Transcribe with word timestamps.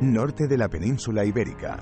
Norte 0.00 0.48
de 0.48 0.56
la 0.56 0.70
península 0.70 1.26
ibérica. 1.26 1.78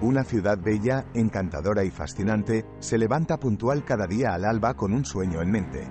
Una 0.00 0.22
ciudad 0.22 0.56
bella, 0.62 1.06
encantadora 1.12 1.82
y 1.82 1.90
fascinante, 1.90 2.64
se 2.78 2.98
levanta 2.98 3.36
puntual 3.40 3.84
cada 3.84 4.06
día 4.06 4.32
al 4.32 4.44
alba 4.44 4.74
con 4.74 4.92
un 4.92 5.04
sueño 5.04 5.42
en 5.42 5.50
mente. 5.50 5.88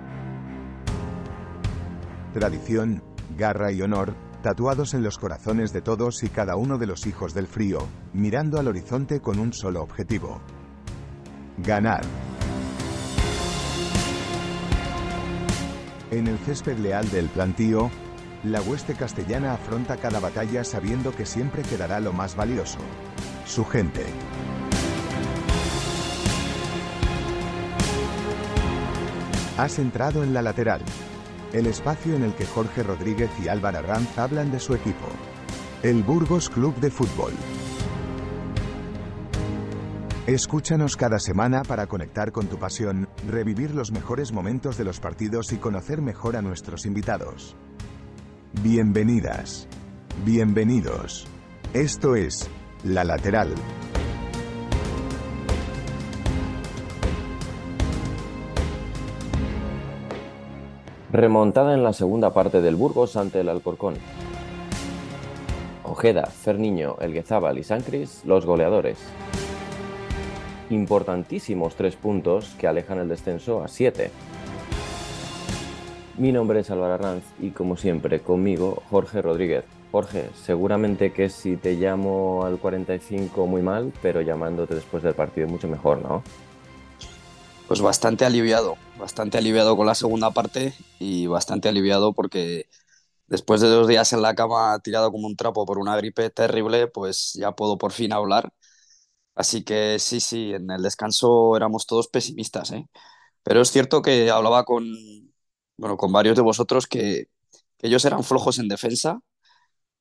Tradición, 2.32 3.02
garra 3.36 3.70
y 3.70 3.82
honor, 3.82 4.14
tatuados 4.42 4.94
en 4.94 5.02
los 5.02 5.18
corazones 5.18 5.74
de 5.74 5.82
todos 5.82 6.22
y 6.22 6.30
cada 6.30 6.56
uno 6.56 6.78
de 6.78 6.86
los 6.86 7.06
hijos 7.06 7.34
del 7.34 7.46
frío, 7.46 7.86
mirando 8.14 8.58
al 8.58 8.68
horizonte 8.68 9.20
con 9.20 9.38
un 9.38 9.52
solo 9.52 9.82
objetivo. 9.82 10.40
Ganar. 11.58 12.00
En 16.10 16.26
el 16.26 16.38
césped 16.38 16.78
leal 16.78 17.10
del 17.10 17.28
plantío, 17.28 17.90
la 18.44 18.62
hueste 18.62 18.94
castellana 18.94 19.52
afronta 19.52 19.96
cada 19.98 20.18
batalla 20.18 20.64
sabiendo 20.64 21.14
que 21.14 21.26
siempre 21.26 21.62
quedará 21.62 22.00
lo 22.00 22.12
más 22.12 22.36
valioso, 22.36 22.78
su 23.44 23.64
gente. 23.64 24.04
Has 29.58 29.78
entrado 29.78 30.24
en 30.24 30.32
la 30.32 30.40
lateral, 30.40 30.80
el 31.52 31.66
espacio 31.66 32.16
en 32.16 32.22
el 32.22 32.34
que 32.34 32.46
Jorge 32.46 32.82
Rodríguez 32.82 33.30
y 33.44 33.48
Álvaro 33.48 33.80
Arranz 33.80 34.16
hablan 34.16 34.50
de 34.50 34.58
su 34.58 34.74
equipo. 34.74 35.06
El 35.82 36.02
Burgos 36.02 36.48
Club 36.48 36.74
de 36.76 36.90
Fútbol. 36.90 37.32
Escúchanos 40.26 40.96
cada 40.96 41.18
semana 41.18 41.62
para 41.62 41.86
conectar 41.86 42.32
con 42.32 42.46
tu 42.46 42.58
pasión, 42.58 43.08
revivir 43.28 43.74
los 43.74 43.90
mejores 43.90 44.32
momentos 44.32 44.78
de 44.78 44.84
los 44.84 45.00
partidos 45.00 45.52
y 45.52 45.56
conocer 45.56 46.00
mejor 46.00 46.36
a 46.36 46.42
nuestros 46.42 46.86
invitados. 46.86 47.56
Bienvenidas. 48.52 49.68
Bienvenidos. 50.24 51.24
Esto 51.72 52.16
es 52.16 52.50
La 52.82 53.04
Lateral. 53.04 53.54
Remontada 61.12 61.74
en 61.74 61.84
la 61.84 61.92
segunda 61.92 62.34
parte 62.34 62.60
del 62.60 62.74
Burgos 62.74 63.16
ante 63.16 63.40
el 63.40 63.48
Alcorcón. 63.48 63.94
Ojeda, 65.84 66.26
Ferniño, 66.26 66.96
Elguezábal 67.00 67.56
y 67.56 67.62
Sancris, 67.62 68.24
los 68.24 68.44
goleadores. 68.44 68.98
Importantísimos 70.70 71.76
tres 71.76 71.94
puntos 71.94 72.56
que 72.58 72.66
alejan 72.66 72.98
el 72.98 73.08
descenso 73.08 73.62
a 73.62 73.68
siete. 73.68 74.10
Mi 76.20 76.32
nombre 76.32 76.60
es 76.60 76.70
Álvaro 76.70 76.92
Arranz 76.92 77.24
y 77.38 77.52
como 77.52 77.78
siempre 77.78 78.20
conmigo 78.20 78.82
Jorge 78.90 79.22
Rodríguez. 79.22 79.64
Jorge, 79.90 80.28
seguramente 80.44 81.14
que 81.14 81.30
si 81.30 81.56
te 81.56 81.76
llamo 81.76 82.44
al 82.44 82.58
45 82.58 83.46
muy 83.46 83.62
mal, 83.62 83.90
pero 84.02 84.20
llamándote 84.20 84.74
después 84.74 85.02
del 85.02 85.14
partido 85.14 85.48
mucho 85.48 85.66
mejor, 85.66 86.02
¿no? 86.02 86.22
Pues 87.66 87.80
bastante 87.80 88.26
aliviado, 88.26 88.76
bastante 88.98 89.38
aliviado 89.38 89.78
con 89.78 89.86
la 89.86 89.94
segunda 89.94 90.30
parte 90.30 90.74
y 90.98 91.26
bastante 91.26 91.70
aliviado 91.70 92.12
porque 92.12 92.66
después 93.26 93.62
de 93.62 93.68
dos 93.68 93.88
días 93.88 94.12
en 94.12 94.20
la 94.20 94.34
cama 94.34 94.78
tirado 94.80 95.10
como 95.10 95.26
un 95.26 95.36
trapo 95.36 95.64
por 95.64 95.78
una 95.78 95.96
gripe 95.96 96.28
terrible, 96.28 96.86
pues 96.86 97.32
ya 97.32 97.52
puedo 97.52 97.78
por 97.78 97.92
fin 97.92 98.12
hablar. 98.12 98.52
Así 99.34 99.64
que 99.64 99.98
sí, 99.98 100.20
sí, 100.20 100.52
en 100.52 100.70
el 100.70 100.82
descanso 100.82 101.56
éramos 101.56 101.86
todos 101.86 102.08
pesimistas, 102.08 102.72
¿eh? 102.72 102.86
Pero 103.42 103.62
es 103.62 103.70
cierto 103.70 104.02
que 104.02 104.30
hablaba 104.30 104.64
con, 104.64 104.84
bueno, 105.80 105.96
con 105.96 106.12
varios 106.12 106.36
de 106.36 106.42
vosotros 106.42 106.86
que, 106.86 107.28
que 107.78 107.86
ellos 107.86 108.04
eran 108.04 108.22
flojos 108.22 108.58
en 108.58 108.68
defensa 108.68 109.20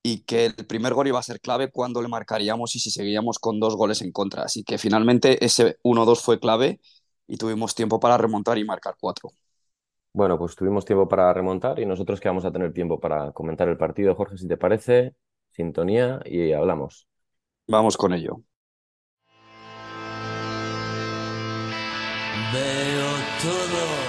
y 0.03 0.23
que 0.23 0.45
el 0.45 0.67
primer 0.67 0.93
gol 0.93 1.07
iba 1.07 1.19
a 1.19 1.23
ser 1.23 1.39
clave 1.39 1.71
cuando 1.71 2.01
le 2.01 2.09
marcaríamos 2.09 2.75
y 2.75 2.79
si 2.79 2.91
seguíamos 2.91 3.39
con 3.39 3.59
dos 3.61 3.77
goles 3.77 4.01
en 4.01 4.11
contra. 4.11 4.43
Así 4.43 4.63
que 4.63 4.77
finalmente 4.77 5.43
ese 5.43 5.77
1-2 5.83 6.21
fue 6.21 6.39
clave 6.39 6.81
y 7.27 7.37
tuvimos 7.37 7.75
tiempo 7.75 7.99
para 7.99 8.17
remontar 8.17 8.57
y 8.57 8.65
marcar 8.65 8.95
cuatro. 8.99 9.31
Bueno, 10.13 10.37
pues 10.37 10.55
tuvimos 10.55 10.83
tiempo 10.83 11.07
para 11.07 11.33
remontar 11.33 11.79
y 11.79 11.85
nosotros 11.85 12.19
que 12.19 12.27
vamos 12.27 12.43
a 12.43 12.51
tener 12.51 12.73
tiempo 12.73 12.99
para 12.99 13.31
comentar 13.31 13.69
el 13.69 13.77
partido. 13.77 14.15
Jorge, 14.15 14.37
si 14.37 14.47
te 14.47 14.57
parece, 14.57 15.15
sintonía 15.51 16.19
y 16.25 16.51
hablamos. 16.51 17.07
Vamos 17.67 17.95
con 17.95 18.13
ello. 18.13 18.41
Veo 22.51 23.11
todo 23.41 24.08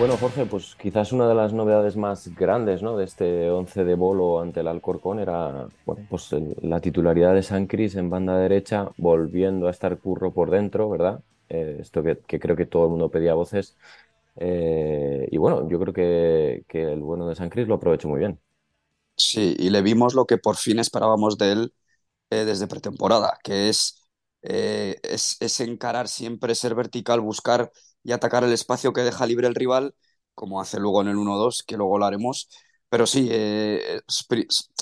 Bueno, 0.00 0.16
Jorge, 0.16 0.46
pues 0.46 0.76
quizás 0.80 1.12
una 1.12 1.28
de 1.28 1.34
las 1.34 1.52
novedades 1.52 1.94
más 1.94 2.34
grandes 2.34 2.82
¿no? 2.82 2.96
de 2.96 3.04
este 3.04 3.50
11 3.50 3.84
de 3.84 3.94
bolo 3.94 4.40
ante 4.40 4.60
el 4.60 4.68
Alcorcón 4.68 5.18
era 5.18 5.68
bueno, 5.84 6.06
pues 6.08 6.30
la 6.62 6.80
titularidad 6.80 7.34
de 7.34 7.42
San 7.42 7.66
Cris 7.66 7.96
en 7.96 8.08
banda 8.08 8.38
derecha, 8.38 8.88
volviendo 8.96 9.68
a 9.68 9.70
estar 9.70 9.98
curro 9.98 10.32
por 10.32 10.50
dentro, 10.50 10.88
¿verdad? 10.88 11.20
Eh, 11.50 11.76
esto 11.82 12.02
que, 12.02 12.16
creo 12.16 12.56
que 12.56 12.64
todo 12.64 12.84
el 12.84 12.90
mundo 12.92 13.10
pedía 13.10 13.34
voces. 13.34 13.76
Eh, 14.36 15.28
y 15.30 15.36
bueno, 15.36 15.68
yo 15.68 15.78
creo 15.78 15.92
que, 15.92 16.64
el 16.66 17.00
bueno 17.00 17.28
de 17.28 17.36
San 17.36 17.50
Cris 17.50 17.68
lo 17.68 17.74
aprovechó 17.74 18.08
muy 18.08 18.20
bien. 18.20 18.40
Sí, 19.18 19.54
y 19.58 19.68
le 19.68 19.82
vimos 19.82 20.14
lo 20.14 20.24
que 20.24 20.38
por 20.38 20.56
fin 20.56 20.78
esperábamos 20.78 21.36
de 21.36 21.52
él 21.52 21.74
eh, 22.30 22.46
desde 22.46 22.68
pretemporada, 22.68 23.38
que 23.44 23.68
es, 23.68 24.02
es, 24.40 25.36
es 25.40 25.60
encarar 25.60 26.08
siempre, 26.08 26.54
ser 26.54 26.74
vertical, 26.74 27.20
buscar 27.20 27.70
y 28.02 28.12
atacar 28.12 28.44
el 28.44 28.52
espacio 28.52 28.92
que 28.92 29.02
deja 29.02 29.26
libre 29.26 29.46
el 29.48 29.54
rival, 29.54 29.94
como 30.34 30.60
hace 30.60 30.78
luego 30.80 31.02
en 31.02 31.08
el 31.08 31.16
1-2, 31.16 31.62
que 31.62 31.76
luego 31.76 31.98
lo 31.98 32.06
haremos. 32.06 32.48
Pero 32.88 33.06
sí, 33.06 33.28
eh, 33.30 34.00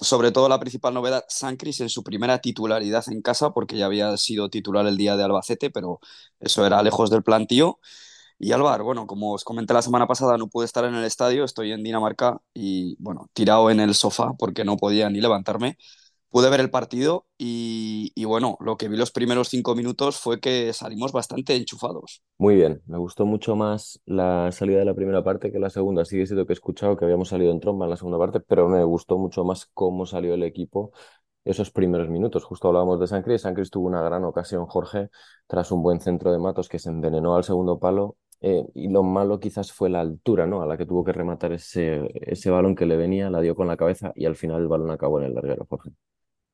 sobre 0.01 0.33
todo 0.33 0.49
la 0.49 0.61
principal 0.61 0.95
novedad, 0.95 1.25
Sancris 1.29 1.81
en 1.81 1.89
su 1.89 2.03
primera 2.03 2.39
titularidad 2.41 3.05
en 3.09 3.23
casa, 3.23 3.51
porque 3.51 3.77
ya 3.77 3.87
había 3.87 4.17
sido 4.17 4.49
titular 4.51 4.87
el 4.87 4.97
día 4.97 5.17
de 5.17 5.25
Albacete, 5.25 5.71
pero 5.71 6.01
eso 6.41 6.67
era 6.67 6.83
lejos 6.83 7.11
del 7.11 7.23
plantío. 7.23 7.81
Y 8.39 8.53
Álvaro, 8.53 8.85
bueno, 8.85 9.07
como 9.07 9.33
os 9.35 9.45
comenté 9.45 9.75
la 9.75 9.83
semana 9.83 10.07
pasada, 10.07 10.39
no 10.39 10.49
pude 10.49 10.67
estar 10.67 10.85
en 10.85 10.95
el 10.95 11.05
estadio, 11.05 11.45
estoy 11.45 11.73
en 11.73 11.83
Dinamarca 11.85 12.41
y, 12.55 12.97
bueno, 13.01 13.31
tirado 13.35 13.71
en 13.71 13.81
el 13.81 13.95
sofá 13.95 14.33
porque 14.39 14.65
no 14.65 14.77
podía 14.77 15.11
ni 15.11 15.21
levantarme. 15.21 15.79
Pude 16.31 16.51
ver 16.51 16.61
el 16.61 16.71
partido 16.71 17.27
y, 17.39 18.13
bueno, 18.25 18.59
lo 18.61 18.77
que 18.77 18.89
vi 18.89 18.97
los 18.97 19.11
primeros 19.11 19.49
cinco 19.49 19.75
minutos 19.75 20.19
fue 20.19 20.41
que 20.41 20.73
salimos 20.73 21.13
bastante 21.13 21.57
enchufados. 21.57 22.23
Muy 22.37 22.57
bien, 22.57 22.83
me 22.87 22.99
gustó 22.99 23.25
mucho 23.25 23.57
más 23.57 24.01
la 24.05 24.53
salida 24.53 24.79
de 24.79 24.85
la 24.85 24.95
primera 24.95 25.25
parte 25.25 25.51
que 25.51 25.59
la 25.59 25.71
segunda. 25.71 26.05
Sí, 26.05 26.21
es 26.21 26.29
cierto 26.29 26.47
que 26.47 26.53
he 26.53 26.55
escuchado 26.55 26.97
que 26.97 27.05
habíamos 27.07 27.29
salido 27.29 27.51
en 27.51 27.61
tromba 27.61 27.87
en 27.87 27.91
la 27.91 27.97
segunda 27.97 28.19
parte, 28.19 28.41
pero 28.41 28.69
me 28.69 28.85
gustó 28.85 29.17
mucho 29.17 29.45
más 29.45 29.71
cómo 29.73 30.05
salió 30.05 30.35
el 30.35 30.43
equipo 30.43 30.93
esos 31.45 31.71
primeros 31.71 32.11
minutos. 32.11 32.45
Justo 32.45 32.69
hablábamos 32.69 33.01
de 33.01 33.07
Sancris. 33.07 33.43
Sancris 33.43 33.71
tuvo 33.71 33.87
una 33.87 34.03
gran 34.03 34.25
ocasión, 34.25 34.67
Jorge, 34.67 35.09
tras 35.47 35.73
un 35.73 35.83
buen 35.83 36.01
centro 36.01 36.31
de 36.31 36.39
Matos 36.39 36.69
que 36.69 36.79
se 36.79 36.91
envenenó 36.91 37.37
al 37.37 37.45
segundo 37.45 37.79
palo 37.79 38.17
eh, 38.41 38.67
y 38.75 38.89
lo 38.89 39.03
malo 39.03 39.41
quizás 39.41 39.73
fue 39.73 39.89
la 39.91 40.01
altura, 40.01 40.47
¿no? 40.47 40.63
A 40.63 40.67
la 40.67 40.77
que 40.77 40.87
tuvo 40.87 41.05
que 41.05 41.13
rematar 41.13 41.53
ese, 41.53 42.09
ese 42.15 42.51
balón 42.51 42.75
que 42.75 42.87
le 42.87 42.97
venía, 42.97 43.31
la 43.31 43.41
dio 43.41 43.57
con 43.57 43.67
la 43.67 43.77
cabeza 43.77 44.13
y 44.15 44.27
al 44.27 44.37
final 44.37 44.63
el 44.63 44.69
balón 44.69 44.91
acabó 44.91 45.19
en 45.21 45.27
el 45.27 45.35
larguero, 45.35 45.67
Jorge. 45.69 45.91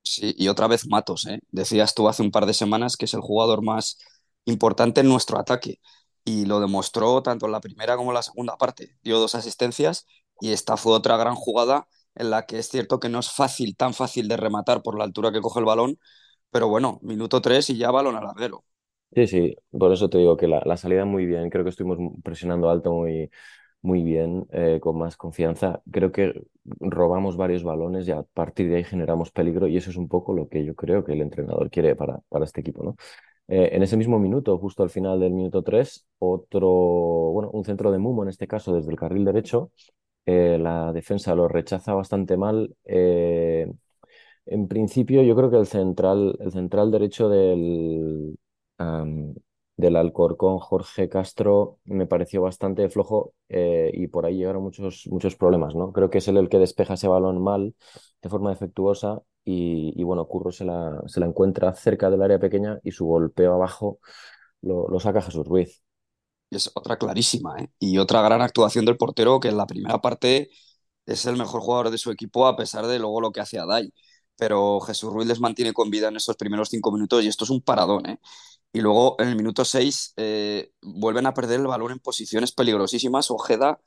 Sí, 0.04 0.34
y 0.38 0.48
otra 0.48 0.68
vez 0.68 0.86
Matos, 0.86 1.26
¿eh? 1.26 1.40
Decías 1.50 1.94
tú 1.94 2.08
hace 2.08 2.22
un 2.22 2.30
par 2.30 2.46
de 2.46 2.54
semanas 2.54 2.96
que 2.96 3.06
es 3.06 3.14
el 3.14 3.20
jugador 3.22 3.62
más 3.64 3.98
importante 4.44 5.00
en 5.00 5.08
nuestro 5.08 5.38
ataque 5.38 5.80
y 6.24 6.46
lo 6.46 6.60
demostró 6.60 7.22
tanto 7.22 7.46
en 7.46 7.52
la 7.52 7.60
primera 7.60 7.96
como 7.96 8.10
en 8.10 8.14
la 8.16 8.22
segunda 8.22 8.56
parte. 8.58 8.96
Dio 9.02 9.18
dos 9.18 9.34
asistencias 9.34 10.06
y 10.40 10.52
esta 10.52 10.76
fue 10.76 10.92
otra 10.92 11.16
gran 11.16 11.34
jugada 11.34 11.88
en 12.16 12.30
la 12.30 12.46
que 12.46 12.58
es 12.58 12.68
cierto 12.68 13.00
que 13.00 13.08
no 13.08 13.20
es 13.20 13.30
fácil, 13.32 13.76
tan 13.76 13.94
fácil 13.94 14.28
de 14.28 14.36
rematar 14.36 14.82
por 14.82 14.98
la 14.98 15.04
altura 15.04 15.32
que 15.32 15.40
coge 15.40 15.60
el 15.60 15.66
balón, 15.66 15.98
pero 16.50 16.68
bueno, 16.68 16.98
minuto 17.02 17.42
tres 17.42 17.70
y 17.70 17.78
ya 17.78 17.90
balón 17.92 18.16
al 18.16 18.24
larguero. 18.24 18.64
Sí, 19.14 19.28
sí, 19.28 19.56
por 19.70 19.92
eso 19.92 20.10
te 20.10 20.18
digo 20.18 20.36
que 20.36 20.48
la, 20.48 20.60
la 20.64 20.76
salida 20.76 21.04
muy 21.04 21.24
bien, 21.24 21.48
creo 21.48 21.62
que 21.62 21.70
estuvimos 21.70 21.98
presionando 22.24 22.68
alto 22.68 22.92
muy, 22.92 23.30
muy 23.84 24.02
bien, 24.02 24.46
eh, 24.50 24.81
con 24.81 24.96
más 24.98 25.16
confianza. 25.19 25.82
Creo 25.92 26.10
que 26.10 26.32
robamos 26.81 27.36
varios 27.36 27.62
balones 27.62 28.08
y 28.08 28.12
a 28.12 28.22
partir 28.22 28.69
de 28.70 28.76
ahí 28.76 28.84
generamos 28.84 29.31
peligro 29.31 29.69
y 29.69 29.76
eso 29.76 29.90
es 29.90 29.96
un 29.96 30.08
poco 30.08 30.32
lo 30.32 30.48
que 30.48 30.64
yo 30.64 30.75
creo 30.75 31.04
que 31.04 31.12
el 31.12 31.20
entrenador 31.20 31.70
quiere 31.70 31.94
para, 31.94 32.19
para 32.31 32.46
este 32.46 32.62
equipo, 32.62 32.82
¿no? 32.82 32.96
Eh, 33.48 33.70
en 33.72 33.82
ese 33.82 33.98
mismo 33.98 34.19
minuto, 34.19 34.56
justo 34.58 34.82
al 34.82 34.90
final 34.90 35.20
del 35.20 35.34
minuto 35.34 35.62
3, 35.62 36.06
otro, 36.19 36.66
bueno, 36.69 37.50
un 37.52 37.64
centro 37.64 37.92
de 37.92 37.98
Mumo 37.98 38.22
en 38.22 38.31
este 38.31 38.46
caso 38.48 38.75
desde 38.75 38.90
el 38.90 38.96
carril 38.98 39.25
derecho, 39.26 39.70
eh, 40.26 40.58
la 40.58 40.92
defensa 40.92 41.34
lo 41.34 41.48
rechaza 41.48 41.94
bastante 41.94 42.36
mal. 42.38 42.75
en 44.46 44.69
principio, 44.69 45.22
yo 45.22 45.34
creo 45.36 45.50
que 45.50 45.56
el 45.58 45.66
central, 45.66 46.36
el 46.40 46.52
central 46.52 46.90
derecho 46.90 47.28
del, 47.28 48.36
del 49.76 49.96
Alcorcón, 49.96 50.58
Jorge 50.58 51.08
Castro, 51.08 51.78
me 51.84 52.06
pareció 52.06 52.42
bastante 52.42 52.88
flojo 52.90 53.34
eh, 53.48 53.90
y 53.92 54.06
por 54.08 54.26
ahí 54.26 54.36
llegaron 54.36 54.62
muchos, 54.62 55.06
muchos 55.10 55.36
problemas, 55.36 55.74
¿no? 55.74 55.92
Creo 55.92 56.10
que 56.10 56.18
es 56.18 56.28
él 56.28 56.36
el 56.36 56.48
que 56.48 56.58
despeja 56.58 56.94
ese 56.94 57.08
balón 57.08 57.42
mal, 57.42 57.74
de 58.22 58.28
forma 58.28 58.50
defectuosa, 58.50 59.22
y, 59.44 60.02
bueno, 60.04 60.26
Curro 60.26 60.52
se 60.52 60.64
la, 60.64 61.02
se 61.06 61.20
la 61.20 61.26
encuentra 61.26 61.74
cerca 61.74 62.08
del 62.10 62.22
área 62.22 62.38
pequeña 62.38 62.78
y 62.82 62.92
su 62.92 63.04
golpeo 63.04 63.54
abajo 63.54 63.98
lo, 64.62 64.98
saca 65.00 65.20
Jesús 65.22 65.46
Ruiz. 65.46 65.82
Es 66.50 66.70
otra 66.74 66.96
clarísima, 66.98 67.58
¿eh? 67.58 67.68
Y 67.78 67.98
otra 67.98 68.22
gran 68.22 68.40
actuación 68.40 68.84
del 68.84 68.96
portero 68.96 69.40
que 69.40 69.48
en 69.48 69.56
la 69.56 69.66
primera 69.66 70.00
parte 70.00 70.50
es 71.06 71.26
el 71.26 71.36
mejor 71.36 71.60
jugador 71.60 71.90
de 71.90 71.98
su 71.98 72.10
equipo 72.10 72.46
a 72.46 72.56
pesar 72.56 72.86
de 72.86 72.98
luego 72.98 73.20
lo 73.20 73.32
que 73.32 73.40
hace 73.40 73.58
Adai. 73.58 73.92
Pero 74.36 74.80
Jesús 74.80 75.12
Ruiz 75.12 75.28
les 75.28 75.40
mantiene 75.40 75.72
con 75.72 75.90
vida 75.90 76.08
en 76.08 76.16
estos 76.16 76.36
primeros 76.36 76.68
cinco 76.70 76.90
minutos 76.92 77.22
y 77.22 77.28
esto 77.28 77.44
es 77.44 77.50
un 77.50 77.60
paradón, 77.62 78.06
¿eh? 78.08 78.18
Y 78.74 78.80
luego 78.80 79.14
en 79.20 79.28
el 79.28 79.36
minuto 79.36 79.64
6 79.64 80.14
eh, 80.16 80.72
vuelven 80.82 81.26
a 81.26 81.32
perder 81.32 81.60
el 81.60 81.66
balón 81.68 81.92
en 81.92 82.00
posiciones 82.00 82.50
peligrosísimas. 82.50 83.30
Ojeda, 83.30 83.78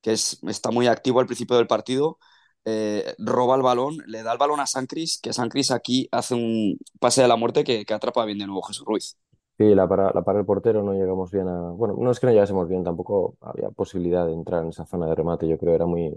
que 0.00 0.12
es, 0.12 0.38
está 0.46 0.70
muy 0.70 0.86
activo 0.86 1.18
al 1.18 1.26
principio 1.26 1.56
del 1.56 1.66
partido, 1.66 2.18
eh, 2.64 3.16
roba 3.18 3.56
el 3.56 3.62
balón, 3.62 3.96
le 4.06 4.22
da 4.22 4.30
el 4.30 4.38
balón 4.38 4.60
a 4.60 4.66
Sancris, 4.66 5.18
que 5.20 5.32
Sancris 5.32 5.72
aquí 5.72 6.08
hace 6.12 6.34
un 6.34 6.78
pase 7.00 7.22
de 7.22 7.28
la 7.28 7.34
muerte 7.34 7.64
que, 7.64 7.84
que 7.84 7.92
atrapa 7.92 8.24
bien 8.24 8.38
de 8.38 8.46
nuevo 8.46 8.62
Jesús 8.62 8.86
Ruiz. 8.86 9.18
Sí, 9.58 9.74
la 9.74 9.88
para, 9.88 10.12
la 10.12 10.22
para 10.22 10.38
el 10.38 10.46
portero 10.46 10.80
no 10.84 10.92
llegamos 10.92 11.32
bien 11.32 11.48
a... 11.48 11.70
Bueno, 11.72 11.96
no 11.98 12.12
es 12.12 12.20
que 12.20 12.26
no 12.26 12.32
llegásemos 12.32 12.68
bien, 12.68 12.84
tampoco 12.84 13.36
había 13.40 13.70
posibilidad 13.70 14.26
de 14.26 14.32
entrar 14.32 14.62
en 14.62 14.68
esa 14.68 14.86
zona 14.86 15.08
de 15.08 15.16
remate, 15.16 15.48
yo 15.48 15.58
creo 15.58 15.74
era 15.74 15.86
muy, 15.86 16.16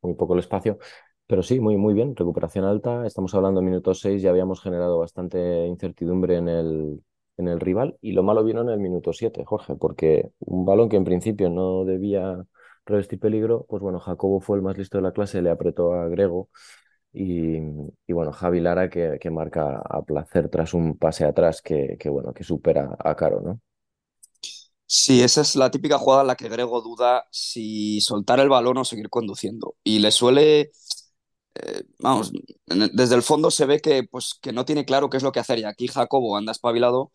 muy 0.00 0.14
poco 0.14 0.34
el 0.34 0.40
espacio. 0.40 0.78
Pero 1.26 1.42
sí, 1.42 1.58
muy, 1.58 1.76
muy 1.76 1.92
bien, 1.94 2.14
recuperación 2.14 2.66
alta. 2.66 3.04
Estamos 3.04 3.34
hablando 3.34 3.58
en 3.58 3.66
minuto 3.66 3.94
6, 3.94 4.22
ya 4.22 4.30
habíamos 4.30 4.60
generado 4.62 5.00
bastante 5.00 5.66
incertidumbre 5.66 6.36
en 6.36 6.48
el, 6.48 7.00
en 7.36 7.48
el 7.48 7.60
rival 7.60 7.96
y 8.00 8.12
lo 8.12 8.22
malo 8.22 8.44
vino 8.44 8.62
en 8.62 8.68
el 8.70 8.78
minuto 8.80 9.12
7, 9.12 9.44
Jorge, 9.44 9.74
porque 9.76 10.30
un 10.40 10.64
balón 10.64 10.88
que 10.88 10.96
en 10.96 11.04
principio 11.04 11.50
no 11.50 11.84
debía 11.84 12.44
revestir 12.86 13.18
peligro, 13.20 13.66
pues 13.68 13.82
bueno, 13.82 13.98
Jacobo 14.00 14.40
fue 14.40 14.56
el 14.58 14.62
más 14.62 14.76
listo 14.78 14.98
de 14.98 15.02
la 15.02 15.12
clase, 15.12 15.42
le 15.42 15.50
apretó 15.50 15.94
a 15.94 16.08
Grego 16.08 16.48
y, 17.12 17.58
y 18.06 18.12
bueno, 18.12 18.32
Javi 18.32 18.60
Lara 18.60 18.90
que, 18.90 19.18
que, 19.20 19.30
marca 19.30 19.78
a 19.78 20.02
placer 20.02 20.48
tras 20.50 20.74
un 20.74 20.98
pase 20.98 21.24
atrás 21.24 21.62
que, 21.62 21.96
que, 21.98 22.08
bueno, 22.08 22.34
que 22.34 22.44
supera 22.44 22.96
a 22.98 23.14
Caro, 23.16 23.40
¿no? 23.40 23.60
Sí, 24.86 25.22
esa 25.22 25.40
es 25.40 25.56
la 25.56 25.70
típica 25.70 25.98
jugada 25.98 26.22
en 26.22 26.26
la 26.28 26.36
que 26.36 26.48
Grego 26.48 26.80
duda 26.82 27.26
si 27.30 28.00
soltar 28.00 28.38
el 28.40 28.48
balón 28.48 28.78
o 28.78 28.84
seguir 28.84 29.08
conduciendo. 29.08 29.76
Y 29.82 29.98
le 29.98 30.10
suele, 30.10 30.70
eh, 31.54 31.84
vamos, 31.98 32.32
desde 32.66 33.14
el 33.14 33.22
fondo 33.22 33.50
se 33.50 33.66
ve 33.66 33.80
que, 33.80 34.04
pues, 34.04 34.34
que 34.40 34.52
no 34.52 34.64
tiene 34.64 34.84
claro 34.84 35.10
qué 35.10 35.16
es 35.18 35.22
lo 35.22 35.32
que 35.32 35.40
hacer. 35.40 35.58
Y 35.58 35.64
aquí 35.64 35.88
Jacobo 35.88 36.36
anda 36.36 36.52
espabilado. 36.52 37.10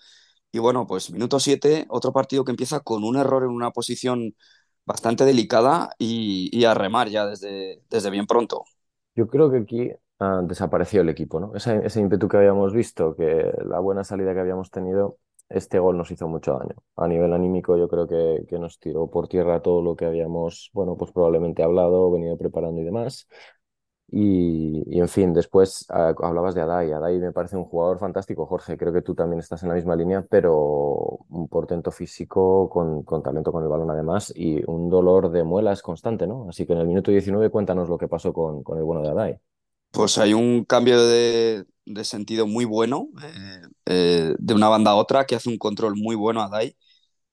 Y 0.51 0.59
bueno, 0.59 0.87
pues 0.87 1.11
minuto 1.11 1.39
7, 1.39 1.85
otro 1.89 2.13
partido 2.13 2.45
que 2.45 2.51
empieza 2.51 2.81
con 2.81 3.03
un 3.03 3.17
error 3.17 3.43
en 3.43 3.51
una 3.51 3.71
posición 3.71 4.35
bastante 4.85 5.25
delicada 5.25 5.91
y, 5.99 6.49
y 6.57 6.65
a 6.65 6.73
remar 6.75 7.09
ya 7.09 7.25
desde, 7.27 7.83
desde 7.89 8.09
bien 8.11 8.27
pronto. 8.27 8.65
Yo 9.15 9.27
creo 9.27 9.51
que 9.51 9.57
aquí 9.57 9.91
ah, 10.19 10.41
desapareció 10.43 11.01
el 11.01 11.09
equipo, 11.09 11.39
¿no? 11.39 11.55
Ese, 11.55 11.81
ese 11.85 11.99
ímpetu 11.99 12.27
que 12.27 12.37
habíamos 12.37 12.73
visto, 12.73 13.15
que 13.15 13.51
la 13.65 13.79
buena 13.79 14.03
salida 14.03 14.33
que 14.33 14.39
habíamos 14.39 14.71
tenido, 14.71 15.17
este 15.49 15.79
gol 15.79 15.97
nos 15.97 16.11
hizo 16.11 16.27
mucho 16.27 16.53
daño. 16.57 16.75
A 16.95 17.07
nivel 17.07 17.33
anímico, 17.33 17.77
yo 17.77 17.89
creo 17.89 18.07
que, 18.07 18.45
que 18.47 18.59
nos 18.59 18.79
tiró 18.79 19.09
por 19.09 19.27
tierra 19.27 19.61
todo 19.61 19.81
lo 19.81 19.95
que 19.95 20.05
habíamos, 20.05 20.69
bueno, 20.73 20.95
pues 20.97 21.11
probablemente 21.11 21.63
hablado, 21.63 22.11
venido 22.11 22.37
preparando 22.37 22.81
y 22.81 22.85
demás. 22.85 23.27
Y, 24.11 24.99
en 24.99 25.07
fin, 25.07 25.33
después 25.33 25.85
uh, 25.89 26.25
hablabas 26.25 26.55
de 26.55 26.61
Adai. 26.61 26.91
Adai 26.91 27.19
me 27.19 27.31
parece 27.31 27.57
un 27.57 27.65
jugador 27.65 27.99
fantástico, 27.99 28.45
Jorge. 28.45 28.77
Creo 28.77 28.91
que 28.91 29.01
tú 29.01 29.13
también 29.15 29.39
estás 29.39 29.63
en 29.63 29.69
la 29.69 29.75
misma 29.75 29.95
línea, 29.95 30.25
pero 30.27 31.19
un 31.29 31.47
portento 31.47 31.91
físico 31.91 32.69
con, 32.69 33.03
con, 33.03 33.21
talento 33.21 33.51
con 33.51 33.63
el 33.63 33.69
balón 33.69 33.91
además 33.91 34.33
y 34.35 34.61
un 34.69 34.89
dolor 34.89 35.31
de 35.31 35.43
muelas 35.43 35.81
constante, 35.81 36.25
¿no? 36.25 36.47
Así 36.49 36.65
que 36.65 36.73
en 36.73 36.79
el 36.79 36.87
minuto 36.87 37.11
19 37.11 37.49
cuéntanos 37.49 37.87
lo 37.89 37.97
que 37.97 38.07
pasó 38.07 38.33
con, 38.33 38.63
con 38.63 38.77
el 38.77 38.83
bueno 38.83 39.01
de 39.01 39.09
Adai. 39.09 39.39
Pues 39.91 40.17
hay 40.17 40.33
un 40.33 40.65
cambio 40.65 41.03
de, 41.03 41.65
de 41.85 42.03
sentido 42.03 42.47
muy 42.47 42.65
bueno 42.65 43.09
eh, 43.23 43.61
eh, 43.85 44.35
de 44.37 44.53
una 44.53 44.69
banda 44.69 44.91
a 44.91 44.95
otra 44.95 45.25
que 45.25 45.35
hace 45.35 45.49
un 45.49 45.57
control 45.57 45.95
muy 45.95 46.15
bueno 46.15 46.41
a 46.41 46.45
Adai 46.45 46.75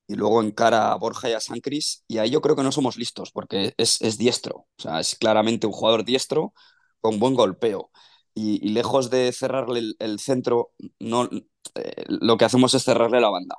y 0.07 0.15
luego 0.15 0.43
encara 0.43 0.93
a 0.93 0.97
Borja 0.97 1.29
y 1.31 1.33
a 1.33 1.41
Sancris, 1.41 2.05
y 2.09 2.19
ahí 2.19 2.31
yo 2.31 2.41
creo 2.41 2.57
que 2.57 2.63
no 2.63 2.73
somos 2.73 2.97
listos, 2.97 3.31
porque 3.33 3.75
es, 3.77 4.01
es 4.03 4.19
diestro, 4.19 4.67
o 4.79 4.83
sea, 4.83 5.01
es 5.01 5.17
claramente 5.17 5.67
un 5.67 5.73
jugador 5.73 6.05
diestro 6.05 6.55
con 7.01 7.19
buen 7.19 7.35
golpeo. 7.35 7.91
Y, 8.35 8.69
lejos 8.71 9.11
de 9.11 9.33
cerrarle 9.33 9.81
el, 9.81 9.97
el 9.99 10.19
centro, 10.21 10.73
no, 11.01 11.29
eh, 11.75 12.05
lo 12.09 12.37
que 12.37 12.45
hacemos 12.45 12.75
es 12.75 12.85
cerrarle 12.85 13.21
la 13.21 13.31
banda. 13.31 13.57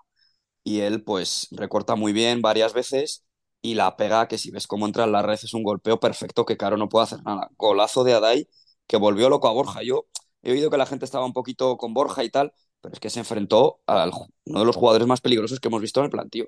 Y 0.63 0.81
él, 0.81 1.03
pues, 1.03 1.47
recorta 1.51 1.95
muy 1.95 2.13
bien 2.13 2.41
varias 2.41 2.73
veces 2.73 3.25
y 3.61 3.75
la 3.75 3.95
pega, 3.97 4.27
que 4.27 4.38
si 4.38 4.51
ves 4.51 4.67
cómo 4.67 4.85
entra 4.85 5.05
en 5.05 5.11
la 5.13 5.21
red, 5.21 5.35
es 5.41 5.53
un 5.53 5.63
golpeo 5.63 6.00
perfecto 6.00 6.45
que 6.45 6.57
Caro 6.57 6.77
no 6.77 6.89
puede 6.89 7.05
hacer 7.05 7.23
nada. 7.23 7.50
Golazo 7.57 8.03
de 8.03 8.13
Adai, 8.13 8.50
que 8.88 8.98
volvió 8.98 9.29
loco 9.29 9.48
a 9.48 9.51
Borja. 9.53 9.81
Yo 9.83 10.07
he 10.41 10.51
oído 10.51 10.69
que 10.69 10.77
la 10.77 10.86
gente 10.86 11.05
estaba 11.05 11.25
un 11.25 11.33
poquito 11.33 11.77
con 11.77 11.93
Borja 11.93 12.24
y 12.24 12.29
tal, 12.29 12.53
pero 12.81 12.93
es 12.93 13.00
que 13.00 13.10
se 13.10 13.19
enfrentó 13.19 13.79
a 13.88 14.10
uno 14.46 14.60
de 14.60 14.65
los 14.65 14.75
jugadores 14.75 15.07
más 15.07 15.22
peligrosos 15.22 15.60
que 15.60 15.67
hemos 15.67 15.81
visto 15.81 16.00
en 16.00 16.05
el 16.05 16.12
plantío. 16.12 16.48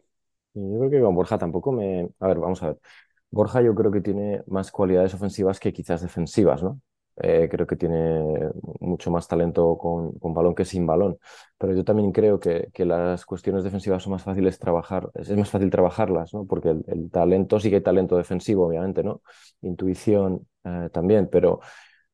Yo 0.53 0.79
creo 0.79 0.89
que 0.89 1.01
con 1.01 1.15
Borja 1.15 1.37
tampoco 1.37 1.71
me... 1.71 2.09
A 2.19 2.27
ver, 2.27 2.39
vamos 2.39 2.61
a 2.63 2.67
ver. 2.69 2.79
Borja 3.31 3.61
yo 3.61 3.75
creo 3.75 3.91
que 3.91 4.01
tiene 4.01 4.43
más 4.47 4.71
cualidades 4.71 5.13
ofensivas 5.13 5.59
que 5.59 5.71
quizás 5.71 6.01
defensivas, 6.01 6.63
¿no? 6.63 6.81
Eh, 7.21 7.49
creo 7.51 7.67
que 7.67 7.75
tiene 7.75 8.49
mucho 8.79 9.11
más 9.11 9.27
talento 9.27 9.77
con, 9.77 10.13
con, 10.19 10.33
balón 10.33 10.55
que 10.55 10.63
sin 10.63 10.85
balón. 10.87 11.17
Pero 11.57 11.73
yo 11.73 11.83
también 11.83 12.11
creo 12.13 12.39
que, 12.39 12.69
que, 12.73 12.85
las 12.85 13.25
cuestiones 13.25 13.63
defensivas 13.65 14.03
son 14.03 14.13
más 14.13 14.23
fáciles 14.23 14.57
trabajar, 14.57 15.09
es 15.15 15.29
más 15.35 15.49
fácil 15.49 15.69
trabajarlas, 15.69 16.33
¿no? 16.33 16.45
Porque 16.45 16.69
el, 16.69 17.11
talento, 17.11 17.59
sí 17.59 17.69
que 17.69 17.77
hay 17.77 17.81
talento 17.81 18.15
defensivo, 18.15 18.67
obviamente, 18.67 19.03
¿no? 19.03 19.21
Intuición 19.61 20.47
eh, 20.63 20.89
también, 20.93 21.27
pero 21.29 21.59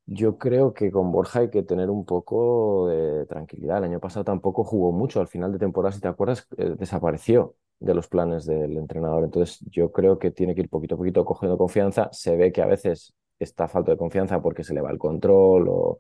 yo 0.06 0.38
creo 0.38 0.74
que 0.74 0.92
con 0.92 1.12
Borja 1.12 1.40
hay 1.40 1.50
que 1.50 1.64
tener 1.64 1.90
un 1.90 2.06
poco 2.06 2.88
de 2.90 3.26
tranquilidad. 3.26 3.80
El 3.80 3.86
año 3.86 4.00
pasado 4.00 4.24
tampoco 4.24 4.64
jugó 4.64 4.92
mucho. 4.92 5.20
Al 5.20 5.28
final 5.28 5.52
de 5.52 5.60
temporada, 5.60 5.92
si 5.94 6.02
te 6.02 6.08
acuerdas, 6.08 6.48
eh, 6.58 6.76
desapareció 6.78 7.56
de 7.80 7.94
los 7.96 8.08
planes 8.08 8.46
del 8.46 8.78
entrenador. 8.78 9.24
Entonces, 9.24 9.60
yo 9.72 9.92
creo 9.92 10.20
que 10.20 10.32
tiene 10.32 10.54
que 10.56 10.62
ir 10.62 10.70
poquito 10.70 10.96
a 10.96 10.98
poquito 10.98 11.26
cogiendo 11.26 11.58
confianza. 11.58 12.10
Se 12.12 12.36
ve 12.36 12.52
que 12.52 12.62
a 12.62 12.66
veces 12.68 13.14
está 13.40 13.68
falta 13.68 13.92
de 13.92 13.98
confianza 13.98 14.42
porque 14.42 14.64
se 14.64 14.74
le 14.74 14.82
va 14.82 14.92
el 14.92 14.98
control 15.00 15.68
o, 15.70 15.98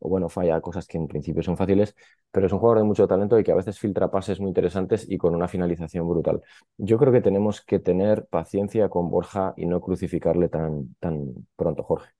o, 0.00 0.08
bueno, 0.08 0.28
falla 0.28 0.60
cosas 0.60 0.86
que 0.86 0.98
en 0.98 1.08
principio 1.08 1.42
son 1.42 1.56
fáciles, 1.56 1.94
pero 2.30 2.46
es 2.46 2.52
un 2.52 2.58
jugador 2.58 2.78
de 2.78 2.84
mucho 2.84 3.06
talento 3.08 3.38
y 3.38 3.44
que 3.44 3.52
a 3.52 3.54
veces 3.56 3.78
filtra 3.78 4.10
pases 4.10 4.40
muy 4.40 4.48
interesantes 4.48 5.06
y 5.10 5.16
con 5.18 5.34
una 5.34 5.48
finalización 5.48 6.08
brutal. 6.08 6.42
Yo 6.78 6.98
creo 6.98 7.12
que 7.12 7.20
tenemos 7.22 7.62
que 7.64 7.78
tener 7.80 8.26
paciencia 8.26 8.88
con 8.88 9.10
Borja 9.10 9.54
y 9.56 9.66
no 9.66 9.80
crucificarle 9.80 10.48
tan, 10.48 10.94
tan 11.00 11.34
pronto, 11.56 11.82
Jorge. 11.84 12.10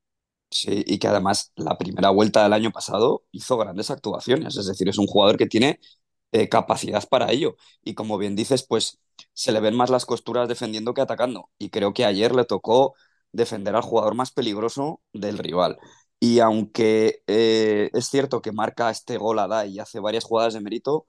Y 0.67 0.99
que 0.99 1.09
además 1.09 1.53
la 1.57 1.77
primera 1.79 2.11
vuelta 2.11 2.43
del 2.45 2.53
año 2.53 2.71
pasado 2.71 3.25
hizo 3.33 3.57
grandes 3.57 3.91
actuaciones, 3.91 4.57
es 4.57 4.67
decir, 4.67 4.89
es 4.89 4.99
un 4.99 5.07
jugador 5.07 5.37
que 5.37 5.47
tiene 5.47 5.81
eh, 6.33 6.49
capacidad 6.49 7.07
para 7.09 7.31
ello. 7.33 7.57
Y 7.83 7.95
como 7.95 8.19
bien 8.19 8.37
dices, 8.37 8.65
pues 8.67 9.01
se 9.33 9.53
le 9.53 9.61
ven 9.61 9.75
más 9.77 9.91
las 9.91 10.07
costuras 10.07 10.49
defendiendo 10.49 10.95
que 10.95 11.01
atacando. 11.03 11.51
Y 11.59 11.71
creo 11.71 11.93
que 11.93 12.05
ayer 12.05 12.35
le 12.35 12.45
tocó 12.45 12.95
defender 13.33 13.75
al 13.77 13.83
jugador 13.83 14.15
más 14.15 14.33
peligroso 14.33 15.01
del 15.13 15.39
rival. 15.39 15.79
Y 16.21 16.39
aunque 16.41 17.23
eh, 17.27 17.91
es 17.93 18.07
cierto 18.09 18.41
que 18.43 18.53
marca 18.53 18.91
este 18.91 19.19
gol 19.19 19.39
a 19.41 19.67
y 19.67 19.79
hace 19.81 20.01
varias 20.01 20.25
jugadas 20.25 20.55
de 20.55 20.61
mérito, 20.61 21.07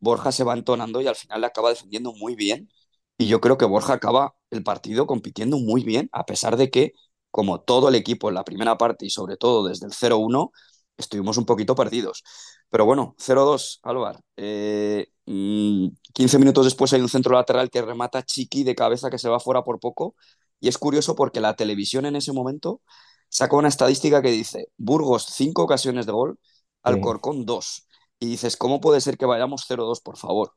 Borja 0.00 0.32
se 0.32 0.44
va 0.44 0.54
entonando 0.54 1.00
y 1.00 1.06
al 1.06 1.16
final 1.16 1.40
le 1.40 1.46
acaba 1.46 1.70
defendiendo 1.70 2.12
muy 2.14 2.34
bien 2.36 2.68
Y 3.16 3.26
yo 3.26 3.40
creo 3.40 3.58
que 3.58 3.64
Borja 3.64 3.94
acaba 3.94 4.36
el 4.50 4.62
partido 4.62 5.06
compitiendo 5.06 5.58
muy 5.58 5.82
bien, 5.84 6.08
a 6.12 6.24
pesar 6.26 6.56
de 6.56 6.70
que, 6.70 6.92
como 7.30 7.60
todo 7.60 7.88
el 7.88 7.94
equipo 7.94 8.28
en 8.28 8.34
la 8.34 8.44
primera 8.44 8.78
parte 8.78 9.06
y 9.06 9.10
sobre 9.10 9.36
todo 9.36 9.68
desde 9.68 9.86
el 9.86 9.92
0-1, 9.92 10.50
estuvimos 10.96 11.36
un 11.38 11.46
poquito 11.46 11.74
perdidos. 11.74 12.24
Pero 12.70 12.84
bueno, 12.84 13.14
0-2, 13.18 13.80
Álvaro. 13.82 14.20
Eh, 14.36 15.06
15 15.24 16.36
mm, 16.36 16.40
minutos 16.40 16.64
después 16.64 16.92
hay 16.92 17.00
un 17.00 17.08
centro 17.08 17.34
lateral 17.34 17.70
que 17.70 17.82
remata 17.82 18.22
Chiqui 18.22 18.64
de 18.64 18.74
cabeza 18.74 19.10
que 19.10 19.18
se 19.18 19.28
va 19.28 19.40
fuera 19.40 19.62
por 19.62 19.80
poco. 19.80 20.14
Y 20.60 20.68
es 20.68 20.76
curioso 20.76 21.14
porque 21.14 21.40
la 21.40 21.54
televisión 21.54 22.04
en 22.06 22.16
ese 22.16 22.32
momento 22.32 22.82
sacó 23.28 23.58
una 23.58 23.68
estadística 23.68 24.20
que 24.22 24.30
dice 24.30 24.68
Burgos 24.76 25.26
5 25.30 25.62
ocasiones 25.62 26.06
de 26.06 26.12
gol, 26.12 26.38
Alcorcón 26.82 27.46
2. 27.46 27.86
Y 28.20 28.26
dices, 28.26 28.56
¿cómo 28.56 28.80
puede 28.80 29.00
ser 29.00 29.16
que 29.16 29.26
vayamos 29.26 29.64
0-2, 29.68 30.00
por 30.02 30.16
favor? 30.16 30.52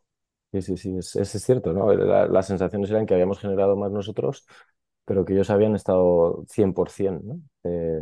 Sí, 0.52 0.62
sí, 0.62 0.78
sí, 0.78 0.98
es, 0.98 1.16
es 1.16 1.44
cierto, 1.44 1.72
¿no? 1.72 1.94
las 1.94 2.48
sensaciones 2.48 2.90
eran 2.90 3.06
que 3.06 3.14
habíamos 3.14 3.40
generado 3.40 3.78
más 3.78 3.90
nosotros, 3.90 4.46
pero 5.06 5.26
que 5.26 5.34
ellos 5.34 5.50
habían 5.50 5.76
estado 5.76 6.46
100%, 6.50 7.22
¿no? 7.36 7.42
Eh, 7.64 8.00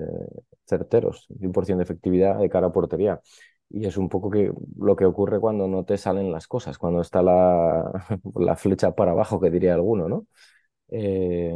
certeros, 0.68 1.28
100% 1.40 1.80
de 1.80 1.84
efectividad 1.84 2.40
de 2.40 2.50
cara 2.50 2.68
a 2.68 2.72
portería. 2.74 3.20
Y 3.70 3.86
es 3.86 3.98
un 3.98 4.10
poco 4.10 4.30
que, 4.32 4.52
lo 4.78 4.96
que 4.96 5.06
ocurre 5.06 5.40
cuando 5.40 5.68
no 5.68 5.86
te 5.86 5.98
salen 5.98 6.32
las 6.32 6.48
cosas, 6.48 6.78
cuando 6.78 7.02
está 7.02 7.22
la, 7.22 7.92
la 8.36 8.56
flecha 8.56 8.94
para 8.96 9.12
abajo, 9.12 9.40
que 9.40 9.50
diría 9.52 9.74
alguno, 9.76 10.08
¿no? 10.10 10.26
Eh, 10.90 11.56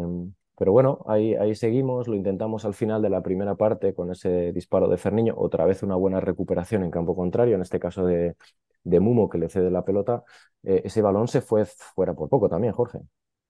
pero 0.57 0.71
bueno, 0.71 0.99
ahí, 1.07 1.33
ahí 1.35 1.55
seguimos, 1.55 2.07
lo 2.07 2.15
intentamos 2.15 2.65
al 2.65 2.73
final 2.75 3.01
de 3.01 3.09
la 3.09 3.21
primera 3.23 3.55
parte 3.55 3.93
con 3.93 4.11
ese 4.11 4.51
disparo 4.53 4.87
de 4.87 4.97
Ferniño, 4.97 5.33
otra 5.37 5.65
vez 5.65 5.81
una 5.83 5.95
buena 5.95 6.19
recuperación 6.19 6.83
en 6.83 6.91
campo 6.91 7.15
contrario, 7.15 7.55
en 7.55 7.61
este 7.61 7.79
caso 7.79 8.05
de, 8.05 8.35
de 8.83 8.99
Mumo 8.99 9.29
que 9.29 9.37
le 9.39 9.49
cede 9.49 9.71
la 9.71 9.83
pelota. 9.85 10.23
Eh, 10.63 10.81
ese 10.85 11.01
balón 11.01 11.27
se 11.27 11.41
fue 11.41 11.65
fuera 11.65 12.13
por 12.13 12.29
poco 12.29 12.49
también, 12.49 12.73
Jorge. 12.73 12.99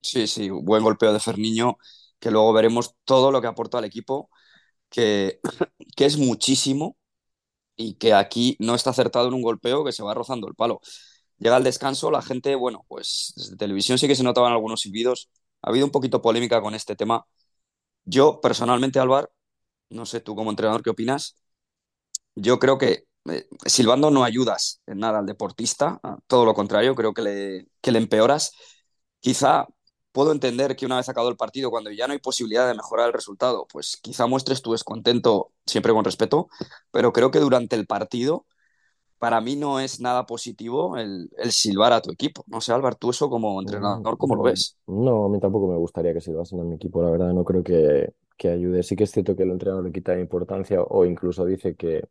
Sí, 0.04 0.28
sí, 0.28 0.50
buen 0.50 0.84
golpeo 0.84 1.14
de 1.14 1.20
Ferniño, 1.20 1.78
que 2.20 2.30
luego 2.32 2.52
veremos 2.54 2.96
todo 3.06 3.32
lo 3.32 3.42
que 3.42 3.48
aporta 3.48 3.78
al 3.78 3.86
equipo, 3.86 4.30
que, 4.90 5.40
que 5.98 6.06
es 6.06 6.18
muchísimo 6.18 6.98
y 7.76 7.96
que 7.96 8.14
aquí 8.14 8.58
no 8.60 8.76
está 8.76 8.92
acertado 8.92 9.28
en 9.30 9.36
un 9.36 9.44
golpeo 9.44 9.86
que 9.86 9.94
se 9.94 10.04
va 10.04 10.14
rozando 10.16 10.48
el 10.48 10.56
palo. 10.56 10.82
Llega 11.40 11.58
el 11.58 11.64
descanso, 11.66 12.12
la 12.12 12.22
gente, 12.24 12.56
bueno, 12.56 12.86
pues 12.90 13.34
desde 13.38 13.58
televisión 13.58 13.98
sí 14.00 14.08
que 14.08 14.16
se 14.16 14.24
notaban 14.24 14.54
algunos 14.54 14.82
silbidos. 14.82 15.30
Ha 15.64 15.70
habido 15.72 15.86
un 15.86 15.92
poquito 15.92 16.22
polémica 16.22 16.62
con 16.62 16.76
este 16.76 16.96
tema. 16.96 17.26
Yo, 18.06 18.42
personalmente, 18.42 19.00
Álvaro, 19.00 19.32
no 19.90 20.06
sé 20.06 20.22
tú 20.22 20.36
como 20.36 20.52
entrenador 20.52 20.84
qué 20.84 20.92
opinas. 20.92 21.38
Yo 22.36 22.60
creo 22.60 22.78
que 22.78 23.06
eh, 23.30 23.48
silbando 23.66 24.12
no 24.12 24.24
ayudas 24.24 24.82
en 24.88 25.00
nada 25.00 25.20
al 25.20 25.26
deportista, 25.26 26.00
todo 26.28 26.46
lo 26.46 26.54
contrario, 26.54 26.96
creo 26.96 27.14
que 27.14 27.22
le, 27.22 27.68
que 27.82 27.92
le 27.92 28.00
empeoras. 28.00 28.52
Quizá 29.20 29.68
puedo 30.14 30.32
entender 30.32 30.78
que 30.78 30.86
una 30.86 30.98
vez 30.98 31.10
acabado 31.10 31.30
el 31.30 31.36
partido, 31.36 31.70
cuando 31.72 31.92
ya 31.92 32.08
no 32.08 32.14
hay 32.14 32.20
posibilidad 32.20 32.68
de 32.68 32.76
mejorar 32.76 33.08
el 33.08 33.14
resultado, 33.14 33.68
pues 33.72 33.98
quizá 34.02 34.28
muestres 34.28 34.62
tu 34.62 34.72
descontento 34.72 35.52
siempre 35.66 35.92
con 35.92 36.06
respeto, 36.06 36.48
pero 36.92 37.12
creo 37.12 37.32
que 37.32 37.40
durante 37.40 37.76
el 37.76 37.86
partido, 37.86 38.46
para 39.18 39.42
mí 39.42 39.56
no 39.56 39.80
es 39.80 40.00
nada 40.00 40.26
positivo 40.26 40.98
el, 40.98 41.30
silbar 41.50 41.94
a 41.94 42.02
tu 42.02 42.12
equipo. 42.12 42.44
No 42.48 42.62
sé, 42.62 42.74
Álvaro, 42.74 42.96
tú 42.96 43.10
eso 43.10 43.30
como 43.30 43.60
entrenador, 43.60 44.18
¿cómo 44.18 44.36
lo 44.36 44.44
ves? 44.44 44.78
No, 44.88 45.26
a 45.26 45.30
mí 45.30 45.40
tampoco 45.40 45.68
me 45.68 45.78
gustaría 45.78 46.14
que 46.14 46.22
silbasen 46.22 46.60
a 46.60 46.64
mi 46.64 46.76
equipo, 46.76 47.02
la 47.02 47.10
verdad, 47.10 47.34
no 47.34 47.44
creo 47.44 47.64
que, 47.64 48.14
que 48.38 48.50
ayude. 48.50 48.84
Sí 48.84 48.96
que 48.96 49.06
es 49.06 49.12
cierto 49.12 49.36
que 49.36 49.44
el 49.44 49.52
entrenador 49.52 49.86
le 49.86 49.92
quita 49.92 50.18
importancia 50.20 50.82
o 50.82 51.06
incluso 51.06 51.46
dice 51.46 51.76
que, 51.76 52.08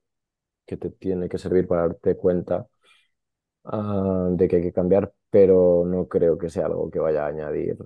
que 0.66 0.76
te 0.76 0.90
tiene 0.90 1.28
que 1.28 1.38
servir 1.38 1.66
para 1.68 1.82
darte 1.88 2.16
cuenta 2.16 2.66
Ah, 3.64 4.28
de 4.32 4.49
que 4.49 4.56
hay 4.56 4.62
que 4.62 4.73
cambiar, 4.73 5.12
pero 5.33 5.85
no 5.87 6.09
creo 6.09 6.37
que 6.37 6.51
sea 6.51 6.67
algo 6.67 6.91
que 6.91 6.99
vaya 6.99 7.25
a 7.25 7.29
añadir 7.29 7.79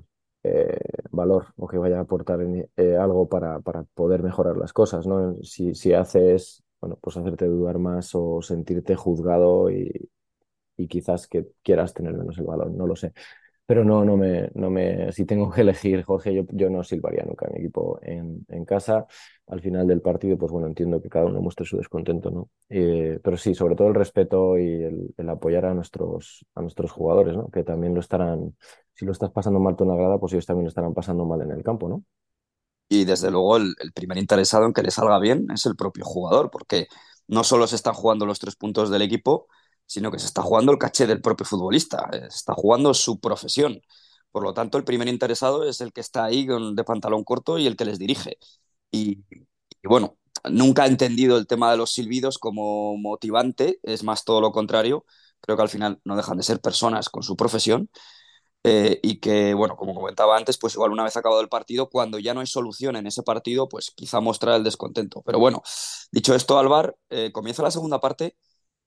eh, 0.42 0.80
valor 1.12 1.46
o 1.56 1.68
que 1.68 1.78
vaya 1.78 1.98
a 1.98 2.00
aportar 2.02 2.40
eh, 2.76 2.96
algo 2.96 3.28
para, 3.28 3.60
para, 3.60 3.84
poder 3.84 4.24
mejorar 4.24 4.56
las 4.56 4.72
cosas, 4.72 5.06
¿no? 5.06 5.36
Si, 5.44 5.72
si 5.76 5.92
haces, 5.92 6.64
bueno, 6.80 6.98
pues 7.00 7.16
hacerte 7.16 7.46
dudar 7.46 7.78
más 7.78 8.10
o 8.16 8.42
sentirte 8.42 8.96
juzgado 8.96 9.70
y, 9.70 10.10
y 10.76 10.88
quizás 10.88 11.28
que 11.28 11.46
quieras 11.62 11.94
tener 11.94 12.14
menos 12.14 12.36
el 12.38 12.46
valor, 12.46 12.72
no 12.72 12.84
lo 12.86 12.96
sé. 12.96 13.12
Pero 13.66 13.84
no, 13.84 14.04
no 14.04 14.16
me, 14.16 14.48
no 14.54 14.70
me, 14.70 15.12
si 15.12 15.26
tengo 15.26 15.50
que 15.50 15.62
elegir, 15.62 16.04
Jorge, 16.04 16.32
yo, 16.32 16.44
yo 16.50 16.70
no 16.70 16.84
silbaría 16.84 17.24
nunca 17.24 17.46
a 17.46 17.50
mi 17.50 17.58
equipo 17.58 17.98
en, 18.02 18.46
en, 18.48 18.64
casa. 18.64 19.06
Al 19.48 19.60
final 19.60 19.88
del 19.88 20.00
partido, 20.00 20.38
pues 20.38 20.52
bueno, 20.52 20.68
entiendo 20.68 21.02
que 21.02 21.08
cada 21.08 21.26
uno 21.26 21.40
muestre 21.40 21.66
su 21.66 21.76
descontento, 21.76 22.30
¿no? 22.30 22.48
Eh, 22.68 23.18
pero 23.24 23.36
sí, 23.36 23.54
sobre 23.54 23.74
todo 23.74 23.88
el 23.88 23.94
respeto 23.94 24.56
y 24.56 24.84
el, 24.84 25.14
el, 25.16 25.28
apoyar 25.28 25.66
a 25.66 25.74
nuestros, 25.74 26.46
a 26.54 26.62
nuestros 26.62 26.92
jugadores, 26.92 27.34
¿no? 27.36 27.48
Que 27.50 27.64
también 27.64 27.92
lo 27.92 28.00
estarán, 28.00 28.56
si 28.94 29.04
lo 29.04 29.10
estás 29.12 29.30
pasando 29.32 29.58
mal 29.58 29.74
tú 29.74 29.82
en 29.82 29.90
la 29.90 29.96
grada, 29.96 30.18
pues 30.18 30.32
ellos 30.32 30.46
también 30.46 30.64
lo 30.64 30.68
estarán 30.68 30.94
pasando 30.94 31.24
mal 31.24 31.42
en 31.42 31.50
el 31.50 31.64
campo, 31.64 31.88
¿no? 31.88 32.04
Y 32.88 33.04
desde 33.04 33.32
luego 33.32 33.56
el, 33.56 33.74
el 33.80 33.92
primer 33.92 34.18
interesado 34.18 34.64
en 34.64 34.72
que 34.72 34.82
le 34.82 34.92
salga 34.92 35.18
bien 35.18 35.46
es 35.52 35.66
el 35.66 35.74
propio 35.74 36.04
jugador, 36.04 36.50
porque 36.52 36.86
no 37.26 37.42
solo 37.42 37.66
se 37.66 37.76
están 37.76 37.94
jugando 37.94 38.26
los 38.26 38.38
tres 38.38 38.54
puntos 38.54 38.90
del 38.90 39.02
equipo, 39.02 39.48
sino 39.86 40.10
que 40.10 40.18
se 40.18 40.26
está 40.26 40.42
jugando 40.42 40.72
el 40.72 40.78
caché 40.78 41.06
del 41.06 41.20
propio 41.20 41.46
futbolista, 41.46 42.08
se 42.12 42.26
está 42.26 42.54
jugando 42.54 42.92
su 42.94 43.20
profesión. 43.20 43.80
Por 44.30 44.42
lo 44.42 44.52
tanto, 44.54 44.78
el 44.78 44.84
primer 44.84 45.08
interesado 45.08 45.68
es 45.68 45.80
el 45.80 45.92
que 45.92 46.00
está 46.00 46.24
ahí 46.24 46.46
de 46.46 46.84
pantalón 46.84 47.24
corto 47.24 47.58
y 47.58 47.66
el 47.66 47.76
que 47.76 47.84
les 47.86 47.98
dirige. 47.98 48.38
Y, 48.90 49.24
y, 49.30 49.88
bueno, 49.88 50.18
nunca 50.50 50.84
he 50.86 50.88
entendido 50.88 51.38
el 51.38 51.46
tema 51.46 51.70
de 51.70 51.76
los 51.78 51.92
silbidos 51.92 52.38
como 52.38 52.96
motivante, 52.98 53.78
es 53.82 54.02
más 54.04 54.24
todo 54.24 54.40
lo 54.40 54.52
contrario. 54.52 55.06
Creo 55.40 55.56
que 55.56 55.62
al 55.62 55.68
final 55.68 56.00
no 56.04 56.16
dejan 56.16 56.36
de 56.36 56.42
ser 56.42 56.60
personas 56.60 57.08
con 57.08 57.22
su 57.22 57.36
profesión. 57.36 57.88
Eh, 58.68 58.98
y 59.02 59.20
que, 59.20 59.54
bueno, 59.54 59.76
como 59.76 59.94
comentaba 59.94 60.36
antes, 60.36 60.58
pues 60.58 60.74
igual 60.74 60.90
una 60.90 61.04
vez 61.04 61.16
acabado 61.16 61.40
el 61.40 61.48
partido, 61.48 61.88
cuando 61.88 62.18
ya 62.18 62.34
no 62.34 62.40
hay 62.40 62.48
solución 62.48 62.96
en 62.96 63.06
ese 63.06 63.22
partido, 63.22 63.68
pues 63.68 63.92
quizá 63.94 64.20
mostrar 64.20 64.56
el 64.56 64.64
descontento. 64.64 65.22
Pero 65.24 65.38
bueno, 65.38 65.62
dicho 66.10 66.34
esto, 66.34 66.58
Alvar, 66.58 66.96
eh, 67.10 67.30
comienza 67.32 67.62
la 67.62 67.70
segunda 67.70 68.00
parte 68.00 68.36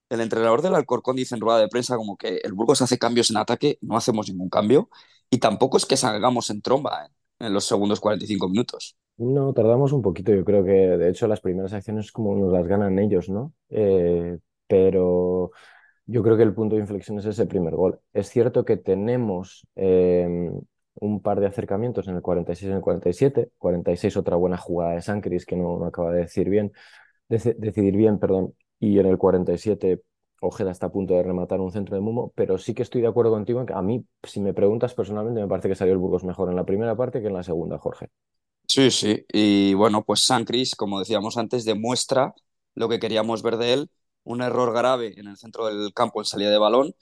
el 0.10 0.22
entrenador 0.22 0.62
del 0.62 0.76
Alcorcón 0.76 1.16
dice 1.16 1.36
en 1.36 1.42
rueda 1.42 1.60
de 1.60 1.68
prensa 1.68 1.96
como 1.96 2.18
que 2.18 2.40
el 2.44 2.54
Burgos 2.54 2.82
hace 2.82 2.98
cambios 2.98 3.30
en 3.30 3.38
ataque, 3.38 3.78
no 3.82 3.96
hacemos 3.96 4.30
ningún 4.30 4.50
cambio, 4.50 4.90
y 5.30 5.38
tampoco 5.38 5.78
es 5.78 5.86
que 5.86 5.98
salgamos 5.98 6.50
en 6.50 6.62
tromba 6.62 7.06
¿eh? 7.06 7.10
en 7.40 7.54
los 7.54 7.66
segundos 7.66 8.00
45 8.00 8.50
minutos. 8.50 8.98
No, 9.18 9.54
tardamos 9.54 9.92
un 9.92 10.02
poquito, 10.02 10.34
yo 10.34 10.46
creo 10.46 10.64
que 10.64 10.72
de 10.72 11.10
hecho 11.10 11.28
las 11.28 11.42
primeras 11.42 11.74
acciones 11.74 12.12
como 12.12 12.36
nos 12.36 12.52
las 12.52 12.66
ganan 12.66 12.98
ellos, 13.00 13.30
¿no? 13.30 13.54
Eh, 13.70 14.38
pero 14.68 15.52
yo 16.06 16.24
creo 16.24 16.38
que 16.38 16.44
el 16.44 16.54
punto 16.54 16.76
de 16.76 16.82
inflexión 16.82 17.20
es 17.20 17.26
ese 17.26 17.46
primer 17.46 17.76
gol. 17.76 18.00
Es 18.14 18.30
cierto 18.30 18.66
que 18.66 18.78
tenemos 18.78 19.68
eh, 19.76 20.52
un 20.96 21.22
par 21.22 21.40
de 21.40 21.48
acercamientos 21.48 22.08
en 22.08 22.16
el 22.16 22.22
46 22.22 22.68
y 22.68 22.72
en 22.72 22.78
el 22.78 22.82
47, 22.82 23.52
46 23.58 24.18
otra 24.18 24.36
buena 24.36 24.58
jugada 24.58 24.94
de 24.94 25.02
Sancris 25.02 25.46
que 25.46 25.56
no, 25.56 25.78
no 25.78 25.86
acaba 25.86 26.12
de 26.12 26.22
decir 26.22 26.50
bien, 26.50 26.72
de, 27.30 27.56
decidir 27.58 27.96
bien, 27.96 28.20
perdón, 28.20 28.54
y 28.80 29.00
en 29.00 29.06
el 29.06 29.18
47 29.18 30.04
Ojeda 30.42 30.72
está 30.72 30.88
a 30.88 30.92
punto 30.92 31.14
de 31.16 31.24
rematar 31.24 31.60
un 31.62 31.72
centro 31.72 31.96
de 31.96 32.02
Mumo, 32.02 32.32
pero 32.36 32.58
sí 32.58 32.74
que 32.74 32.84
estoy 32.84 33.02
de 33.02 33.08
acuerdo 33.08 33.32
contigo 33.32 33.60
en 33.60 33.66
que 33.66 33.74
a 33.74 33.82
mí, 33.82 34.06
si 34.24 34.40
me 34.40 34.54
preguntas 34.54 34.94
personalmente, 34.94 35.42
me 35.42 35.48
parece 35.48 35.68
que 35.70 35.76
salió 35.76 35.94
el 35.94 36.00
Burgos 36.00 36.24
mejor 36.24 36.50
en 36.50 36.56
la 36.56 36.66
primera 36.66 36.96
parte 36.96 37.22
que 37.22 37.28
en 37.28 37.34
la 37.34 37.44
segunda, 37.44 37.78
Jorge. 37.78 38.10
Sí, 38.68 38.92
sí, 38.92 39.26
y 39.34 39.74
bueno, 39.74 40.04
pues 40.06 40.22
San 40.22 40.46
Cris, 40.46 40.76
como 40.76 41.00
decíamos 41.00 41.38
antes, 41.38 41.66
demuestra 41.66 42.34
lo 42.76 42.88
que 42.88 43.00
queríamos 43.00 43.42
ver 43.42 43.58
de 43.58 43.74
él, 43.74 43.90
un 44.24 44.42
error 44.44 44.72
grave 44.74 45.20
en 45.20 45.28
el 45.28 45.38
centro 45.38 45.66
del 45.66 45.92
campo 45.94 46.22
en 46.22 46.26
salida 46.26 46.52
de 46.52 46.60
balón, 46.60 46.94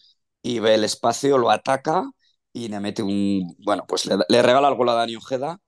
y 0.42 0.60
ve 0.60 0.76
el 0.76 0.86
espacio, 0.86 1.38
lo 1.38 1.52
ataca 1.52 2.10
y 2.54 2.70
le 2.70 2.80
mete 2.80 3.04
un, 3.04 3.54
bueno, 3.60 3.84
pues 3.86 4.06
le, 4.06 4.16
le 4.30 4.42
regala 4.42 4.70
algo 4.70 4.90
a 4.90 4.94
Dani 4.96 5.18
Ojeda, 5.18 5.60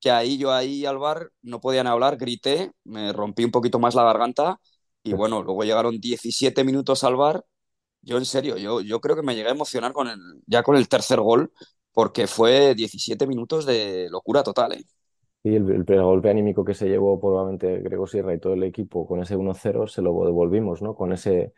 que 0.00 0.10
ahí 0.10 0.36
yo 0.36 0.52
ahí 0.52 0.84
al 0.84 0.98
bar 0.98 1.30
no 1.42 1.60
podían 1.60 1.86
hablar, 1.86 2.18
grité, 2.18 2.72
me 2.84 3.12
rompí 3.14 3.44
un 3.44 3.50
poquito 3.50 3.78
más 3.78 3.94
la 3.94 4.04
garganta 4.04 4.60
y 5.06 5.12
bueno, 5.12 5.42
luego 5.42 5.62
llegaron 5.62 6.00
17 6.00 6.64
minutos 6.64 7.04
al 7.04 7.14
bar. 7.14 7.44
Yo 8.02 8.18
en 8.18 8.24
serio, 8.24 8.56
yo, 8.56 8.80
yo 8.80 9.00
creo 9.00 9.14
que 9.14 9.22
me 9.22 9.36
llegué 9.36 9.48
a 9.48 9.52
emocionar 9.52 9.92
con 9.92 10.08
el, 10.08 10.18
ya 10.46 10.64
con 10.64 10.76
el 10.76 10.88
tercer 10.88 11.20
gol, 11.20 11.52
porque 11.92 12.26
fue 12.26 12.74
17 12.74 13.24
minutos 13.26 13.66
de 13.66 14.08
locura 14.10 14.42
total. 14.42 14.72
¿eh? 14.72 14.84
Y 15.44 15.54
el, 15.54 15.70
el, 15.70 16.02
golpe 16.02 16.28
anímico 16.28 16.64
que 16.64 16.74
se 16.74 16.88
llevó 16.88 17.20
probablemente 17.20 17.78
Grego 17.78 18.08
Sierra 18.08 18.34
y 18.34 18.40
todo 18.40 18.54
el 18.54 18.64
equipo 18.64 19.06
con 19.06 19.20
ese 19.20 19.36
1-0 19.36 19.86
se 19.86 20.02
lo 20.02 20.12
devolvimos, 20.24 20.82
¿no? 20.82 20.96
Con 20.96 21.12
ese, 21.12 21.52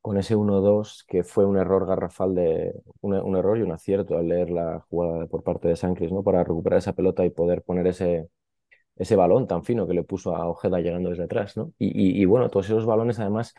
con 0.00 0.16
ese 0.16 0.36
1-2 0.36 1.04
que 1.08 1.24
fue 1.24 1.44
un 1.44 1.56
error 1.56 1.84
garrafal 1.86 2.34
de 2.34 2.74
un, 3.00 3.14
un, 3.14 3.36
error 3.36 3.58
y 3.58 3.62
un 3.62 3.72
acierto 3.72 4.16
al 4.16 4.28
leer 4.28 4.50
la 4.50 4.86
jugada 4.88 5.26
por 5.26 5.42
parte 5.42 5.66
de 5.66 5.76
Sancris, 5.76 6.12
¿no? 6.12 6.22
Para 6.22 6.44
recuperar 6.44 6.78
esa 6.78 6.92
pelota 6.92 7.24
y 7.24 7.30
poder 7.30 7.62
poner 7.62 7.88
ese, 7.88 8.28
ese 8.96 9.16
balón 9.16 9.46
tan 9.46 9.64
fino 9.64 9.86
que 9.86 9.94
le 9.94 10.04
puso 10.04 10.36
a 10.36 10.48
Ojeda 10.48 10.80
llegando 10.80 11.10
desde 11.10 11.24
atrás, 11.24 11.56
¿no? 11.56 11.72
Y, 11.78 12.24
bueno, 12.26 12.50
todos 12.50 12.66
esos 12.66 12.86
balones, 12.86 13.18
además, 13.18 13.54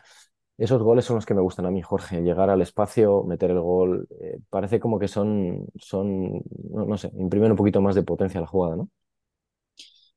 esos 0.58 0.82
goles 0.82 1.04
son 1.04 1.16
los 1.16 1.26
que 1.26 1.34
me 1.34 1.42
gustan 1.42 1.66
a 1.66 1.70
mí, 1.70 1.82
Jorge. 1.82 2.22
Llegar 2.22 2.50
al 2.50 2.62
espacio, 2.62 3.22
meter 3.24 3.50
el 3.50 3.60
gol, 3.60 4.08
eh, 4.20 4.38
parece 4.50 4.80
como 4.80 4.98
que 4.98 5.08
son, 5.08 5.66
son 5.76 6.42
no, 6.70 6.86
no, 6.86 6.96
sé, 6.96 7.10
imprimen 7.18 7.50
un 7.52 7.56
poquito 7.56 7.80
más 7.80 7.94
de 7.94 8.02
potencia 8.02 8.38
a 8.38 8.42
la 8.42 8.46
jugada, 8.48 8.76
¿no? 8.76 8.88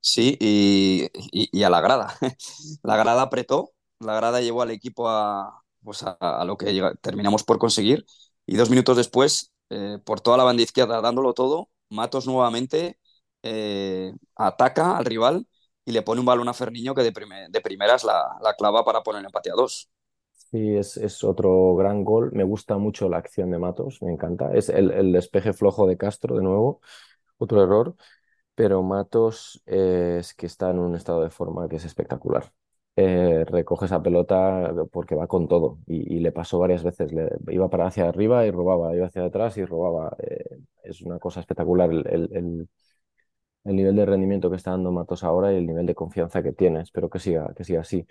Sí, 0.01 0.37
y, 0.39 1.63
a 1.63 1.69
la 1.69 1.81
grada. 1.81 2.15
La 2.83 2.95
grada 2.95 3.21
apretó, 3.23 3.73
la 3.99 4.15
grada 4.15 4.39
llevó 4.41 4.61
al 4.61 4.71
equipo 4.71 5.09
a, 5.09 5.61
pues 5.83 6.03
a 6.03 6.45
lo 6.45 6.57
que 6.57 6.73
llega, 6.73 6.95
terminamos 6.95 7.43
por 7.43 7.59
conseguir, 7.59 8.05
y 8.45 8.55
dos 8.55 8.69
minutos 8.69 8.95
después 8.97 9.51
eh, 9.69 9.99
por 10.03 10.21
toda 10.21 10.37
la 10.37 10.43
banda 10.43 10.63
izquierda 10.63 11.01
dándolo 11.01 11.33
todo, 11.33 11.69
Matos 11.89 12.27
nuevamente 12.27 12.97
eh, 13.43 14.13
ataca 14.35 14.97
al 14.97 15.05
rival 15.05 15.47
y 15.85 15.91
le 15.91 16.01
pone 16.03 16.19
un 16.21 16.25
balón 16.27 16.49
a 16.49 16.53
Ferniño 16.53 16.95
que 16.95 17.03
de, 17.03 17.13
de 17.49 17.61
primeras 17.61 18.03
la, 18.03 18.37
la 18.41 18.53
clava 18.55 18.83
para 18.85 19.03
poner 19.03 19.25
empate 19.25 19.51
a 19.51 19.55
dos. 19.55 19.89
Sí, 20.51 20.75
es, 20.75 20.97
es 20.97 21.23
otro 21.23 21.75
gran 21.75 22.03
gol. 22.03 22.31
Me 22.33 22.43
gusta 22.43 22.77
mucho 22.77 23.07
la 23.07 23.17
acción 23.17 23.51
de 23.51 23.59
Matos, 23.59 24.01
me 24.01 24.11
encanta. 24.11 24.51
Es 24.55 24.69
el, 24.69 24.89
el 24.91 25.11
despeje 25.11 25.53
flojo 25.53 25.85
de 25.87 25.97
Castro, 25.97 26.35
de 26.37 26.41
nuevo, 26.43 26.81
otro 27.37 27.63
error. 27.63 27.95
Pero 28.55 28.83
Matos 28.83 29.61
eh, 29.67 30.17
es 30.19 30.33
que 30.35 30.47
está 30.47 30.71
en 30.71 30.79
un 30.79 30.95
estado 30.95 31.23
de 31.23 31.29
forma 31.31 31.69
que 31.69 31.77
es 31.77 31.85
espectacular. 31.85 32.51
Eh, 32.95 33.45
recoge 33.47 33.85
esa 33.85 34.01
pelota 34.03 34.73
porque 34.91 35.15
va 35.15 35.27
con 35.27 35.47
todo 35.47 35.79
y, 35.87 36.15
y 36.17 36.19
le 36.19 36.31
pasó 36.33 36.59
varias 36.59 36.83
veces. 36.83 37.11
Iba 37.49 37.69
para 37.69 37.87
hacia 37.87 38.09
arriba 38.09 38.45
y 38.45 38.51
robaba, 38.51 38.95
iba 38.95 39.07
hacia 39.07 39.25
atrás 39.25 39.57
y 39.57 39.65
robaba. 39.65 40.15
Es 40.83 41.01
una 41.01 41.19
cosa 41.19 41.39
espectacular 41.41 41.91
el- 41.91 42.69
el 43.63 43.75
nivel 43.75 43.95
de 43.95 44.05
rendimiento 44.05 44.49
que 44.49 44.55
está 44.57 44.71
dando 44.71 44.91
Matos 44.91 45.23
ahora 45.23 45.53
y 45.53 45.57
el 45.57 45.67
nivel 45.67 45.85
de 45.85 45.95
confianza 45.95 46.43
que 46.43 46.53
tiene. 46.53 46.81
Espero 46.81 47.09
que 47.09 47.19
siga, 47.19 47.53
que 47.55 47.63
siga 47.63 47.81
así. 47.81 48.05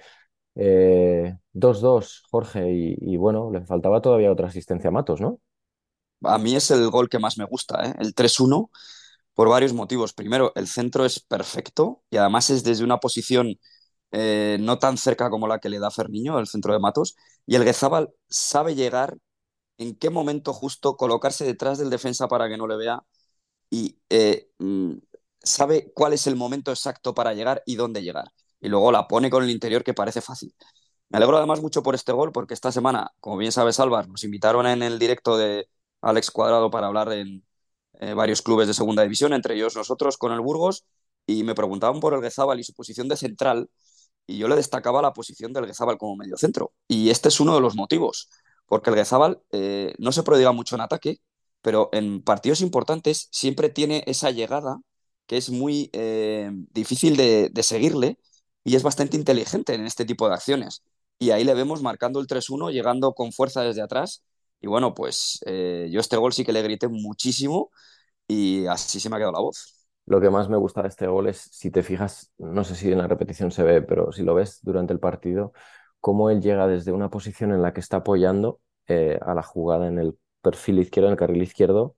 Eh, 0.57 1.37
2-2, 1.53 2.25
Jorge, 2.31 2.73
y, 2.73 2.97
y 3.01 3.17
bueno, 3.19 3.51
le 3.53 3.65
faltaba 3.67 4.01
todavía 4.03 4.33
otra 4.33 4.49
asistencia 4.49 4.89
a 4.89 4.93
Matos, 4.93 5.21
¿no? 5.21 5.41
A 6.25 6.39
mí 6.39 6.57
es 6.57 6.71
el 6.71 6.91
gol 6.91 7.09
que 7.09 7.19
más 7.19 7.39
me 7.39 7.45
gusta, 7.45 7.85
¿eh? 7.91 7.95
El 7.99 8.15
3-1, 8.15 8.71
por 9.35 9.49
varios 9.49 9.73
motivos. 9.73 10.13
Primero, 10.15 10.53
el 10.57 10.67
centro 10.69 11.05
es 11.05 11.21
perfecto 11.21 12.03
y 12.11 12.17
además 12.17 12.51
es 12.51 12.65
desde 12.65 12.85
una 12.85 12.99
posición 12.99 13.55
eh, 14.13 14.59
no 14.61 14.79
tan 14.79 14.99
cerca 14.99 15.31
como 15.31 15.47
la 15.49 15.61
que 15.61 15.69
le 15.69 15.79
da 15.79 15.91
Ferniño, 15.91 16.39
el 16.41 16.49
centro 16.49 16.73
de 16.73 16.81
Matos. 16.81 17.17
Y 17.47 17.55
el 17.57 17.65
Guezábal 17.65 18.11
sabe 18.29 18.75
llegar 18.75 19.17
en 19.79 19.97
qué 19.97 20.11
momento 20.11 20.53
justo 20.55 20.97
colocarse 20.97 21.45
detrás 21.47 21.79
del 21.79 21.91
defensa 21.91 22.29
para 22.29 22.49
que 22.49 22.59
no 22.59 22.67
le 22.69 22.77
vea 22.79 23.03
y 23.71 23.99
eh, 24.11 24.51
mm, 24.59 24.93
sabe 25.43 25.93
cuál 25.95 26.13
es 26.13 26.27
el 26.27 26.37
momento 26.37 26.71
exacto 26.71 27.15
para 27.15 27.35
llegar 27.35 27.63
y 27.67 27.77
dónde 27.77 28.03
llegar. 28.03 28.33
Y 28.61 28.69
luego 28.69 28.93
la 28.93 29.09
pone 29.09 29.31
con 29.31 29.45
el 29.45 29.51
interior 29.51 29.85
que 29.85 29.95
parece 29.95 30.21
fácil. 30.21 30.55
Me 31.11 31.19
alegro 31.19 31.39
además 31.39 31.63
mucho 31.63 31.83
por 31.83 31.95
este 31.95 32.13
gol 32.13 32.33
porque 32.33 32.55
esta 32.55 32.73
semana, 32.73 33.13
como 33.21 33.39
bien 33.39 33.53
sabes, 33.53 33.81
Álvaro, 33.81 34.09
nos 34.09 34.25
invitaron 34.25 34.67
en 34.67 34.83
el 34.83 34.99
directo 34.99 35.39
de 35.39 35.69
Alex 36.03 36.31
Cuadrado 36.31 36.71
para 36.71 36.89
hablar 36.89 37.13
en 37.13 37.45
eh, 38.01 38.15
varios 38.15 38.43
clubes 38.43 38.69
de 38.69 38.75
segunda 38.75 39.03
división, 39.03 39.33
entre 39.33 39.55
ellos 39.55 39.77
nosotros 39.77 40.19
con 40.19 40.33
el 40.33 40.41
Burgos, 40.41 40.85
y 41.27 41.45
me 41.45 41.55
preguntaban 41.55 42.01
por 42.01 42.15
el 42.15 42.21
Guezábal 42.21 42.61
y 42.61 42.65
su 42.65 42.75
posición 42.75 43.09
de 43.09 43.17
central, 43.17 43.71
y 44.27 44.39
yo 44.39 44.49
le 44.49 44.57
destacaba 44.57 45.03
la 45.03 45.13
posición 45.13 45.53
del 45.53 45.67
Guezábal 45.67 45.99
como 45.99 46.17
mediocentro. 46.17 46.73
Y 46.87 47.11
este 47.11 47.29
es 47.29 47.41
uno 47.41 47.55
de 47.55 47.61
los 47.61 47.75
motivos, 47.75 48.31
porque 48.67 48.91
el 48.91 48.97
Guezábal 48.97 49.41
eh, 49.53 49.95
no 49.99 50.13
se 50.13 50.23
prodiga 50.23 50.53
mucho 50.53 50.75
en 50.77 50.83
ataque, 50.83 51.21
pero 51.63 51.89
en 51.93 52.23
partidos 52.23 52.61
importantes 52.61 53.29
siempre 53.33 53.69
tiene 53.71 54.05
esa 54.07 54.31
llegada 54.31 54.81
que 55.29 55.37
es 55.37 55.51
muy 55.51 55.91
eh, 55.93 56.51
difícil 56.73 57.17
de, 57.17 57.53
seguirle 57.63 58.19
y 58.65 58.77
es 58.77 58.83
bastante 58.83 59.17
inteligente 59.17 59.75
en 59.75 59.87
este 59.87 60.05
tipo 60.05 60.27
de 60.29 60.35
acciones. 60.35 60.83
Y 61.19 61.31
ahí 61.31 61.45
le 61.45 61.55
vemos 61.55 61.83
marcando 61.83 62.21
el 62.21 62.27
3-1, 62.27 62.71
llegando 62.71 63.13
con 63.13 63.33
fuerza 63.33 63.63
desde 63.63 63.83
atrás. 63.83 64.25
Y 64.61 64.67
bueno, 64.69 64.95
pues 64.95 65.41
eh, 65.47 65.89
yo 65.93 66.01
este 66.01 66.17
gol 66.17 66.33
sí 66.33 66.45
que 66.45 66.53
le 66.53 66.63
grité 66.63 66.89
muchísimo 66.89 67.71
y 68.27 68.67
así 68.67 69.01
se 69.01 69.11
me 69.11 69.17
ha 69.17 69.19
quedado 69.19 69.33
la 69.33 69.41
voz. 69.41 69.87
Lo 70.07 70.21
que 70.21 70.31
más 70.31 70.49
me 70.49 70.57
gusta 70.57 70.83
de 70.83 70.89
este 70.89 71.07
gol 71.07 71.29
es, 71.29 71.39
si 71.53 71.71
te 71.71 71.83
fijas, 71.83 72.33
no 72.39 72.65
sé 72.65 72.75
si 72.75 72.91
en 72.91 72.99
la 72.99 73.07
repetición 73.07 73.51
se 73.51 73.63
ve, 73.63 73.83
pero 73.83 74.11
si 74.13 74.23
lo 74.23 74.35
ves 74.35 74.61
durante 74.63 74.95
el 74.95 75.01
partido, 75.01 75.53
cómo 76.01 76.31
él 76.31 76.41
llega 76.41 76.67
desde 76.67 76.93
una 76.93 77.11
posición 77.11 77.53
en 77.53 77.61
la 77.61 77.75
que 77.75 77.81
está 77.81 77.99
apoyando 77.99 78.61
eh, 78.87 79.19
a 79.21 79.35
la 79.35 79.43
jugada 79.43 79.87
en 79.89 79.99
el 79.99 80.19
perfil 80.41 80.79
izquierdo, 80.79 81.09
en 81.09 81.13
el 81.13 81.19
carril 81.19 81.43
izquierdo, 81.43 81.97